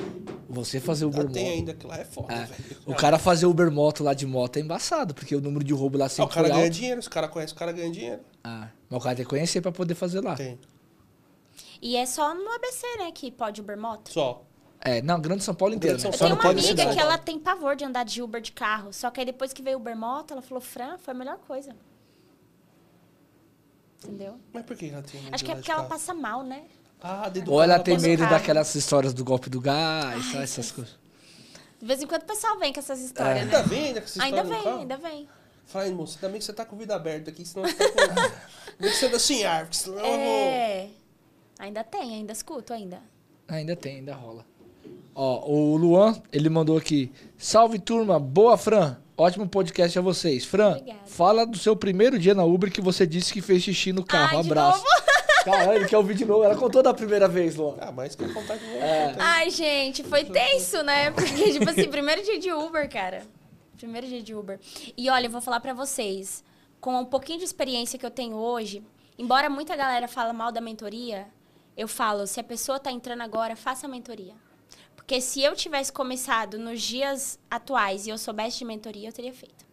Você 0.50 0.80
fazer 0.80 1.06
Uber 1.06 1.26
Ah, 1.26 1.30
tem 1.30 1.44
moto. 1.46 1.54
ainda, 1.54 1.74
que 1.74 1.86
lá 1.86 1.98
é 2.00 2.06
foda, 2.06 2.34
É, 2.34 2.46
velho. 2.46 2.78
o 2.86 2.96
cara 2.96 3.20
fazer 3.20 3.46
Uber 3.46 3.70
moto 3.70 4.04
lá 4.04 4.14
de 4.14 4.26
moto 4.26 4.56
é 4.58 4.62
embaçado, 4.62 5.14
porque 5.14 5.36
o 5.36 5.42
número 5.42 5.64
de 5.66 5.74
roubo 5.74 5.98
lá 5.98 6.06
Ah, 6.06 6.08
o 6.08 6.10
sempre 6.10 6.34
cara 6.34 6.48
ganha 6.50 6.64
alto. 6.64 6.74
dinheiro, 6.74 7.00
os 7.00 7.08
caras 7.10 7.30
conhecem, 7.30 7.56
o 7.56 7.60
cara 7.60 7.72
ganha 7.74 7.92
dinheiro. 7.92 8.22
Ah, 8.44 8.70
mas 8.90 9.00
o 9.00 9.04
cara 9.04 9.16
tem 9.18 9.26
que 9.26 9.30
conhecer 9.30 9.62
pra 9.62 9.72
poder 9.72 9.96
fazer 9.96 10.22
lá. 10.22 10.36
Tem. 10.36 10.58
E 11.82 11.96
é 11.96 12.06
só 12.06 12.34
no 12.34 12.50
ABC, 12.50 12.88
né, 13.00 13.12
que 13.14 13.32
pode 13.32 13.62
Uber 13.62 13.78
Moto. 13.78 14.12
Só. 14.12 14.44
É, 14.82 15.02
não, 15.02 15.20
Grande 15.20 15.44
São 15.44 15.54
Paulo 15.54 15.74
inteiro, 15.76 15.98
né? 15.98 16.02
São 16.02 16.12
Eu 16.12 16.18
Só 16.18 16.26
tenho 16.26 16.36
uma 16.36 16.42
pode 16.42 16.60
amiga 16.60 16.68
cidade. 16.70 16.96
que 16.96 17.02
ela 17.02 17.18
tem 17.18 17.38
pavor 17.38 17.76
de 17.76 17.84
andar 17.84 18.04
de 18.06 18.22
Uber 18.22 18.42
de 18.42 18.52
carro. 18.52 18.94
Só 18.94 19.12
que 19.12 19.20
aí 19.20 19.26
depois 19.26 19.52
que 19.52 19.62
veio 19.62 19.78
o 19.78 19.82
Uber 19.82 19.96
Moto, 19.96 20.32
ela 20.32 20.42
falou, 20.42 20.62
Fran, 20.62 20.98
foi 20.98 21.14
a 21.14 21.18
melhor 21.18 21.38
coisa. 21.40 21.76
Entendeu? 24.04 24.40
Mas 24.54 24.64
por 24.66 24.78
que 24.78 24.90
ela 24.90 25.02
tem 25.04 25.22
medo 25.22 25.36
Acho 25.36 25.44
que 25.44 25.52
é 25.52 25.56
porque 25.56 25.70
ela 25.72 25.82
carro? 25.82 25.90
passa 25.90 26.14
mal, 26.14 26.44
né? 26.44 26.64
Ah, 27.02 27.30
Ou 27.48 27.62
ela 27.62 27.74
carro 27.74 27.84
tem 27.84 28.00
medo 28.00 28.28
daquelas 28.30 28.74
histórias 28.76 29.14
do 29.14 29.24
golpe 29.24 29.50
do 29.50 29.60
gás, 29.60 30.24
sabe, 30.26 30.44
essas 30.44 30.72
coisas. 30.72 30.98
De 31.80 31.86
vez 31.86 32.02
em 32.02 32.08
quando 32.08 32.24
o 32.24 32.26
pessoal 32.26 32.58
vem 32.60 32.74
com 32.74 32.80
essas 32.80 33.00
histórias, 33.02 33.44
Ainda 33.44 33.60
né? 33.60 33.64
vem 33.68 33.86
ainda 33.88 34.02
com 34.02 34.06
essa 34.08 34.24
Ainda 34.24 34.38
história 34.38 34.44
no 34.44 34.50
vem, 34.56 34.64
carro? 34.64 34.80
ainda 34.82 34.98
vem. 34.98 35.30
Fala 35.66 35.86
aí, 35.86 35.94
moço, 35.94 36.16
ainda 36.18 36.30
bem 36.30 36.40
que 36.40 36.46
você 36.46 36.54
tá 36.54 36.66
com 36.66 36.76
o 36.76 36.80
vidro 36.80 36.96
aberto 36.96 37.30
aqui, 37.30 37.46
senão 37.46 37.66
você 37.68 37.76
tá 37.76 37.90
com... 37.90 38.00
Ainda 38.02 38.34
que 38.80 38.90
você 38.96 39.06
é 39.06 39.10
da 39.10 39.20
Sinhar, 39.20 39.62
porque 39.66 39.78
senão 39.78 39.98
eu 40.00 40.04
vou... 40.06 40.50
É. 40.50 40.90
Ainda 41.60 41.84
tem, 41.84 42.16
ainda 42.16 42.32
escuto 42.34 42.74
ainda. 42.74 43.02
Ainda 43.48 43.76
tem, 43.76 43.98
ainda 43.98 44.16
rola. 44.16 44.46
Ó, 45.22 45.52
o 45.52 45.76
Luan, 45.76 46.16
ele 46.32 46.48
mandou 46.48 46.78
aqui. 46.78 47.12
Salve 47.38 47.78
turma, 47.78 48.18
boa 48.18 48.56
Fran. 48.58 48.96
Ótimo 49.18 49.50
podcast 49.50 50.00
a 50.00 50.02
vocês. 50.02 50.46
Fran, 50.46 50.78
Obrigada. 50.78 51.02
fala 51.08 51.46
do 51.46 51.58
seu 51.58 51.76
primeiro 51.76 52.18
dia 52.18 52.34
na 52.34 52.46
Uber 52.46 52.72
que 52.72 52.80
você 52.80 53.06
disse 53.06 53.34
que 53.34 53.42
fez 53.42 53.62
xixi 53.62 53.92
no 53.92 54.02
carro. 54.02 54.38
Ai, 54.38 54.44
de 54.44 54.48
Abraço. 54.50 54.78
novo? 54.82 54.90
Caralho, 55.44 55.74
ele 55.74 55.88
quer 55.90 55.98
ouvir 55.98 56.16
de 56.16 56.24
novo. 56.24 56.46
Ela 56.46 56.56
contou 56.56 56.82
da 56.82 56.94
primeira 56.94 57.28
vez, 57.28 57.58
Luan. 57.58 57.76
Ah, 57.82 57.92
mas 57.92 58.16
quer 58.16 58.34
contar 58.34 58.56
de 58.56 58.66
novo. 58.66 58.78
É. 58.78 59.16
Ai, 59.20 59.50
gente, 59.50 60.06
foi 60.06 60.24
tenso, 60.24 60.82
né? 60.84 61.12
Porque, 61.12 61.52
tipo 61.52 61.70
assim, 61.70 61.90
primeiro 61.90 62.24
dia 62.24 62.40
de 62.40 62.54
Uber, 62.54 62.90
cara. 62.90 63.24
Primeiro 63.76 64.08
dia 64.08 64.22
de 64.24 64.34
Uber. 64.34 64.58
E 64.98 65.10
olha, 65.10 65.26
eu 65.28 65.32
vou 65.32 65.42
falar 65.42 65.60
pra 65.60 65.74
vocês, 65.74 66.46
com 66.80 66.98
um 66.98 67.04
pouquinho 67.04 67.40
de 67.40 67.44
experiência 67.44 68.00
que 68.00 68.06
eu 68.06 68.12
tenho 68.12 68.38
hoje, 68.38 68.82
embora 69.18 69.50
muita 69.50 69.76
galera 69.76 70.08
fala 70.08 70.32
mal 70.32 70.50
da 70.50 70.62
mentoria, 70.62 71.28
eu 71.76 71.90
falo, 71.90 72.26
se 72.26 72.40
a 72.40 72.44
pessoa 72.44 72.80
tá 72.80 72.90
entrando 72.90 73.22
agora, 73.22 73.54
faça 73.58 73.86
a 73.86 73.90
mentoria. 73.90 74.34
Porque 75.10 75.22
se 75.22 75.42
eu 75.42 75.56
tivesse 75.56 75.92
começado 75.92 76.60
nos 76.60 76.84
dias 76.84 77.40
atuais 77.50 78.06
e 78.06 78.12
eu 78.12 78.18
soubesse 78.20 78.60
de 78.60 78.66
mentoria, 78.66 79.10
eu 79.10 79.12
teria 79.12 79.34
feito. 79.34 79.66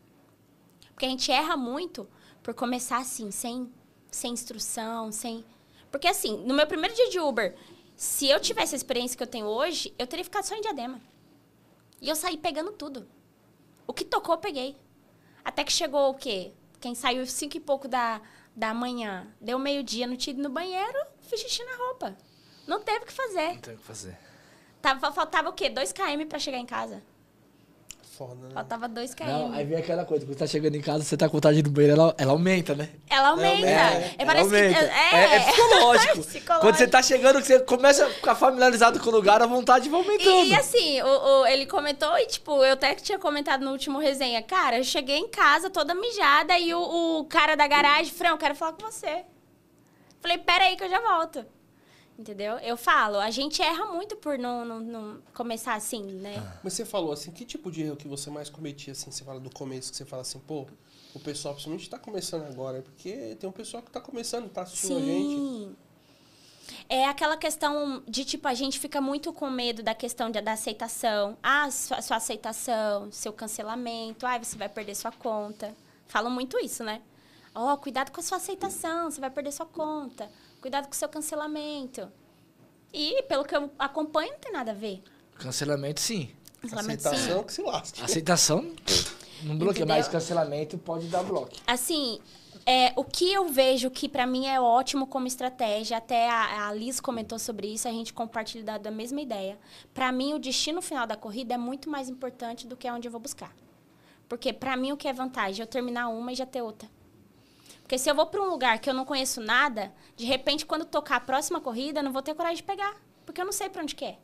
Porque 0.95 1.05
a 1.05 1.11
gente 1.11 1.31
erra 1.31 1.59
muito 1.59 2.09
por 2.43 2.55
começar 2.55 2.97
assim, 2.97 3.31
sem, 3.31 3.71
sem 4.11 4.33
instrução, 4.33 5.13
sem. 5.13 5.45
Porque 5.91 6.09
assim, 6.09 6.39
no 6.47 6.55
meu 6.55 6.67
primeiro 6.67 6.97
dia 6.97 7.11
de 7.11 7.21
Uber, 7.21 7.55
se 7.95 8.27
eu 8.27 8.41
tivesse 8.41 8.75
a 8.75 8.79
experiência 8.79 9.15
que 9.15 9.23
eu 9.23 9.27
tenho 9.27 9.45
hoje, 9.45 9.95
eu 9.99 10.07
teria 10.07 10.25
ficado 10.25 10.45
só 10.45 10.55
em 10.55 10.63
diadema. 10.63 11.03
E 12.01 12.09
eu 12.09 12.17
saí 12.17 12.39
pegando 12.39 12.73
tudo. 12.73 13.07
O 13.87 13.93
que 13.93 14.07
tocou, 14.07 14.37
eu 14.37 14.41
peguei. 14.41 14.75
Até 15.45 15.65
que 15.65 15.73
chegou 15.73 16.09
o 16.09 16.15
quê? 16.15 16.55
Quem 16.81 16.95
saiu 16.95 17.27
cinco 17.27 17.59
e 17.59 17.61
pouco 17.61 17.87
da, 17.87 18.23
da 18.57 18.73
manhã, 18.73 19.31
deu 19.39 19.59
meio-dia, 19.59 20.07
não 20.07 20.17
tinha 20.17 20.33
ido 20.33 20.43
no 20.43 20.49
banheiro, 20.49 20.99
fiz 21.21 21.39
xixi 21.41 21.63
na 21.63 21.77
roupa. 21.77 22.17
Não 22.67 22.81
teve 22.81 23.01
o 23.01 23.07
que 23.07 23.13
fazer. 23.13 23.53
Não 23.53 23.61
tem 23.61 23.75
o 23.75 23.79
que 23.79 23.85
fazer. 23.85 24.26
Tava, 24.95 25.13
faltava 25.13 25.49
o 25.49 25.53
quê? 25.53 25.69
2 25.69 25.93
km 25.93 26.27
pra 26.29 26.39
chegar 26.39 26.59
em 26.59 26.67
casa. 26.67 27.03
Foda, 28.17 28.35
né? 28.47 28.55
Faltava 28.55 28.89
2 28.89 29.15
km. 29.15 29.27
Não, 29.27 29.53
aí 29.53 29.65
vem 29.67 29.77
aquela 29.77 30.05
coisa, 30.05 30.25
quando 30.25 30.39
tá 30.39 30.47
chegando 30.47 30.75
em 30.77 30.81
casa, 30.81 31.03
você 31.05 31.17
tá 31.17 31.27
com 31.29 31.33
vontade 31.35 31.55
de 31.57 31.61
ir 31.61 31.65
no 31.65 31.71
banheiro, 31.71 32.01
ela, 32.01 32.15
ela 32.17 32.33
aumenta, 32.33 32.75
né? 32.75 32.89
Ela 33.11 33.29
aumenta. 33.31 33.67
É, 33.67 34.15
É, 34.17 34.25
parece 34.25 34.55
ela 34.57 34.65
aumenta. 34.65 34.79
que. 34.89 35.17
É, 35.17 35.37
é 35.37 35.41
psicológico. 35.41 36.19
Psicológico. 36.25 36.61
Quando 36.67 36.77
você 36.77 36.87
tá 36.89 37.03
chegando, 37.03 37.41
você 37.43 37.59
começa 37.61 38.07
a 38.07 38.11
ficar 38.11 38.35
familiarizado 38.37 39.01
com 39.01 39.11
o 39.11 39.13
lugar, 39.13 39.43
a 39.43 39.47
vontade 39.47 39.89
vai 39.91 40.01
aumentando. 40.01 40.47
E, 40.47 40.51
e 40.51 40.55
assim, 40.55 41.03
o, 41.03 41.07
o- 41.43 41.47
ele 41.47 41.67
comentou, 41.67 42.17
e 42.19 42.27
tipo, 42.27 42.65
eu 42.65 42.73
até 42.75 42.95
que 42.95 43.03
tinha 43.03 43.19
comentado 43.19 43.63
no 43.65 43.73
último 43.73 43.99
resenha, 43.99 44.41
cara, 44.41 44.79
eu 44.79 44.85
cheguei 44.85 45.17
em 45.19 45.29
casa 45.29 45.69
toda 45.69 45.95
mijada 45.95 46.57
e 46.59 46.73
o, 46.73 47.19
o 47.19 47.25
cara 47.25 47.55
da 47.57 47.67
garagem, 47.67 48.13
Fran, 48.13 48.29
eu 48.31 48.39
quero 48.39 48.55
falar 48.55 48.73
com 48.75 48.91
você. 48.91 49.25
Falei, 50.21 50.39
pera 50.39 50.65
aí 50.65 50.77
que 50.77 50.85
eu 50.85 50.89
já 50.89 51.01
volto. 51.01 51.45
Entendeu? 52.19 52.57
Eu 52.59 52.77
falo, 52.79 53.19
a 53.19 53.31
gente 53.31 53.61
erra 53.61 53.85
muito 53.93 54.17
por 54.17 54.39
não, 54.39 54.65
não, 54.65 54.81
não 54.81 55.23
começar 55.35 55.75
assim, 55.75 56.03
né? 56.03 56.35
Mas 56.65 56.73
você 56.73 56.85
falou 56.85 57.13
assim, 57.13 57.31
que 57.31 57.45
tipo 57.45 57.71
de 57.71 57.83
erro 57.83 57.97
que 57.97 58.09
você 58.09 58.31
mais 58.31 58.49
cometia, 58.49 58.93
assim? 58.93 59.11
Você 59.11 59.23
fala 59.23 59.39
do 59.39 59.51
começo, 59.51 59.91
que 59.91 59.97
você 59.99 60.05
fala 60.07 60.23
assim, 60.23 60.39
pô, 60.39 60.67
o 61.15 61.21
pessoal 61.21 61.53
principalmente 61.53 61.91
tá 61.91 61.99
começando 61.99 62.45
agora, 62.47 62.81
porque 62.81 63.37
tem 63.39 63.49
um 63.49 63.53
pessoal 63.53 63.83
que 63.83 63.91
tá 63.91 64.01
começando, 64.01 64.49
tá 64.49 64.63
assistindo 64.63 64.97
a 64.97 65.01
gente. 65.01 65.35
Sim. 65.35 65.77
É 66.89 67.05
aquela 67.07 67.37
questão 67.37 68.03
de, 68.09 68.25
tipo, 68.25 68.49
a 68.49 68.55
gente 68.55 68.81
fica 68.81 69.01
muito 69.01 69.33
com 69.33 69.49
medo 69.51 69.83
da 69.83 69.95
questão 69.95 70.31
de- 70.31 70.41
da 70.41 70.53
aceitação. 70.53 71.37
Ah, 71.43 71.71
sua, 71.71 72.01
sua 72.03 72.17
aceitação, 72.17 73.11
seu 73.13 73.33
cancelamento. 73.33 74.27
Ah, 74.27 74.39
você 74.39 74.57
vai 74.57 74.69
perder 74.69 74.95
sua 74.95 75.13
conta. 75.13 75.75
Falam 76.09 76.31
muito 76.31 76.59
isso, 76.59 76.83
né? 76.83 77.03
Ó, 77.55 77.77
cuidado 77.77 78.11
com 78.11 78.21
a 78.21 78.23
sua 78.23 78.39
aceitação, 78.39 79.11
você 79.11 79.21
vai 79.21 79.31
perder 79.31 79.53
sua 79.53 79.67
conta. 79.67 80.29
Cuidado 80.67 80.87
com 80.89 80.95
o 80.95 80.97
seu 80.97 81.09
cancelamento. 81.09 82.11
E, 82.93 83.23
pelo 83.29 83.45
que 83.45 83.55
eu 83.55 83.71
acompanho, 83.79 84.33
não 84.33 84.39
tem 84.41 84.51
nada 84.53 84.73
a 84.73 84.75
ver. 84.75 85.01
Cancelamento, 85.39 86.01
sim. 86.01 86.29
Cancelamento, 86.61 87.07
Aceitação 87.07 87.45
que 87.45 87.53
se 87.53 87.63
lasque. 87.63 88.03
Aceitação 88.03 88.75
não 89.45 89.57
bloqueia, 89.57 89.85
Entendeu? 89.85 89.97
mas 89.97 90.09
cancelamento 90.09 90.77
pode 90.77 91.07
dar 91.07 91.23
bloco. 91.23 91.53
Assim, 91.69 92.19
é, 92.67 92.93
o 92.97 93.05
que 93.05 93.33
eu 93.33 93.49
vejo 93.49 93.89
que 93.93 94.09
pra 94.09 94.27
mim 94.27 94.47
é 94.47 94.61
ótimo 94.61 95.07
como 95.07 95.29
estratégia, 95.29 95.99
até 95.99 96.29
a, 96.29 96.67
a 96.67 96.75
Liz 96.75 96.99
comentou 96.99 97.39
sobre 97.39 97.69
isso, 97.69 97.87
a 97.87 97.93
gente 97.93 98.13
compartilha 98.13 98.65
da, 98.65 98.77
da 98.77 98.91
mesma 98.91 99.21
ideia. 99.21 99.57
Pra 99.95 100.11
mim, 100.11 100.35
o 100.35 100.39
destino 100.41 100.83
final 100.83 101.07
da 101.07 101.17
corrida 101.17 101.55
é 101.55 101.59
muito 101.59 101.89
mais 101.89 102.09
importante 102.09 102.67
do 102.67 102.77
que 102.77 102.91
onde 102.91 103.07
eu 103.07 103.13
vou 103.13 103.21
buscar. 103.21 103.55
Porque 104.29 104.53
pra 104.53 104.77
mim 104.77 104.91
o 104.91 104.97
que 104.97 105.07
é 105.07 105.13
vantagem? 105.13 105.61
Eu 105.63 105.69
terminar 105.69 106.09
uma 106.09 106.33
e 106.33 106.35
já 106.35 106.45
ter 106.45 106.61
outra. 106.61 106.91
Porque 107.87 107.99
se 107.99 108.11
eu 108.11 108.17
vou 108.17 108.27
pra 108.27 108.43
um 108.43 108.51
lugar 108.51 108.81
que 108.81 108.91
eu 108.91 108.95
não 108.95 109.05
conheço 109.05 109.41
nada, 109.41 109.93
de 110.17 110.25
repente 110.25 110.67
quando 110.67 110.85
tocar 110.85 111.17
a 111.17 111.21
próxima 111.21 111.61
corrida, 111.61 112.01
eu 112.01 112.05
não 112.05 112.13
vou 112.13 112.21
ter 112.21 112.35
coragem 112.35 112.57
de 112.57 112.65
pegar, 112.65 112.97
porque 113.25 113.41
eu 113.41 113.45
não 113.45 113.53
sei 113.53 113.69
pra 113.69 113.81
onde 113.81 113.95
que 113.95 114.05
é. 114.05 114.19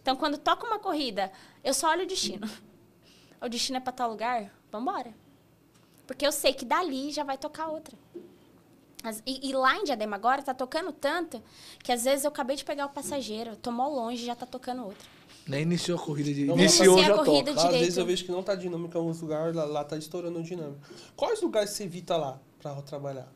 Então 0.00 0.16
quando 0.16 0.38
toca 0.38 0.66
uma 0.66 0.78
corrida, 0.78 1.30
eu 1.62 1.74
só 1.74 1.90
olho 1.90 2.04
o 2.04 2.06
destino. 2.06 2.48
O 3.38 3.48
destino 3.50 3.76
é 3.76 3.80
pra 3.80 3.92
tal 3.92 4.08
lugar? 4.10 4.50
Vambora. 4.72 5.12
Porque 6.06 6.26
eu 6.26 6.32
sei 6.32 6.54
que 6.54 6.64
dali 6.64 7.10
já 7.10 7.22
vai 7.22 7.36
tocar 7.36 7.68
outra. 7.68 7.94
As- 9.02 9.22
E, 9.26 9.50
e 9.50 9.52
lá 9.52 9.76
em 9.76 9.84
Diadema 9.84 10.16
agora 10.16 10.42
tá 10.42 10.54
tocando 10.54 10.90
tanto 10.90 11.42
que 11.84 11.92
às 11.92 12.04
vezes 12.04 12.24
eu 12.24 12.30
acabei 12.30 12.56
de 12.56 12.64
pegar 12.64 12.86
o 12.86 12.90
passageiro, 12.90 13.56
tô 13.56 13.70
mó 13.70 13.88
longe 13.88 14.22
e 14.22 14.26
já 14.26 14.34
tá 14.34 14.46
tocando 14.46 14.84
outra. 14.84 15.06
Nem 15.46 15.62
iniciou 15.62 15.98
a 15.98 16.02
corrida 16.02 16.32
de. 16.32 16.44
Não, 16.46 16.54
iniciou, 16.58 16.94
iniciei 16.96 17.04
a 17.12 17.16
já 17.16 17.22
corrida 17.24 17.54
toca. 17.54 17.66
Às 17.68 17.72
vezes 17.74 17.96
eu 17.98 18.06
vejo 18.06 18.24
que 18.24 18.32
não 18.32 18.42
tá 18.42 18.54
dinâmico 18.54 18.94
em 18.94 18.98
alguns 19.00 19.20
lugares, 19.20 19.54
lá, 19.54 19.64
lá 19.64 19.84
tá 19.84 19.96
estourando 19.98 20.38
o 20.38 20.42
dinâmico. 20.42 20.80
Quais 21.16 21.40
lugares 21.42 21.70
você 21.70 21.84
evita 21.84 22.16
lá 22.16 22.38
pra 22.60 22.74
trabalhar? 22.82 23.28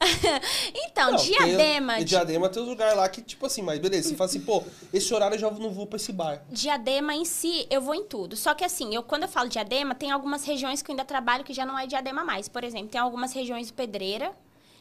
Então, 0.74 1.12
Não, 1.12 1.16
Diadema. 1.18 1.94
Tem, 1.94 2.04
Di- 2.04 2.10
Diadema 2.10 2.48
tem 2.48 2.62
uns 2.62 2.68
lugares 2.68 2.96
lá 2.96 3.08
que, 3.08 3.22
tipo 3.22 3.46
assim, 3.46 3.62
mas 3.62 3.78
beleza, 3.78 4.08
você 4.08 4.16
fala 4.16 4.28
assim, 4.28 4.40
pô, 4.40 4.62
esse 4.92 5.12
horário 5.14 5.34
eu 5.34 5.38
já 5.38 5.50
não 5.50 5.70
vou 5.70 5.86
pra 5.86 5.96
esse 5.96 6.12
bairro. 6.12 6.42
Diadema 6.50 7.14
em 7.14 7.24
si, 7.24 7.66
eu 7.70 7.80
vou 7.80 7.94
em 7.94 8.04
tudo. 8.04 8.36
Só 8.36 8.54
que 8.54 8.64
assim, 8.64 8.94
eu 8.94 9.02
quando 9.02 9.22
eu 9.22 9.28
falo 9.28 9.48
Diadema, 9.48 9.94
tem 9.94 10.10
algumas 10.10 10.44
regiões 10.44 10.82
que 10.82 10.90
eu 10.90 10.92
ainda 10.92 11.04
trabalho 11.04 11.42
que 11.44 11.52
já 11.54 11.64
não 11.64 11.78
é 11.78 11.86
Diadema 11.86 12.22
mais. 12.24 12.48
Por 12.48 12.62
exemplo, 12.64 12.88
tem 12.88 13.00
algumas 13.00 13.32
regiões 13.32 13.68
de 13.68 13.72
Pedreira, 13.72 14.32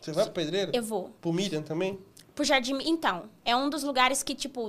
Você 0.01 0.11
vai 0.11 0.25
pro 0.25 0.33
Pedreiro? 0.33 0.71
eu 0.73 0.83
vou. 0.83 1.09
Pro 1.21 1.31
Miriam 1.33 1.61
também? 1.61 1.99
Pro 2.35 2.43
Jardim. 2.43 2.77
Então, 2.85 3.29
é 3.45 3.55
um 3.55 3.69
dos 3.69 3.83
lugares 3.83 4.23
que, 4.23 4.33
tipo, 4.35 4.67